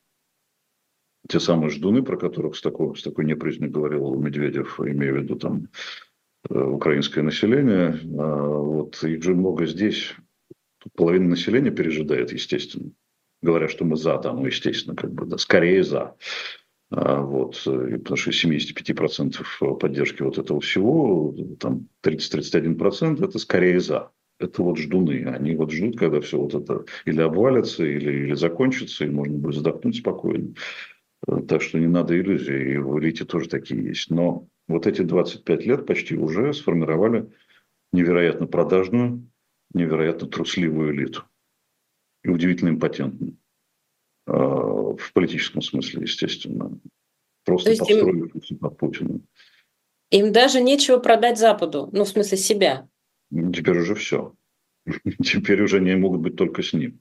Те 1.29 1.39
самые 1.39 1.71
ждуны, 1.71 2.03
про 2.03 2.17
которых 2.17 2.57
с 2.57 2.63
такой, 2.63 2.97
с 2.97 3.03
такой 3.03 3.27
неприязнью 3.27 3.71
говорил 3.71 4.15
Медведев, 4.15 4.81
имея 4.81 5.13
в 5.13 5.17
виду 5.19 5.37
там 5.37 5.69
э, 6.51 6.59
украинское 6.59 7.23
население, 7.23 8.01
а, 8.19 8.47
вот 8.59 9.05
их 9.05 9.23
же 9.23 9.35
много 9.35 9.67
здесь. 9.67 10.15
Половина 10.95 11.29
населения 11.29 11.71
пережидает, 11.71 12.33
естественно 12.33 12.91
говорят, 13.43 13.71
что 13.71 13.85
мы 13.85 13.97
за, 13.97 14.19
да, 14.19 14.33
ну, 14.33 14.47
естественно, 14.47 14.97
как 14.97 15.13
бы, 15.13 15.27
да, 15.27 15.37
скорее 15.37 15.83
за. 15.83 16.15
А, 16.91 17.21
вот, 17.21 17.61
потому 17.65 18.17
что 18.17 18.31
75% 18.31 19.79
поддержки 19.79 20.23
вот 20.23 20.39
этого 20.39 20.61
всего, 20.61 21.35
там 21.59 21.89
30-31% 22.03 23.25
это 23.25 23.39
скорее 23.39 23.81
за. 23.81 24.11
Это 24.39 24.63
вот 24.63 24.79
ждуны. 24.79 25.25
Они 25.27 25.55
вот 25.55 25.71
ждут, 25.71 25.99
когда 25.99 26.21
все 26.21 26.39
вот 26.39 26.55
это 26.55 26.85
или 27.05 27.21
обвалится, 27.21 27.85
или, 27.85 28.25
или 28.25 28.35
закончится, 28.35 29.05
и 29.05 29.11
можно 29.11 29.39
будет 29.39 29.57
вздохнуть 29.57 29.97
спокойно. 29.97 30.55
Так 31.49 31.63
что 31.63 31.79
не 31.79 31.87
надо 31.87 32.19
иллюзий. 32.19 32.75
И 32.75 32.77
в 32.77 32.99
элите 32.99 33.25
тоже 33.25 33.49
такие 33.49 33.83
есть. 33.85 34.11
Но 34.11 34.49
вот 34.67 34.87
эти 34.87 35.03
25 35.03 35.65
лет 35.65 35.87
почти 35.87 36.17
уже 36.17 36.53
сформировали 36.53 37.31
невероятно 37.93 38.47
продажную, 38.47 39.31
невероятно 39.73 40.27
трусливую 40.27 40.93
элиту 40.93 41.23
и 42.25 42.29
удивительно 42.29 42.71
импотентны. 42.71 43.37
А, 44.27 44.35
в 44.35 45.13
политическом 45.13 45.63
смысле, 45.63 46.03
естественно. 46.03 46.79
Просто 47.45 47.77
подстроившись 47.77 48.51
им... 48.51 48.59
под 48.59 48.79
Путина. 48.79 49.21
Им 50.11 50.33
даже 50.33 50.61
нечего 50.61 50.99
продать 50.99 51.39
Западу, 51.39 51.89
ну, 51.93 52.05
в 52.05 52.09
смысле 52.09 52.39
себя. 52.39 52.89
Теперь 53.31 53.79
уже 53.79 53.95
все. 53.95 54.35
Теперь 55.23 55.63
уже 55.63 55.79
они 55.79 55.95
могут 55.95 56.21
быть 56.21 56.37
только 56.37 56.63
с 56.63 56.73
ним. 56.73 57.01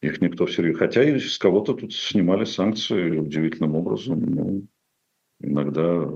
Их 0.00 0.20
никто 0.20 0.46
всерьез... 0.46 0.76
Хотя 0.76 1.04
и 1.04 1.18
с 1.18 1.38
кого-то 1.38 1.74
тут 1.74 1.94
снимали 1.94 2.44
санкции 2.44 3.16
удивительным 3.16 3.76
образом. 3.76 4.20
Ну, 4.20 4.66
иногда 5.40 6.10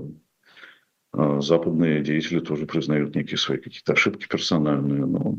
а, 1.13 1.39
западные 1.39 2.03
деятели 2.03 2.41
тоже 2.41 2.65
признают 2.65 3.15
некие 3.15 3.37
свои 3.37 3.57
какие-то 3.57 3.93
ошибки 3.93 4.27
персональные, 4.27 5.05
но 5.05 5.37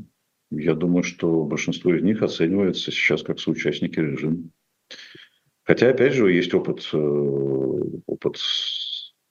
я 0.51 0.75
думаю, 0.75 1.03
что 1.03 1.45
большинство 1.45 1.95
из 1.95 2.03
них 2.03 2.23
оценивается 2.23 2.91
сейчас 2.91 3.23
как 3.23 3.41
соучастники 3.41 3.99
режима. 3.99 4.45
Хотя, 5.65 5.91
опять 5.91 6.15
же, 6.15 6.33
есть 6.33 6.55
опыт, 6.55 6.89
э, 6.93 6.97
опыт 8.07 8.39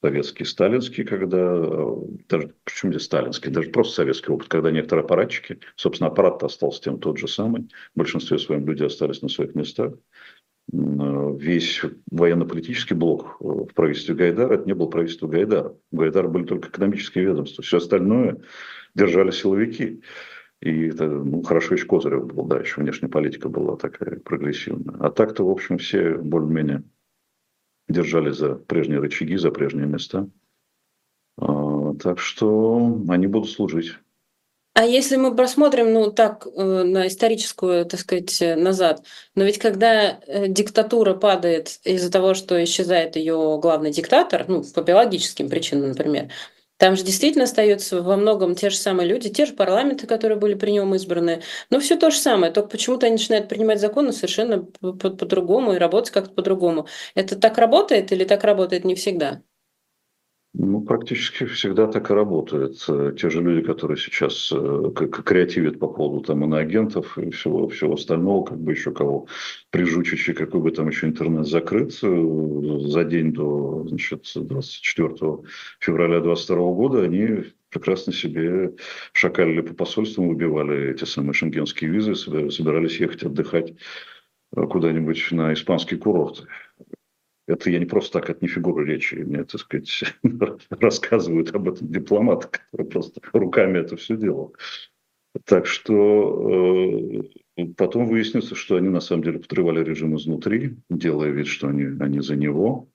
советский, 0.01 0.45
сталинский, 0.45 1.03
когда, 1.03 1.59
даже, 2.29 2.53
почему 2.63 2.91
здесь 2.91 3.05
сталинский, 3.05 3.51
даже 3.51 3.71
просто 3.71 3.95
советский 3.95 4.31
опыт, 4.31 4.47
когда 4.47 4.69
некоторые 4.69 5.03
аппаратчики, 5.03 5.59
собственно, 5.75 6.09
аппарат 6.09 6.43
остался 6.43 6.81
тем 6.83 6.99
тот 6.99 7.17
же 7.17 7.27
самый, 7.27 7.63
в 7.95 7.97
большинстве 7.97 8.37
своем 8.37 8.67
люди 8.67 8.83
остались 8.83 9.23
на 9.23 9.29
своих 9.29 9.55
местах, 9.55 9.93
весь 10.71 11.81
военно-политический 12.11 12.93
блок 12.93 13.37
в 13.39 13.67
правительстве 13.73 14.15
Гайдара, 14.15 14.55
это 14.55 14.65
не 14.65 14.73
было 14.73 14.87
правительство 14.87 15.27
Гайдара. 15.27 15.75
У 15.91 15.97
Гайдара 15.97 16.27
были 16.27 16.43
только 16.43 16.69
экономические 16.69 17.25
ведомства. 17.25 17.63
Все 17.63 17.77
остальное 17.77 18.41
держали 18.93 19.31
силовики. 19.31 20.01
И 20.61 20.87
это, 20.87 21.07
ну, 21.07 21.43
хорошо 21.43 21.75
еще 21.75 21.85
Козырев 21.85 22.33
был, 22.33 22.45
да, 22.45 22.59
еще 22.59 22.81
внешняя 22.81 23.09
политика 23.09 23.47
была 23.47 23.77
такая 23.77 24.19
прогрессивная. 24.19 24.95
А 24.99 25.11
так-то, 25.11 25.43
в 25.43 25.49
общем, 25.49 25.77
все 25.77 26.15
более-менее 26.15 26.83
держали 27.87 28.31
за 28.31 28.55
прежние 28.55 28.99
рычаги, 28.99 29.37
за 29.37 29.51
прежние 29.51 29.85
места. 29.85 30.27
А, 31.37 31.93
так 31.95 32.19
что 32.19 33.03
они 33.07 33.27
будут 33.27 33.51
служить. 33.51 33.93
А 34.73 34.85
если 34.85 35.15
мы 35.15 35.35
просмотрим, 35.35 35.91
ну 35.91 36.11
так, 36.11 36.45
э, 36.45 36.83
на 36.83 37.07
историческую, 37.07 37.83
так 37.85 37.99
сказать, 37.99 38.39
э, 38.43 38.55
назад, 38.55 39.03
но 39.33 39.43
ведь 39.43 39.57
когда 39.57 40.19
э, 40.27 40.47
диктатура 40.47 41.15
падает 41.15 41.79
из-за 41.83 42.11
того, 42.11 42.35
что 42.35 42.63
исчезает 42.63 43.15
ее 43.15 43.57
главный 43.59 43.89
диктатор, 43.89 44.45
ну, 44.47 44.63
по 44.63 44.81
биологическим 44.81 45.49
причинам, 45.49 45.89
например, 45.89 46.29
там 46.77 46.95
же 46.95 47.03
действительно 47.03 47.45
остаются 47.45 48.01
во 48.01 48.15
многом 48.17 48.55
те 48.55 48.69
же 48.69 48.77
самые 48.77 49.07
люди, 49.07 49.29
те 49.29 49.45
же 49.45 49.53
парламенты, 49.53 50.07
которые 50.07 50.37
были 50.39 50.53
при 50.55 50.71
нем 50.71 50.93
избраны. 50.95 51.41
Но 51.69 51.79
все 51.79 51.97
то 51.97 52.11
же 52.11 52.17
самое, 52.17 52.51
только 52.51 52.69
почему-то 52.69 53.05
они 53.07 53.13
начинают 53.13 53.49
принимать 53.49 53.79
законы 53.81 54.11
совершенно 54.13 54.63
по-другому 54.63 55.73
и 55.73 55.77
работать 55.77 56.11
как-то 56.11 56.33
по-другому. 56.33 56.87
Это 57.15 57.35
так 57.37 57.57
работает 57.57 58.11
или 58.11 58.23
так 58.25 58.43
работает 58.43 58.85
не 58.85 58.95
всегда? 58.95 59.41
Ну, 60.53 60.81
практически 60.81 61.45
всегда 61.45 61.87
так 61.87 62.09
и 62.09 62.13
работает. 62.13 62.83
Э, 62.87 63.13
те 63.17 63.29
же 63.29 63.41
люди, 63.41 63.65
которые 63.65 63.97
сейчас 63.97 64.51
э, 64.51 64.91
креативят 64.95 65.77
по 65.77 65.87
поводу 65.87 66.23
там 66.23 66.43
иноагентов 66.43 67.17
и 67.17 67.29
всего, 67.29 67.67
всего 67.67 67.93
остального, 67.93 68.43
как 68.45 68.59
бы 68.59 68.71
еще 68.71 68.91
кого 68.91 69.27
прижучивший, 69.69 70.33
какой 70.33 70.61
бы 70.61 70.71
там 70.71 70.87
еще 70.87 71.07
интернет 71.07 71.45
закрыт 71.45 71.91
э, 72.01 72.79
за 72.87 73.03
день 73.03 73.33
до 73.33 73.85
значит, 73.87 74.31
24 74.35 75.09
февраля 75.79 76.21
2022 76.21 76.57
года, 76.73 77.03
они 77.03 77.43
прекрасно 77.69 78.13
себе 78.13 78.73
шакалили 79.13 79.61
по 79.61 79.73
посольствам, 79.75 80.29
выбивали 80.29 80.91
эти 80.91 81.03
самые 81.03 81.33
шенгенские 81.33 81.91
визы, 81.91 82.15
собирались 82.15 82.99
ехать 82.99 83.23
отдыхать 83.23 83.75
куда-нибудь 84.55 85.27
на 85.31 85.53
испанские 85.53 85.99
курорты. 85.99 86.43
Это 87.47 87.69
я 87.69 87.79
не 87.79 87.85
просто 87.85 88.19
так, 88.19 88.29
это 88.29 88.39
не 88.41 88.49
фигура 88.49 88.83
речи. 88.85 89.15
Мне, 89.15 89.43
так 89.45 89.61
сказать, 89.61 90.03
рассказывают 90.69 91.55
об 91.55 91.69
этом 91.69 91.87
дипломаты, 91.87 92.49
которые 92.49 92.89
просто 92.89 93.21
руками 93.31 93.79
это 93.79 93.95
все 93.95 94.17
делал. 94.17 94.55
Так 95.45 95.65
что 95.65 97.23
э, 97.57 97.63
потом 97.77 98.07
выяснится, 98.07 98.55
что 98.55 98.75
они 98.75 98.89
на 98.89 98.99
самом 98.99 99.23
деле 99.23 99.39
подрывали 99.39 99.83
режим 99.83 100.15
изнутри, 100.17 100.77
делая 100.89 101.29
вид, 101.29 101.47
что 101.47 101.67
они, 101.67 101.85
они 101.99 102.19
за 102.21 102.35
него. 102.35 102.89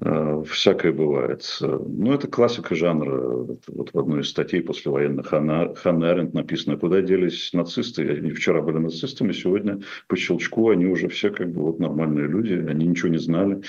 Э, 0.00 0.42
всякое 0.46 0.92
бывает. 0.92 1.46
Ну, 1.60 2.12
это 2.12 2.26
классика 2.26 2.74
жанра. 2.74 3.46
Вот 3.68 3.90
в 3.92 3.98
одной 3.98 4.22
из 4.22 4.30
статей 4.30 4.62
послевоенных 4.62 5.26
Ханна, 5.26 5.74
Ханна 5.74 6.10
Аренд 6.10 6.32
написано, 6.32 6.78
куда 6.78 7.02
делись 7.02 7.52
нацисты. 7.52 8.08
Они 8.08 8.30
вчера 8.30 8.62
были 8.62 8.78
нацистами, 8.78 9.32
сегодня 9.32 9.80
по 10.08 10.16
щелчку 10.16 10.70
они 10.70 10.86
уже 10.86 11.08
все 11.08 11.30
как 11.30 11.52
бы 11.52 11.62
вот 11.62 11.78
нормальные 11.78 12.26
люди, 12.26 12.54
они 12.54 12.86
ничего 12.86 13.08
не 13.08 13.18
знали. 13.18 13.62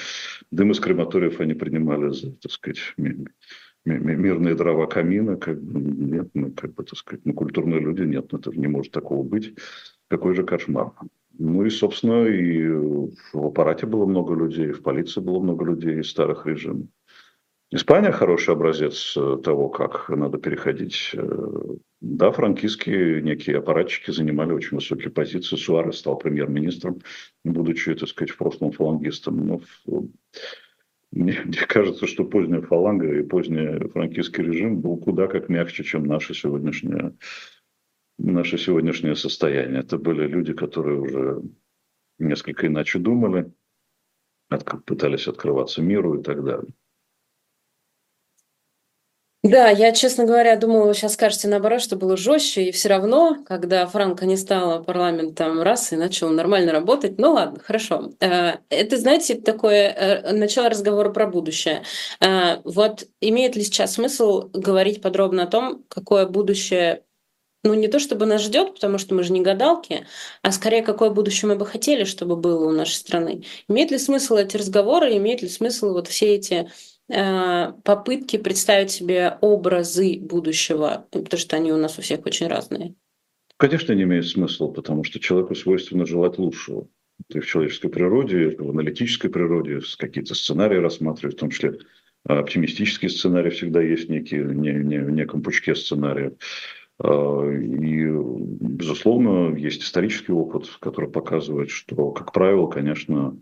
Дым 0.51 0.71
из 0.71 0.79
крематориев 0.79 1.39
они 1.41 1.55
принимали 1.55 2.09
за, 2.09 2.31
так 2.31 2.51
сказать, 2.51 2.79
мирные 3.85 4.55
дрова 4.55 4.87
камина, 4.87 5.35
как 5.35 5.61
бы 5.61 5.81
нет, 5.81 6.29
ну, 6.33 6.51
как 6.51 6.73
бы, 6.73 6.83
так 6.83 6.97
сказать, 6.97 7.25
ну, 7.25 7.33
культурные 7.33 7.81
люди, 7.81 8.03
нет, 8.03 8.31
ну, 8.31 8.39
это 8.39 8.51
не 8.51 8.67
может 8.67 8.93
такого 8.93 9.23
быть. 9.23 9.55
Какой 10.07 10.35
же 10.35 10.43
кошмар. 10.43 10.93
Ну 11.39 11.65
и, 11.65 11.69
собственно, 11.69 12.25
и 12.25 12.67
в 12.67 13.45
аппарате 13.45 13.85
было 13.85 14.05
много 14.05 14.35
людей, 14.35 14.71
в 14.71 14.83
полиции 14.83 15.19
было 15.19 15.39
много 15.39 15.65
людей 15.65 15.99
из 15.99 16.09
старых 16.09 16.45
режимов. 16.45 16.87
Испания 17.71 18.11
хороший 18.11 18.53
образец 18.53 19.15
э, 19.17 19.39
того, 19.43 19.67
как 19.67 20.07
надо 20.09 20.37
переходить. 20.37 21.09
Э, 21.13 21.59
да, 22.01 22.31
франкистские 22.31 23.23
некие 23.23 23.57
аппаратчики 23.57 24.11
занимали 24.11 24.51
очень 24.51 24.77
высокие 24.77 25.09
позиции. 25.09 25.55
Суарес 25.55 25.97
стал 25.97 26.19
премьер-министром, 26.19 26.99
будучи, 27.43 27.95
так 27.95 28.09
сказать, 28.09 28.29
в 28.29 28.37
прошлом 28.37 28.73
фалангистом. 28.73 29.47
Но 29.47 29.61
мне, 31.11 31.41
мне 31.45 31.57
кажется, 31.67 32.05
что 32.05 32.25
поздняя 32.25 32.61
фаланга 32.61 33.11
и 33.11 33.23
поздний 33.23 33.87
франкистский 33.89 34.43
режим 34.43 34.79
был 34.79 34.97
куда 34.97 35.25
как 35.25 35.49
мягче, 35.49 35.83
чем 35.83 36.05
наша 36.05 36.35
сегодняшняя 36.35 37.13
наше 38.23 38.57
сегодняшнее 38.57 39.15
состояние. 39.15 39.81
Это 39.81 39.97
были 39.97 40.25
люди, 40.27 40.53
которые 40.53 40.99
уже 40.99 41.41
несколько 42.19 42.67
иначе 42.67 42.99
думали, 42.99 43.51
пытались 44.85 45.27
открываться 45.27 45.81
миру 45.81 46.19
и 46.19 46.23
так 46.23 46.43
далее. 46.43 46.71
Да, 49.43 49.69
я, 49.69 49.91
честно 49.91 50.23
говоря, 50.23 50.55
думала, 50.55 50.85
вы 50.87 50.93
сейчас 50.93 51.15
скажете 51.15 51.49
наоборот, 51.49 51.81
что 51.81 51.97
было 51.97 52.15
жестче, 52.15 52.63
и 52.63 52.71
все 52.71 52.87
равно, 52.87 53.43
когда 53.45 53.85
Франко 53.85 54.25
не 54.25 54.37
стала 54.37 54.81
парламентом 54.81 55.61
раз 55.61 55.91
и 55.91 55.97
начал 55.97 56.29
нормально 56.29 56.71
работать, 56.71 57.19
ну 57.19 57.33
ладно, 57.33 57.59
хорошо. 57.59 58.11
Э, 58.21 58.59
это, 58.69 58.97
знаете, 58.97 59.35
такое 59.35 59.89
э, 59.89 60.31
начало 60.31 60.69
разговора 60.69 61.09
про 61.09 61.27
будущее. 61.27 61.83
Э, 62.21 62.61
вот 62.63 63.05
имеет 63.19 63.57
ли 63.57 63.63
сейчас 63.63 63.95
смысл 63.95 64.49
говорить 64.53 65.01
подробно 65.01 65.43
о 65.43 65.47
том, 65.47 65.83
какое 65.89 66.25
будущее 66.25 67.03
ну, 67.63 67.73
не 67.73 67.87
то 67.87 67.99
чтобы 67.99 68.25
нас 68.25 68.41
ждет, 68.41 68.73
потому 68.73 68.97
что 68.97 69.15
мы 69.15 69.23
же 69.23 69.31
не 69.31 69.41
гадалки, 69.41 70.05
а 70.41 70.51
скорее, 70.51 70.83
какое 70.83 71.09
будущее 71.09 71.49
мы 71.49 71.55
бы 71.55 71.65
хотели, 71.65 72.03
чтобы 72.03 72.35
было 72.35 72.65
у 72.65 72.71
нашей 72.71 72.95
страны. 72.95 73.43
Имеет 73.69 73.91
ли 73.91 73.97
смысл 73.97 74.35
эти 74.35 74.57
разговоры, 74.57 75.15
имеет 75.17 75.41
ли 75.41 75.47
смысл 75.47 75.93
вот 75.93 76.07
все 76.07 76.35
эти 76.35 76.69
э, 77.09 77.73
попытки 77.83 78.37
представить 78.37 78.91
себе 78.91 79.37
образы 79.41 80.19
будущего, 80.19 81.07
потому 81.11 81.39
что 81.39 81.55
они 81.55 81.71
у 81.71 81.77
нас 81.77 81.97
у 81.97 82.01
всех 82.01 82.25
очень 82.25 82.47
разные? 82.47 82.95
Конечно, 83.57 83.93
не 83.93 84.03
имеет 84.03 84.27
смысла, 84.27 84.67
потому 84.67 85.03
что 85.05 85.19
человеку 85.19 85.55
свойственно 85.55 86.05
желать 86.05 86.37
лучшего. 86.37 86.87
И 87.29 87.39
в 87.39 87.45
человеческой 87.45 87.89
природе, 87.89 88.55
в 88.57 88.69
аналитической 88.69 89.29
природе, 89.29 89.79
какие-то 89.97 90.35
сценарии 90.35 90.77
рассматривать, 90.77 91.37
в 91.37 91.39
том 91.39 91.49
числе 91.49 91.77
оптимистические 92.25 93.09
сценарии 93.09 93.51
всегда 93.51 93.81
есть 93.81 94.09
некие, 94.09 94.43
не, 94.43 94.71
не, 94.71 94.97
в 94.99 95.11
неком 95.11 95.41
пучке 95.41 95.75
сценариев. 95.75 96.33
А, 96.99 97.45
и, 97.49 98.05
безусловно, 98.05 99.55
есть 99.55 99.83
исторический 99.83 100.31
опыт, 100.31 100.67
который 100.79 101.09
показывает, 101.09 101.69
что, 101.69 102.11
как 102.11 102.31
правило, 102.31 102.67
конечно, 102.67 103.37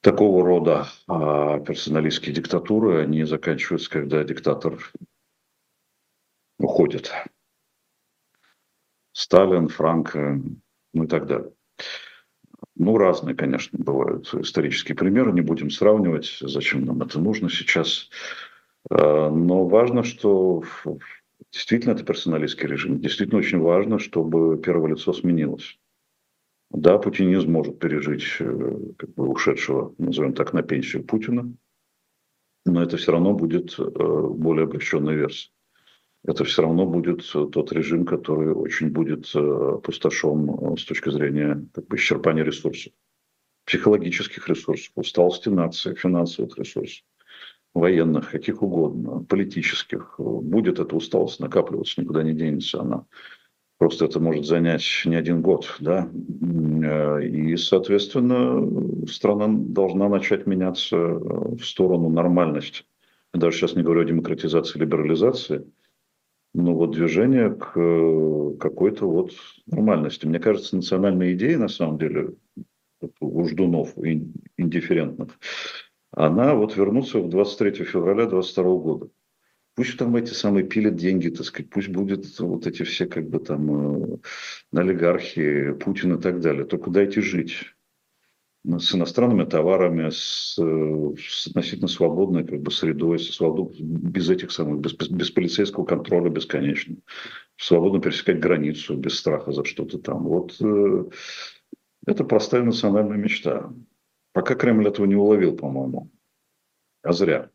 такого 0.00 0.44
рода 0.44 0.86
а, 1.06 1.58
персоналистские 1.60 2.34
диктатуры, 2.34 3.02
они 3.02 3.24
заканчиваются, 3.24 3.90
когда 3.90 4.22
диктатор 4.24 4.78
уходит. 6.58 7.12
Сталин, 9.12 9.68
Франко, 9.68 10.40
ну 10.92 11.04
и 11.04 11.06
так 11.06 11.26
далее. 11.26 11.52
Ну, 12.76 12.96
разные, 12.96 13.34
конечно, 13.34 13.76
бывают 13.82 14.32
исторические 14.34 14.94
примеры, 14.94 15.32
не 15.32 15.40
будем 15.40 15.70
сравнивать, 15.70 16.38
зачем 16.40 16.84
нам 16.84 17.02
это 17.02 17.18
нужно 17.18 17.50
сейчас. 17.50 18.08
А, 18.88 19.30
но 19.30 19.66
важно, 19.66 20.04
что 20.04 20.62
Действительно, 21.52 21.92
это 21.92 22.04
персоналистский 22.04 22.68
режим. 22.68 23.00
Действительно 23.00 23.38
очень 23.38 23.58
важно, 23.58 23.98
чтобы 23.98 24.60
первое 24.60 24.92
лицо 24.92 25.12
сменилось. 25.12 25.78
Да, 26.70 26.98
путинизм 26.98 27.50
может 27.50 27.78
пережить 27.78 28.24
э, 28.40 28.78
как 28.98 29.14
бы 29.14 29.28
ушедшего, 29.28 29.94
назовем 29.96 30.34
так, 30.34 30.52
на 30.52 30.62
пенсию 30.62 31.04
Путина, 31.04 31.50
но 32.66 32.82
это 32.82 32.98
все 32.98 33.12
равно 33.12 33.32
будет 33.32 33.78
э, 33.78 33.82
более 33.82 34.64
облегченная 34.64 35.14
версия. 35.14 35.50
Это 36.24 36.44
все 36.44 36.62
равно 36.62 36.84
будет 36.84 37.24
тот 37.32 37.72
режим, 37.72 38.04
который 38.04 38.52
очень 38.52 38.90
будет 38.90 39.34
э, 39.34 39.38
опустошен 39.38 40.76
с 40.76 40.84
точки 40.84 41.08
зрения 41.08 41.66
как 41.72 41.86
бы, 41.86 41.96
исчерпания 41.96 42.44
ресурсов, 42.44 42.92
психологических 43.64 44.46
ресурсов, 44.46 44.92
усталости 44.94 45.48
нации, 45.48 45.94
финансовых 45.94 46.58
ресурсов 46.58 47.02
военных, 47.78 48.30
каких 48.30 48.62
угодно, 48.62 49.24
политических, 49.28 50.14
будет 50.18 50.78
эта 50.78 50.94
усталость 50.96 51.40
накапливаться, 51.40 52.00
никуда 52.00 52.22
не 52.22 52.32
денется 52.32 52.80
она. 52.80 53.04
Просто 53.78 54.06
это 54.06 54.18
может 54.18 54.44
занять 54.44 55.02
не 55.04 55.14
один 55.14 55.40
год, 55.40 55.76
да. 55.78 56.10
И, 57.22 57.56
соответственно, 57.56 59.06
страна 59.06 59.46
должна 59.48 60.08
начать 60.08 60.46
меняться 60.46 60.96
в 60.96 61.60
сторону 61.60 62.08
нормальности. 62.08 62.84
Я 63.32 63.40
даже 63.40 63.56
сейчас 63.56 63.76
не 63.76 63.82
говорю 63.82 64.00
о 64.00 64.04
демократизации, 64.04 64.80
либерализации, 64.80 65.64
но 66.54 66.74
вот 66.74 66.90
движение 66.92 67.50
к 67.50 68.58
какой-то 68.58 69.06
вот 69.06 69.32
нормальности. 69.66 70.26
Мне 70.26 70.40
кажется, 70.40 70.74
национальная 70.74 71.34
идея, 71.34 71.58
на 71.58 71.68
самом 71.68 71.98
деле, 71.98 72.30
у 73.20 73.44
ждунов 73.44 73.96
индифферентных, 74.56 75.38
она 76.12 76.54
вот 76.54 76.76
вернуться 76.76 77.20
в 77.20 77.28
23 77.28 77.84
февраля 77.84 78.26
22 78.26 78.64
года. 78.76 79.08
Пусть 79.74 79.96
там 79.96 80.16
эти 80.16 80.32
самые 80.32 80.66
пилят 80.66 80.96
деньги, 80.96 81.28
так 81.28 81.46
сказать, 81.46 81.70
пусть 81.70 81.88
будет 81.88 82.38
вот 82.40 82.66
эти 82.66 82.82
все 82.82 83.06
как 83.06 83.28
бы 83.28 83.38
там 83.38 84.14
э, 84.14 84.18
олигархи, 84.72 85.72
Путин 85.74 86.16
и 86.16 86.20
так 86.20 86.40
далее. 86.40 86.64
Только 86.64 86.90
дайте 86.90 87.20
жить 87.20 87.76
с 88.64 88.94
иностранными 88.94 89.44
товарами, 89.44 90.10
с, 90.10 90.56
с 90.56 91.46
относительно 91.46 91.88
свободной 91.88 92.44
как 92.44 92.60
бы, 92.60 92.70
средой, 92.70 93.18
со 93.18 93.32
свобод... 93.32 93.78
без 93.78 94.28
этих 94.28 94.50
самых, 94.50 94.80
без, 94.80 94.94
без 94.94 95.30
полицейского 95.30 95.84
контроля 95.84 96.28
бесконечно. 96.28 96.96
Свободно 97.56 98.00
пересекать 98.00 98.40
границу 98.40 98.96
без 98.96 99.16
страха 99.16 99.52
за 99.52 99.64
что-то 99.64 99.98
там. 99.98 100.24
Вот 100.24 100.56
э, 100.60 101.04
это 102.04 102.24
простая 102.24 102.62
национальная 102.62 103.16
мечта. 103.16 103.72
Пока 104.38 104.54
Кремль 104.54 104.86
этого 104.86 105.04
не 105.04 105.16
уловил, 105.16 105.56
по-моему. 105.56 106.12
А 107.02 107.12
зря. 107.12 107.50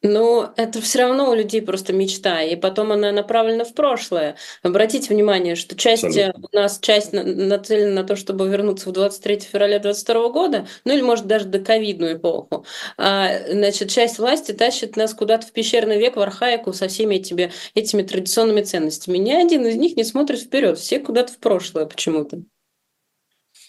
Но 0.00 0.50
это 0.56 0.80
все 0.80 1.00
равно 1.00 1.28
у 1.28 1.34
людей 1.34 1.60
просто 1.60 1.92
мечта, 1.92 2.40
и 2.42 2.56
потом 2.56 2.90
она 2.92 3.12
направлена 3.12 3.64
в 3.64 3.74
прошлое. 3.74 4.36
Обратите 4.62 5.12
внимание, 5.12 5.56
что 5.56 5.76
часть 5.76 6.04
Абсолютно. 6.04 6.48
у 6.50 6.56
нас 6.56 6.78
часть 6.80 7.12
нацелена 7.12 8.00
на 8.00 8.04
то, 8.08 8.16
чтобы 8.16 8.48
вернуться 8.48 8.88
в 8.88 8.92
23 8.92 9.40
февраля 9.40 9.78
2022 9.78 10.28
года, 10.30 10.66
ну 10.86 10.94
или 10.94 11.02
может 11.02 11.26
даже 11.26 11.44
до 11.44 11.58
ковидную 11.58 12.16
эпоху. 12.16 12.64
А, 12.96 13.32
значит, 13.50 13.90
часть 13.90 14.18
власти 14.18 14.52
тащит 14.52 14.96
нас 14.96 15.12
куда-то 15.12 15.46
в 15.48 15.52
пещерный 15.52 15.98
век, 15.98 16.16
в 16.16 16.20
архаику 16.20 16.72
со 16.72 16.88
всеми 16.88 17.16
этими, 17.16 17.52
этими 17.74 18.00
традиционными 18.00 18.62
ценностями. 18.62 19.18
Ни 19.18 19.32
один 19.32 19.66
из 19.66 19.76
них 19.76 19.98
не 19.98 20.04
смотрит 20.04 20.40
вперед, 20.40 20.78
все 20.78 20.98
куда-то 20.98 21.34
в 21.34 21.36
прошлое 21.36 21.84
почему-то. 21.84 22.42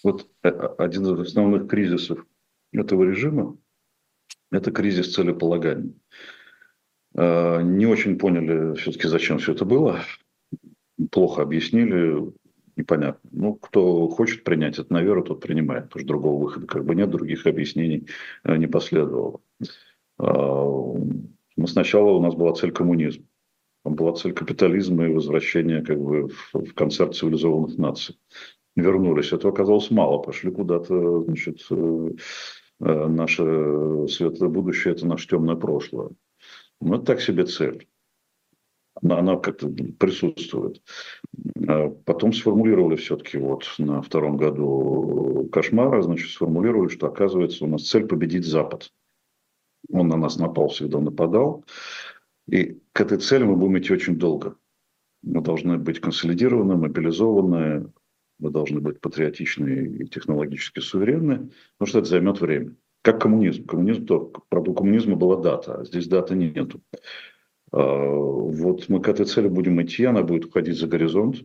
Вот 0.02 0.28
э, 0.42 0.48
один 0.78 1.06
из 1.06 1.20
основных 1.20 1.68
кризисов 1.68 2.26
этого 2.72 3.04
режима– 3.04 3.56
это 4.50 4.70
кризис 4.70 5.14
целеполагания. 5.14 5.94
А, 7.14 7.60
не 7.60 7.86
очень 7.86 8.18
поняли 8.18 8.74
все-таки, 8.76 9.08
зачем 9.08 9.38
все 9.38 9.52
это 9.52 9.64
было. 9.64 10.00
Плохо 11.10 11.42
объяснили, 11.42 12.32
непонятно. 12.76 13.30
Ну, 13.32 13.54
кто 13.54 14.08
хочет 14.08 14.44
принять 14.44 14.78
это 14.78 14.92
на 14.92 15.02
веру, 15.02 15.22
тот 15.22 15.40
принимает, 15.40 15.84
потому 15.84 16.00
что 16.00 16.08
другого 16.08 16.42
выхода 16.42 16.66
как 16.66 16.84
бы 16.84 16.94
нет, 16.94 17.10
других 17.10 17.46
объяснений 17.46 18.08
э, 18.44 18.56
не 18.56 18.66
последовало. 18.66 19.40
Мы 20.18 21.66
сначала 21.66 22.12
у 22.12 22.22
нас 22.22 22.34
была 22.34 22.54
цель 22.54 22.72
коммунизм. 22.72 23.26
Была 23.84 24.14
цель 24.14 24.32
капитализма 24.32 25.06
и 25.06 25.12
возвращения 25.12 25.82
как 25.82 26.00
бы, 26.00 26.28
в 26.52 26.72
концерт 26.74 27.16
цивилизованных 27.16 27.76
наций. 27.78 28.16
Вернулись. 28.76 29.32
Этого 29.32 29.52
оказалось 29.52 29.90
мало. 29.90 30.18
Пошли 30.18 30.50
куда-то, 30.50 31.22
значит, 31.22 31.64
э, 31.70 32.10
э, 32.80 33.06
наше 33.08 34.06
светлое 34.08 34.48
будущее– 34.48 34.94
это 34.94 35.06
наше 35.06 35.28
темное 35.28 35.56
прошлое. 35.56 36.10
Ну, 36.80 36.94
это 36.94 37.04
так 37.04 37.20
себе 37.20 37.44
цель. 37.44 37.86
Она, 39.02 39.18
она 39.18 39.36
как-то 39.36 39.68
присутствует. 39.68 40.82
А 41.68 41.90
потом 41.90 42.32
сформулировали 42.32 42.96
все-таки 42.96 43.38
вот 43.38 43.64
на 43.78 44.02
втором 44.02 44.36
году 44.36 45.48
кошмара, 45.52 46.02
значит, 46.02 46.30
сформулировали, 46.30 46.88
что 46.88 47.06
оказывается 47.06 47.64
у 47.64 47.68
нас 47.68 47.88
цель 47.88 48.06
победить 48.06 48.46
Запад. 48.46 48.90
Он 49.90 50.08
на 50.08 50.16
нас 50.16 50.38
напал, 50.38 50.68
всегда 50.68 51.00
нападал. 51.00 51.64
И 52.48 52.80
к 52.92 53.00
этой 53.00 53.18
цели 53.18 53.44
мы 53.44 53.56
будем 53.56 53.78
идти 53.78 53.92
очень 53.92 54.16
долго. 54.16 54.56
Мы 55.22 55.40
должны 55.40 55.78
быть 55.78 56.00
консолидированы, 56.00 56.76
мобилизованы, 56.76 57.92
мы 58.38 58.50
должны 58.50 58.80
быть 58.80 59.00
патриотичны 59.00 59.98
и 60.00 60.06
технологически 60.06 60.80
суверенны, 60.80 61.50
потому 61.78 61.88
что 61.88 61.98
это 62.00 62.08
займет 62.08 62.40
время. 62.40 62.76
Как 63.02 63.20
коммунизм. 63.20 63.66
Коммунизм, 63.66 64.06
то, 64.06 64.32
правда, 64.48 64.70
у 64.70 64.74
коммунизма 64.74 65.16
была 65.16 65.40
дата, 65.40 65.80
а 65.80 65.84
здесь 65.84 66.06
даты 66.06 66.34
нету. 66.36 66.80
А, 67.72 67.82
вот 67.82 68.88
мы 68.88 69.00
к 69.00 69.08
этой 69.08 69.26
цели 69.26 69.48
будем 69.48 69.82
идти, 69.82 70.04
она 70.04 70.22
будет 70.22 70.46
уходить 70.46 70.78
за 70.78 70.86
горизонт 70.86 71.44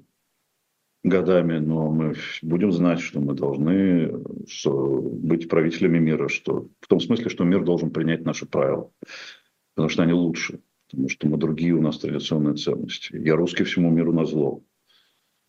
годами, 1.04 1.60
но 1.60 1.90
мы 1.90 2.16
будем 2.42 2.72
знать, 2.72 3.00
что 3.00 3.20
мы 3.22 3.34
должны 3.34 4.24
что, 4.48 5.00
быть 5.00 5.48
правителями 5.48 6.00
мира, 6.00 6.28
что, 6.28 6.70
в 6.80 6.88
том 6.88 7.00
смысле, 7.00 7.30
что 7.30 7.44
мир 7.44 7.64
должен 7.64 7.92
принять 7.92 8.26
наши 8.26 8.46
правила, 8.46 8.92
потому 9.74 9.90
что 9.90 10.04
они 10.04 10.14
лучше, 10.14 10.60
потому 10.90 11.10
что 11.10 11.28
мы 11.28 11.38
другие, 11.38 11.74
у 11.74 11.82
нас 11.82 12.00
традиционные 12.00 12.56
ценности. 12.56 13.16
Я 13.16 13.36
русский 13.36 13.64
всему 13.64 13.90
миру 13.90 14.14
на 14.14 14.26
зло. 14.26 14.64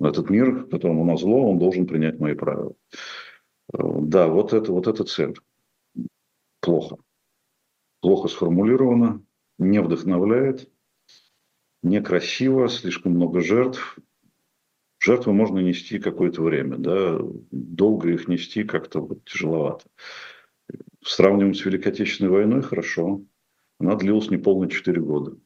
Этот 0.01 0.31
мир, 0.31 0.67
которому 0.67 1.05
на 1.05 1.17
зло, 1.17 1.51
он 1.51 1.59
должен 1.59 1.87
принять 1.87 2.21
мои 2.21 2.35
правила. 2.35 2.75
А, 3.73 3.79
да, 4.01 4.29
вот 4.29 4.53
это, 4.53 4.73
вот 4.73 4.87
эта 4.87 5.05
цель 5.05 5.35
плохо. 6.61 6.99
Плохо 8.01 8.29
сформулировано, 8.29 9.23
не 9.59 9.81
вдохновляет, 9.81 10.71
некрасиво, 11.83 12.69
слишком 12.69 13.13
много 13.13 13.41
жертв. 13.41 13.99
Жертвы 15.01 15.33
можно 15.33 15.61
нести 15.61 15.99
какое-то 15.99 16.43
время, 16.43 16.77
да, 16.77 17.19
долго 17.51 18.11
их 18.11 18.29
нести 18.29 18.65
как-то 18.65 19.01
вот 19.01 19.25
тяжеловато. 19.25 19.89
Сравниваем 21.05 21.55
с 21.55 21.65
Великой 21.65 21.93
Отечественной 21.93 22.31
войной, 22.31 22.63
хорошо. 22.63 23.23
Она 23.79 23.95
длилась 23.95 24.31
неполные 24.31 24.71
4 24.71 25.01
года. 25.01 25.37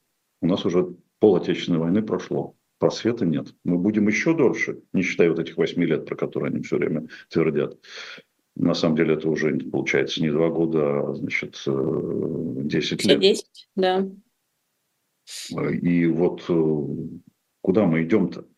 У 0.40 0.46
нас 0.46 0.64
уже 0.64 0.96
пол 1.18 1.36
Отечественной 1.36 1.78
войны 1.78 2.02
прошло. 2.02 2.56
Просвета 2.82 3.24
нет. 3.24 3.54
Мы 3.62 3.78
будем 3.78 4.08
еще 4.08 4.36
дольше, 4.36 4.80
не 4.92 5.02
считая 5.02 5.30
вот 5.30 5.38
этих 5.38 5.56
8 5.56 5.80
лет, 5.84 6.04
про 6.04 6.16
которые 6.16 6.50
они 6.50 6.64
все 6.64 6.78
время 6.78 7.06
твердят. 7.28 7.78
На 8.56 8.74
самом 8.74 8.96
деле 8.96 9.14
это 9.14 9.28
уже 9.28 9.56
получается 9.56 10.20
не 10.20 10.30
два 10.30 10.48
года, 10.48 11.10
а 11.10 11.14
значит 11.14 11.62
10 11.64 11.64
э, 11.68 13.08
лет. 13.08 13.20
10, 13.20 13.68
да. 13.76 14.08
И 15.70 16.06
вот 16.06 16.44
э, 16.48 16.86
куда 17.60 17.86
мы 17.86 18.02
идем-то 18.02 18.48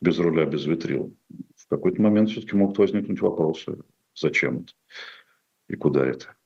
без 0.00 0.16
руля, 0.20 0.44
без 0.44 0.64
ветрил? 0.64 1.16
В 1.56 1.66
какой-то 1.66 2.00
момент 2.00 2.30
все-таки 2.30 2.54
могут 2.54 2.78
возникнуть 2.78 3.20
вопросы, 3.20 3.78
зачем 4.14 4.58
это 4.58 4.74
и 5.68 5.74
куда 5.74 6.06
это. 6.06 6.36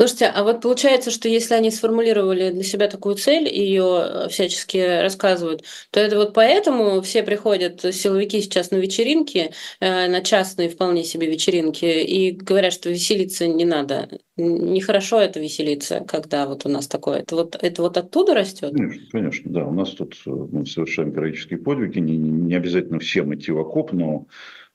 Слушайте, 0.00 0.32
а 0.34 0.44
вот 0.44 0.62
получается, 0.62 1.10
что 1.10 1.28
если 1.28 1.52
они 1.52 1.70
сформулировали 1.70 2.48
для 2.52 2.62
себя 2.62 2.88
такую 2.88 3.16
цель 3.16 3.46
и 3.46 3.60
ее 3.60 4.00
э, 4.02 4.28
всячески 4.30 5.02
рассказывают, 5.02 5.62
то 5.90 6.00
это 6.00 6.16
вот 6.16 6.32
поэтому 6.32 7.02
все 7.02 7.22
приходят 7.22 7.82
силовики 7.82 8.40
сейчас 8.40 8.70
на 8.70 8.76
вечеринки, 8.76 9.50
э, 9.78 10.08
на 10.08 10.22
частные 10.22 10.70
вполне 10.70 11.04
себе 11.04 11.30
вечеринки, 11.30 11.84
и 11.84 12.30
говорят, 12.30 12.72
что 12.72 12.88
веселиться 12.88 13.46
не 13.46 13.66
надо. 13.66 14.08
Нехорошо 14.38 15.20
это 15.20 15.38
веселиться, 15.38 16.02
когда 16.08 16.46
вот 16.46 16.64
у 16.64 16.70
нас 16.70 16.88
такое. 16.88 17.18
Это 17.18 17.36
вот, 17.36 17.58
это 17.60 17.82
вот 17.82 17.98
оттуда 17.98 18.32
растет? 18.32 18.72
Конечно, 18.72 19.06
конечно, 19.12 19.52
да. 19.52 19.66
У 19.66 19.72
нас 19.74 19.90
тут 19.90 20.14
э, 20.24 20.30
мы 20.30 20.64
совершаем 20.64 21.12
героические 21.12 21.58
подвиги. 21.58 21.98
Не, 21.98 22.16
не 22.16 22.54
обязательно 22.54 23.00
всем 23.00 23.34
идти 23.34 23.52
в 23.52 23.58
окоп, 23.58 23.92
но 23.92 24.28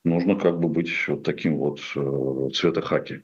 нужно 0.04 0.36
как 0.36 0.60
бы 0.60 0.70
быть 0.70 0.92
вот 1.08 1.24
таким 1.24 1.58
вот 1.58 1.80
цвета 2.54 2.82
хаки. 2.82 3.24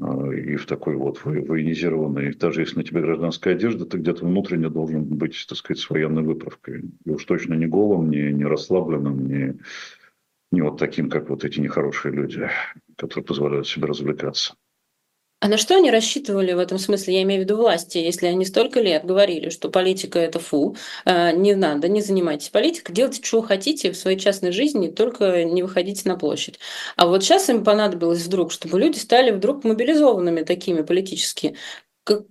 А, 0.00 0.32
и 0.32 0.56
в 0.56 0.66
такой 0.66 0.96
вот 0.96 1.24
военизированной, 1.24 2.34
даже 2.34 2.62
если 2.62 2.76
на 2.76 2.84
тебе 2.84 3.02
гражданская 3.02 3.54
одежда, 3.54 3.84
ты 3.84 3.98
где-то 3.98 4.24
внутренне 4.24 4.68
должен 4.68 5.04
быть, 5.04 5.44
так 5.48 5.58
сказать, 5.58 5.80
с 5.80 5.90
военной 5.90 6.22
выправкой. 6.22 6.84
И 7.04 7.10
уж 7.10 7.24
точно 7.24 7.54
не 7.54 7.66
голым, 7.66 8.10
не, 8.10 8.32
не 8.32 8.44
расслабленным, 8.44 9.26
не, 9.26 9.58
не 10.50 10.62
вот 10.62 10.78
таким, 10.78 11.10
как 11.10 11.28
вот 11.28 11.44
эти 11.44 11.60
нехорошие 11.60 12.14
люди, 12.14 12.48
которые 12.96 13.24
позволяют 13.24 13.66
себе 13.66 13.86
развлекаться. 13.86 14.54
А 15.42 15.48
на 15.48 15.56
что 15.56 15.74
они 15.74 15.90
рассчитывали 15.90 16.52
в 16.52 16.58
этом 16.60 16.78
смысле? 16.78 17.14
Я 17.14 17.22
имею 17.22 17.40
в 17.40 17.44
виду 17.44 17.56
власти, 17.56 17.98
если 17.98 18.26
они 18.26 18.44
столько 18.44 18.80
лет 18.80 19.04
говорили, 19.04 19.48
что 19.48 19.70
политика 19.70 20.20
это 20.20 20.38
фу, 20.38 20.76
а, 21.04 21.32
не 21.32 21.56
надо, 21.56 21.88
не 21.88 22.00
занимайтесь 22.00 22.48
политикой, 22.48 22.92
делайте, 22.92 23.20
что 23.24 23.42
хотите 23.42 23.90
в 23.90 23.96
своей 23.96 24.16
частной 24.16 24.52
жизни, 24.52 24.86
только 24.86 25.42
не 25.42 25.64
выходите 25.64 26.08
на 26.08 26.16
площадь. 26.16 26.60
А 26.94 27.08
вот 27.08 27.24
сейчас 27.24 27.50
им 27.50 27.64
понадобилось 27.64 28.24
вдруг, 28.24 28.52
чтобы 28.52 28.78
люди 28.78 28.98
стали 28.98 29.32
вдруг 29.32 29.64
мобилизованными 29.64 30.42
такими 30.42 30.82
политически. 30.82 31.56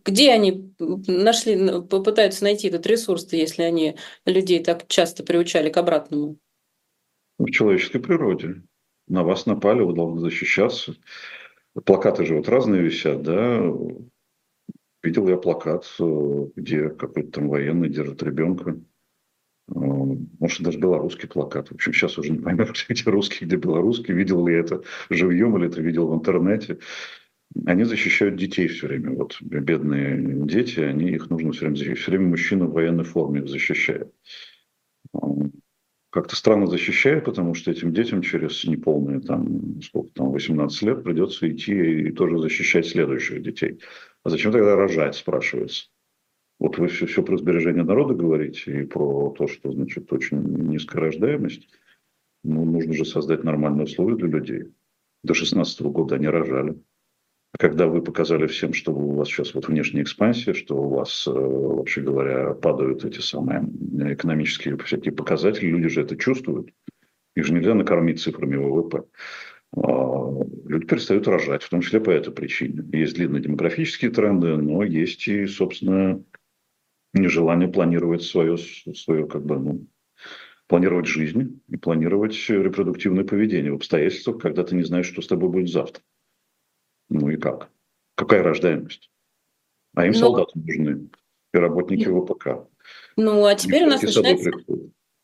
Где 0.06 0.32
они 0.32 0.74
нашли, 0.80 1.82
попытаются 1.82 2.46
найти 2.46 2.70
этот 2.70 2.88
ресурс, 2.88 3.28
если 3.34 3.64
они 3.64 3.98
людей 4.26 4.64
так 4.64 4.88
часто 4.88 5.24
приучали 5.24 5.70
к 5.70 5.76
обратному? 5.76 6.38
В 7.38 7.50
человеческой 7.50 8.00
природе. 8.00 8.62
На 9.10 9.26
вас 9.26 9.46
напали, 9.46 9.82
вы 9.82 9.94
должны 9.94 10.22
защищаться. 10.22 10.96
Плакаты 11.86 12.26
же 12.26 12.36
вот 12.36 12.50
разные 12.50 12.82
висят, 12.82 13.24
да. 13.24 13.64
Видел 15.04 15.28
я 15.30 15.38
плакат, 15.38 15.86
где 16.56 16.90
какой-то 16.90 17.32
там 17.32 17.50
военный 17.50 17.90
держит 17.90 18.22
ребенка. 18.24 18.80
может, 19.68 20.62
даже 20.62 20.78
белорусский 20.78 21.30
плакат. 21.30 21.70
В 21.70 21.76
общем, 21.76 21.94
сейчас 21.94 22.18
уже 22.18 22.32
не 22.32 22.40
поймешь, 22.40 22.86
где 22.90 23.10
русский, 23.10 23.46
где 23.46 23.56
белорусский. 23.56 24.14
Видел 24.14 24.46
ли 24.46 24.56
это 24.56 24.84
живьем 25.10 25.58
или 25.58 25.68
это 25.68 25.82
видел 25.82 26.08
в 26.08 26.16
интернете. 26.16 26.80
Они 27.66 27.84
защищают 27.84 28.36
детей 28.36 28.68
все 28.68 28.88
время. 28.88 29.12
Вот 29.12 29.42
бедные 29.42 30.46
дети, 30.46 30.80
они, 30.82 31.10
их 31.12 31.30
нужно 31.30 31.52
все 31.52 31.62
время 31.62 31.76
защищать. 31.76 32.00
Все 32.00 32.12
время 32.12 32.28
мужчина 32.28 32.66
в 32.66 32.74
военной 32.74 33.06
форме 33.06 33.42
их 33.42 33.50
защищает. 33.50 34.14
Как-то 36.12 36.36
странно 36.36 36.68
защищает, 36.68 37.24
потому 37.24 37.54
что 37.54 37.72
этим 37.72 37.94
детям 37.94 38.22
через 38.22 38.66
неполные 38.66 39.22
там, 39.22 39.82
сколько 39.82 40.12
там, 40.14 40.32
18 40.32 40.82
лет 40.82 41.04
придется 41.04 41.50
идти 41.50 41.74
и 41.74 42.12
тоже 42.12 42.38
защищать 42.38 42.86
следующих 42.86 43.42
детей. 43.42 43.80
А 44.24 44.30
зачем 44.30 44.52
тогда 44.52 44.76
рожать, 44.76 45.16
спрашивается. 45.16 45.86
Вот 46.60 46.78
вы 46.78 46.90
все, 46.90 47.06
все 47.06 47.24
про 47.24 47.38
сбережение 47.38 47.86
народа 47.86 48.14
говорите 48.14 48.82
и 48.82 48.86
про 48.86 49.34
то, 49.38 49.48
что, 49.48 49.72
значит, 49.72 50.12
очень 50.12 50.38
низкая 50.38 51.02
рождаемость. 51.02 51.70
Ну, 52.44 52.66
нужно 52.66 52.94
же 52.94 53.06
создать 53.06 53.46
нормальные 53.46 53.86
условия 53.86 54.18
для 54.18 54.28
людей. 54.28 54.66
До 55.24 55.34
16 55.34 55.82
года 55.84 56.16
они 56.16 56.28
рожали. 56.28 56.76
Когда 57.60 57.88
вы 57.88 58.02
показали 58.02 58.48
всем, 58.48 58.74
что 58.74 58.94
у 58.94 59.16
вас 59.16 59.28
сейчас 59.28 59.54
вот 59.54 59.68
внешняя 59.68 60.04
экспансия, 60.04 60.54
что 60.54 60.78
у 60.78 60.90
вас, 60.90 61.28
э, 61.28 61.32
вообще 61.32 62.02
говоря, 62.02 62.54
падают 62.54 63.04
эти 63.04 63.20
самые 63.20 63.64
экономические 64.14 64.78
всякие 64.78 65.14
показатели, 65.14 65.68
люди 65.68 65.90
же 65.90 66.02
это 66.02 66.16
чувствуют. 66.16 66.70
Их 67.36 67.46
же 67.46 67.54
нельзя 67.54 67.74
накормить 67.74 68.22
цифрами 68.22 68.56
ВВП. 68.56 69.04
А, 69.76 70.44
люди 70.66 70.86
перестают 70.86 71.28
рожать, 71.28 71.64
в 71.64 71.70
том 71.70 71.82
числе 71.82 72.00
по 72.00 72.10
этой 72.10 72.34
причине. 72.34 72.84
Есть 72.94 73.16
длинные 73.16 73.42
демографические 73.42 74.12
тренды, 74.12 74.56
но 74.58 74.84
есть 74.84 75.28
и, 75.28 75.46
собственно, 75.46 76.24
нежелание 77.14 77.70
планировать 77.70 78.24
свое, 78.24 78.58
свое 78.58 79.28
как 79.28 79.46
бы, 79.46 79.60
ну, 79.60 79.88
планировать 80.68 81.08
жизнь 81.08 81.62
и 81.68 81.76
планировать 81.76 82.38
репродуктивное 82.50 83.26
поведение 83.26 83.74
в 83.74 83.76
обстоятельствах, 83.76 84.42
когда 84.42 84.64
ты 84.64 84.76
не 84.76 84.84
знаешь, 84.84 85.08
что 85.08 85.22
с 85.22 85.28
тобой 85.28 85.50
будет 85.50 85.70
завтра. 85.70 86.02
Ну 87.12 87.30
и 87.30 87.36
как? 87.36 87.70
Какая 88.16 88.42
рождаемость? 88.42 89.10
А 89.96 90.06
им 90.06 90.14
Но... 90.14 90.18
Ну, 90.18 90.26
солдаты 90.26 90.52
нужны 90.56 91.10
и 91.54 91.58
работники 91.58 92.06
ВПК. 92.06 92.70
Ну, 93.18 93.46
а 93.46 93.54
теперь 93.56 93.84
у 93.84 93.88
нас 93.88 94.02
начинается... 94.02 94.52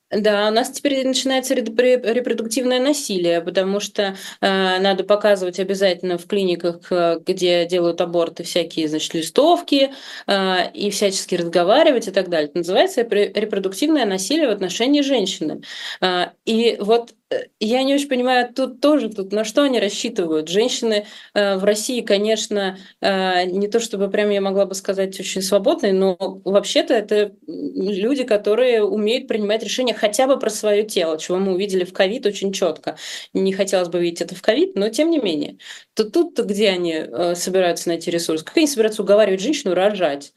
Да, 0.10 0.48
у 0.48 0.52
нас 0.52 0.72
теперь 0.72 1.06
начинается 1.06 1.54
репродуктивное 1.54 2.80
насилие, 2.80 3.42
потому 3.42 3.82
что 3.82 4.16
э, 4.40 4.80
надо 4.80 5.04
показывать 5.04 5.60
обязательно 5.60 6.18
в 6.18 6.28
клиниках, 6.28 6.90
э, 6.92 7.20
где 7.26 7.66
делают 7.66 8.00
аборты, 8.00 8.44
всякие, 8.44 8.88
значит, 8.88 9.14
листовки 9.14 9.92
э, 10.28 10.72
и 10.74 10.92
всячески 10.92 11.36
разговаривать 11.36 12.08
и 12.08 12.12
так 12.12 12.30
далее. 12.30 12.48
Это 12.48 12.60
называется 12.60 13.02
репродуктивное 13.02 14.06
насилие 14.06 14.48
в 14.48 14.52
отношении 14.52 15.02
женщины. 15.02 15.62
Э, 16.00 16.28
и 16.46 16.78
вот 16.80 17.14
я 17.60 17.84
не 17.84 17.96
очень 17.96 18.08
понимаю, 18.08 18.54
тут 18.54 18.80
тоже, 18.80 19.10
тут 19.10 19.34
на 19.34 19.44
что 19.44 19.64
они 19.64 19.80
рассчитывают. 19.80 20.48
Женщины 20.48 21.06
э, 21.34 21.58
в 21.58 21.64
России, 21.64 22.02
конечно, 22.02 22.78
э, 23.02 23.46
не 23.46 23.68
то 23.68 23.80
чтобы 23.80 24.10
прям 24.10 24.30
я 24.30 24.40
могла 24.40 24.66
бы 24.66 24.76
сказать 24.76 25.20
очень 25.20 25.42
свободные, 25.42 25.94
но 25.94 26.16
вообще-то 26.46 26.94
это 26.94 27.36
люди, 27.46 28.24
которые 28.24 28.84
умеют 28.84 29.28
принимать 29.28 29.64
решения 29.64 29.94
хотя 29.94 30.28
бы 30.28 30.40
про 30.40 30.50
свое 30.50 30.84
тело, 30.84 31.18
чего 31.18 31.38
мы 31.38 31.54
увидели 31.54 31.84
в 31.84 31.92
ковид 31.92 32.26
очень 32.26 32.54
четко. 32.54 32.98
Не 33.34 33.52
хотелось 33.52 33.90
бы 33.90 34.00
видеть 34.00 34.22
это 34.22 34.36
в 34.36 34.42
ковид, 34.42 34.76
но 34.76 34.90
тем 34.90 35.10
не 35.10 35.20
менее. 35.20 35.58
То 35.96 36.10
тут-то 36.10 36.44
где 36.44 36.70
они 36.70 36.94
э, 36.94 37.36
собираются 37.36 37.90
найти 37.90 38.10
ресурс? 38.10 38.44
Как 38.44 38.56
они 38.56 38.68
собираются 38.68 39.02
уговаривать 39.02 39.42
женщину 39.42 39.74
рожать? 39.74 40.34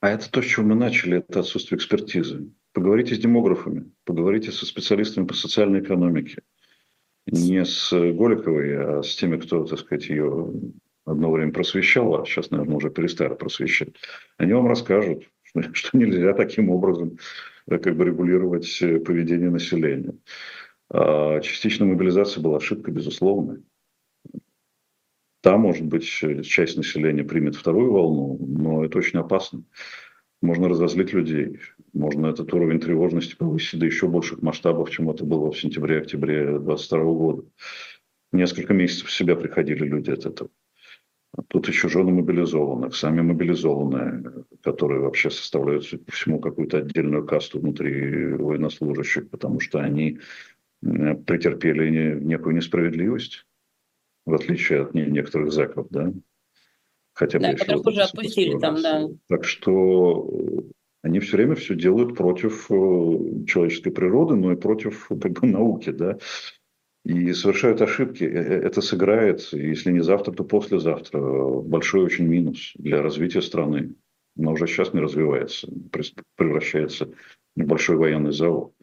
А 0.00 0.10
это 0.10 0.30
то, 0.30 0.40
с 0.40 0.46
чего 0.46 0.64
мы 0.66 0.74
начали, 0.74 1.18
это 1.18 1.40
отсутствие 1.40 1.78
экспертизы. 1.78 2.50
Поговорите 2.74 3.14
с 3.14 3.18
демографами, 3.18 3.92
поговорите 4.04 4.50
со 4.50 4.66
специалистами 4.66 5.26
по 5.26 5.34
социальной 5.34 5.78
экономике. 5.78 6.42
Не 7.24 7.64
с 7.64 7.92
Голиковой, 7.92 8.98
а 8.98 9.02
с 9.04 9.14
теми, 9.14 9.36
кто, 9.36 9.64
так 9.64 9.78
сказать, 9.78 10.08
ее 10.08 10.52
одно 11.06 11.30
время 11.30 11.52
просвещал, 11.52 12.20
а 12.20 12.26
сейчас, 12.26 12.50
наверное, 12.50 12.76
уже 12.76 12.90
перестали 12.90 13.34
просвещать. 13.34 13.90
Они 14.38 14.52
вам 14.52 14.66
расскажут, 14.66 15.22
что 15.72 15.96
нельзя 15.96 16.32
таким 16.34 16.68
образом 16.68 17.16
э, 17.68 17.78
как 17.78 17.96
бы 17.96 18.06
регулировать 18.06 18.82
э, 18.82 18.98
поведение 18.98 19.50
населения. 19.50 20.18
А 20.90 21.40
частичная 21.40 21.86
мобилизация 21.86 22.42
была 22.42 22.56
ошибкой, 22.56 22.92
безусловно. 22.92 23.62
Там, 25.42 25.60
может 25.60 25.84
быть, 25.84 26.06
часть 26.06 26.76
населения 26.76 27.22
примет 27.22 27.54
вторую 27.54 27.92
волну, 27.92 28.36
но 28.40 28.84
это 28.84 28.98
очень 28.98 29.20
опасно 29.20 29.62
можно 30.44 30.68
разозлить 30.68 31.12
людей, 31.12 31.58
можно 31.92 32.26
этот 32.28 32.52
уровень 32.52 32.78
тревожности 32.78 33.34
повысить 33.34 33.80
до 33.80 33.86
еще 33.86 34.06
больших 34.06 34.42
масштабов, 34.42 34.90
чем 34.90 35.10
это 35.10 35.24
было 35.24 35.50
в 35.50 35.58
сентябре-октябре 35.58 36.58
2022 36.58 37.02
года. 37.04 37.44
Несколько 38.32 38.74
месяцев 38.74 39.08
в 39.08 39.12
себя 39.12 39.36
приходили 39.36 39.84
люди 39.84 40.10
от 40.10 40.26
этого. 40.26 40.50
А 41.36 41.42
тут 41.48 41.66
еще 41.66 41.88
жены 41.88 42.12
мобилизованных, 42.12 42.94
сами 42.94 43.20
мобилизованные, 43.22 44.44
которые 44.62 45.00
вообще 45.00 45.30
составляют, 45.30 45.84
судя 45.84 46.04
по 46.04 46.12
всему, 46.12 46.38
какую-то 46.38 46.78
отдельную 46.78 47.26
касту 47.26 47.58
внутри 47.58 48.34
военнослужащих, 48.34 49.30
потому 49.30 49.58
что 49.58 49.80
они 49.80 50.20
претерпели 50.80 52.20
некую 52.20 52.54
несправедливость, 52.54 53.46
в 54.26 54.34
отличие 54.34 54.82
от 54.82 54.94
некоторых 54.94 55.52
зэков, 55.52 55.88
да, 55.90 56.12
хотя 57.14 57.38
бы. 57.38 57.44
Да, 57.46 57.54
которых 57.54 57.86
уже 57.86 58.02
отпустили 58.02 58.58
там, 58.58 58.82
да. 58.82 59.08
Так 59.28 59.44
что 59.44 60.28
э, 60.30 60.60
они 61.02 61.20
все 61.20 61.36
время 61.36 61.54
все 61.54 61.74
делают 61.74 62.16
против 62.16 62.70
э, 62.70 62.74
человеческой 63.46 63.90
природы, 63.90 64.34
но 64.34 64.52
и 64.52 64.56
против 64.56 65.08
как 65.08 65.32
бы, 65.32 65.46
науки, 65.46 65.90
да. 65.90 66.18
И 67.04 67.32
совершают 67.32 67.80
ошибки. 67.82 68.24
Э, 68.24 68.28
это 68.28 68.80
сыграет, 68.80 69.40
если 69.52 69.92
не 69.92 70.00
завтра, 70.00 70.32
то 70.32 70.44
послезавтра, 70.44 71.20
большой 71.20 72.02
очень 72.02 72.26
минус 72.26 72.72
для 72.74 73.02
развития 73.02 73.42
страны. 73.42 73.94
Она 74.36 74.50
уже 74.50 74.66
сейчас 74.66 74.92
не 74.92 75.00
развивается, 75.00 75.68
превращается 76.36 77.08
в 77.54 77.64
большой 77.64 77.96
военный 77.96 78.32
завод. 78.32 78.73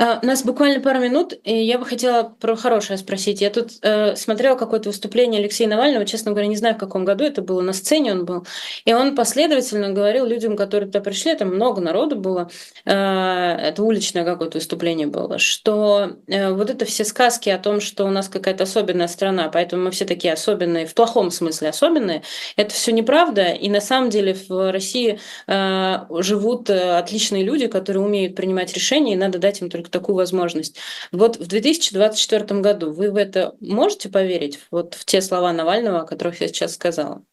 А, 0.00 0.18
у 0.22 0.26
нас 0.26 0.42
буквально 0.44 0.80
пару 0.80 0.98
минут, 0.98 1.34
и 1.44 1.54
я 1.54 1.76
бы 1.78 1.84
хотела 1.84 2.22
про 2.22 2.56
хорошее 2.56 2.98
спросить. 2.98 3.42
Я 3.42 3.50
тут 3.50 3.72
э, 3.82 4.16
смотрела 4.16 4.56
какое-то 4.56 4.88
выступление 4.88 5.40
Алексея 5.40 5.68
Навального, 5.68 6.06
честно 6.06 6.30
говоря, 6.30 6.46
не 6.46 6.56
знаю, 6.56 6.74
в 6.76 6.78
каком 6.78 7.04
году 7.04 7.22
это 7.22 7.42
было, 7.42 7.60
на 7.60 7.74
сцене 7.74 8.12
он 8.12 8.24
был, 8.24 8.46
и 8.86 8.94
он 8.94 9.14
последовательно 9.14 9.90
говорил 9.90 10.24
людям, 10.24 10.56
которые 10.56 10.86
туда 10.86 11.00
пришли, 11.00 11.34
там 11.34 11.48
много 11.48 11.82
народу 11.82 12.16
было, 12.16 12.50
э, 12.86 12.92
это 12.92 13.82
уличное 13.82 14.24
какое-то 14.24 14.56
выступление 14.56 15.06
было, 15.06 15.38
что 15.38 16.12
э, 16.28 16.50
вот 16.50 16.70
это 16.70 16.86
все 16.86 17.04
сказки 17.04 17.50
о 17.50 17.58
том, 17.58 17.82
что 17.82 18.06
у 18.06 18.10
нас 18.10 18.30
какая-то 18.30 18.64
особенная 18.64 19.08
страна, 19.08 19.50
поэтому 19.50 19.84
мы 19.84 19.90
все 19.90 20.06
такие 20.06 20.32
особенные, 20.32 20.86
в 20.86 20.94
плохом 20.94 21.30
смысле 21.30 21.68
особенные, 21.68 22.22
это 22.56 22.72
все 22.72 22.92
неправда, 22.92 23.48
и 23.48 23.68
на 23.68 23.82
самом 23.82 24.08
деле 24.08 24.34
в 24.48 24.72
России 24.72 25.20
э, 25.46 25.96
живут 26.20 26.70
э, 26.70 26.96
отличные 26.96 27.44
люди, 27.44 27.66
которые 27.66 28.02
умеют 28.02 28.34
принимать 28.34 28.72
решения, 28.72 29.12
и 29.12 29.16
надо 29.16 29.38
дать 29.38 29.60
им 29.60 29.68
только 29.68 29.89
такую 29.90 30.16
возможность. 30.16 30.78
Вот 31.12 31.36
в 31.36 31.46
2024 31.46 32.60
году 32.60 32.92
вы 32.92 33.10
в 33.10 33.16
это 33.16 33.56
можете 33.60 34.08
поверить, 34.08 34.60
вот 34.70 34.94
в 34.94 35.04
те 35.04 35.20
слова 35.20 35.52
Навального, 35.52 36.00
о 36.00 36.06
которых 36.06 36.40
я 36.40 36.48
сейчас 36.48 36.74
сказала? 36.74 37.24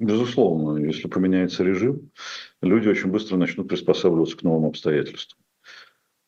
Безусловно, 0.00 0.84
если 0.84 1.08
поменяется 1.08 1.62
режим, 1.62 2.10
люди 2.60 2.88
очень 2.88 3.10
быстро 3.10 3.36
начнут 3.36 3.68
приспосабливаться 3.68 4.36
к 4.36 4.42
новым 4.42 4.66
обстоятельствам. 4.66 5.38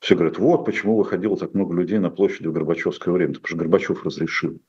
Все 0.00 0.14
говорят, 0.14 0.38
вот 0.38 0.64
почему 0.64 0.96
выходило 0.96 1.36
так 1.36 1.54
много 1.54 1.74
людей 1.74 1.98
на 1.98 2.10
площади 2.10 2.46
в 2.46 2.52
Горбачевское 2.52 3.12
время, 3.12 3.34
потому 3.34 3.48
что 3.48 3.56
Горбачев 3.56 4.04
разрешил. 4.04 4.60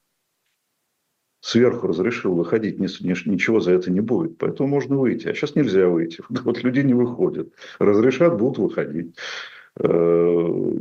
Сверху 1.42 1.88
разрешил 1.88 2.34
выходить, 2.34 2.80
ничего 2.80 3.60
за 3.60 3.74
это 3.74 3.92
не 3.92 4.02
будет, 4.02 4.38
поэтому 4.38 4.70
можно 4.70 4.98
выйти. 4.98 5.28
А 5.28 5.34
сейчас 5.34 5.56
нельзя 5.56 5.88
выйти. 5.88 6.24
Вот 6.30 6.64
люди 6.64 6.80
не 6.80 6.94
выходят. 6.94 7.54
Разрешат, 7.80 8.38
будут 8.38 8.58
выходить. 8.58 9.16
Э, 9.80 9.88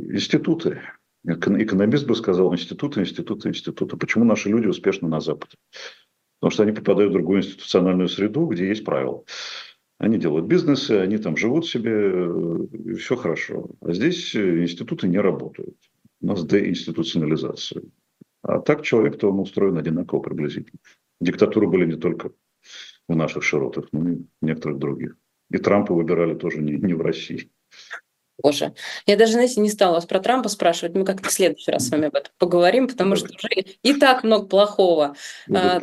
институты. 0.09 0.81
Экономист 1.25 2.07
бы 2.07 2.15
сказал, 2.15 2.53
институты, 2.53 3.01
институты, 3.01 3.49
институты. 3.49 3.97
Почему 3.97 4.23
наши 4.23 4.49
люди 4.49 4.67
успешны 4.67 5.07
на 5.07 5.19
Западе? 5.19 5.55
Потому 6.39 6.51
что 6.51 6.63
они 6.63 6.71
попадают 6.71 7.11
в 7.11 7.13
другую 7.13 7.39
институциональную 7.39 8.07
среду, 8.07 8.45
где 8.47 8.67
есть 8.67 8.85
правила. 8.85 9.23
Они 9.97 10.17
делают 10.17 10.45
бизнесы, 10.45 10.91
они 10.91 11.17
там 11.17 11.35
живут 11.35 11.67
себе, 11.67 12.27
и 12.73 12.93
все 12.93 13.15
хорошо. 13.15 13.71
А 13.81 13.93
здесь 13.93 14.35
институты 14.35 15.07
не 15.07 15.19
работают. 15.19 15.75
У 16.21 16.27
нас 16.27 16.45
деинституционализация. 16.45 17.83
А 18.43 18.59
так 18.59 18.83
человек-то 18.83 19.31
он 19.31 19.39
устроен 19.39 19.77
одинаково 19.77 20.21
приблизительно. 20.21 20.79
Диктатуры 21.19 21.67
были 21.67 21.85
не 21.85 21.97
только 21.97 22.31
в 23.07 23.15
наших 23.15 23.43
широтах, 23.43 23.87
но 23.91 24.09
и 24.09 24.15
в 24.41 24.45
некоторых 24.45 24.77
других. 24.77 25.17
И 25.49 25.57
Трампа 25.57 25.93
выбирали 25.93 26.35
тоже 26.35 26.61
не, 26.61 26.73
не 26.73 26.93
в 26.93 27.01
России. 27.01 27.49
Боже, 28.41 28.73
я 29.05 29.17
даже, 29.17 29.33
знаете, 29.33 29.59
не 29.61 29.69
стала 29.69 29.93
вас 29.93 30.05
про 30.05 30.19
Трампа 30.19 30.49
спрашивать, 30.49 30.95
мы 30.95 31.05
как-то 31.05 31.29
в 31.29 31.31
следующий 31.31 31.71
раз 31.71 31.87
с 31.87 31.89
вами 31.89 32.07
об 32.07 32.15
этом 32.15 32.31
поговорим, 32.37 32.87
потому 32.87 33.15
что 33.15 33.27
уже 33.27 33.49
и 33.81 33.93
так 33.95 34.23
много 34.23 34.45
плохого. 34.45 35.15
А, 35.53 35.79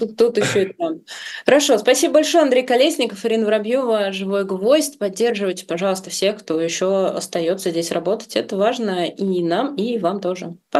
Тут, 0.00 0.16
тут 0.16 0.38
еще 0.38 0.64
и 0.64 0.72
там. 0.72 1.02
Хорошо, 1.44 1.78
спасибо 1.78 2.14
большое, 2.14 2.44
Андрей 2.44 2.64
Колесников, 2.64 3.24
Ирина 3.24 3.44
Воробьева, 3.44 4.12
«Живой 4.12 4.44
гвоздь». 4.44 4.98
Поддерживайте, 4.98 5.66
пожалуйста, 5.66 6.08
всех, 6.08 6.40
кто 6.40 6.60
еще 6.60 7.06
остается 7.06 7.70
здесь 7.70 7.92
работать. 7.92 8.34
Это 8.34 8.56
важно 8.56 9.06
и 9.06 9.42
нам, 9.42 9.76
и 9.76 9.98
вам 9.98 10.20
тоже. 10.20 10.56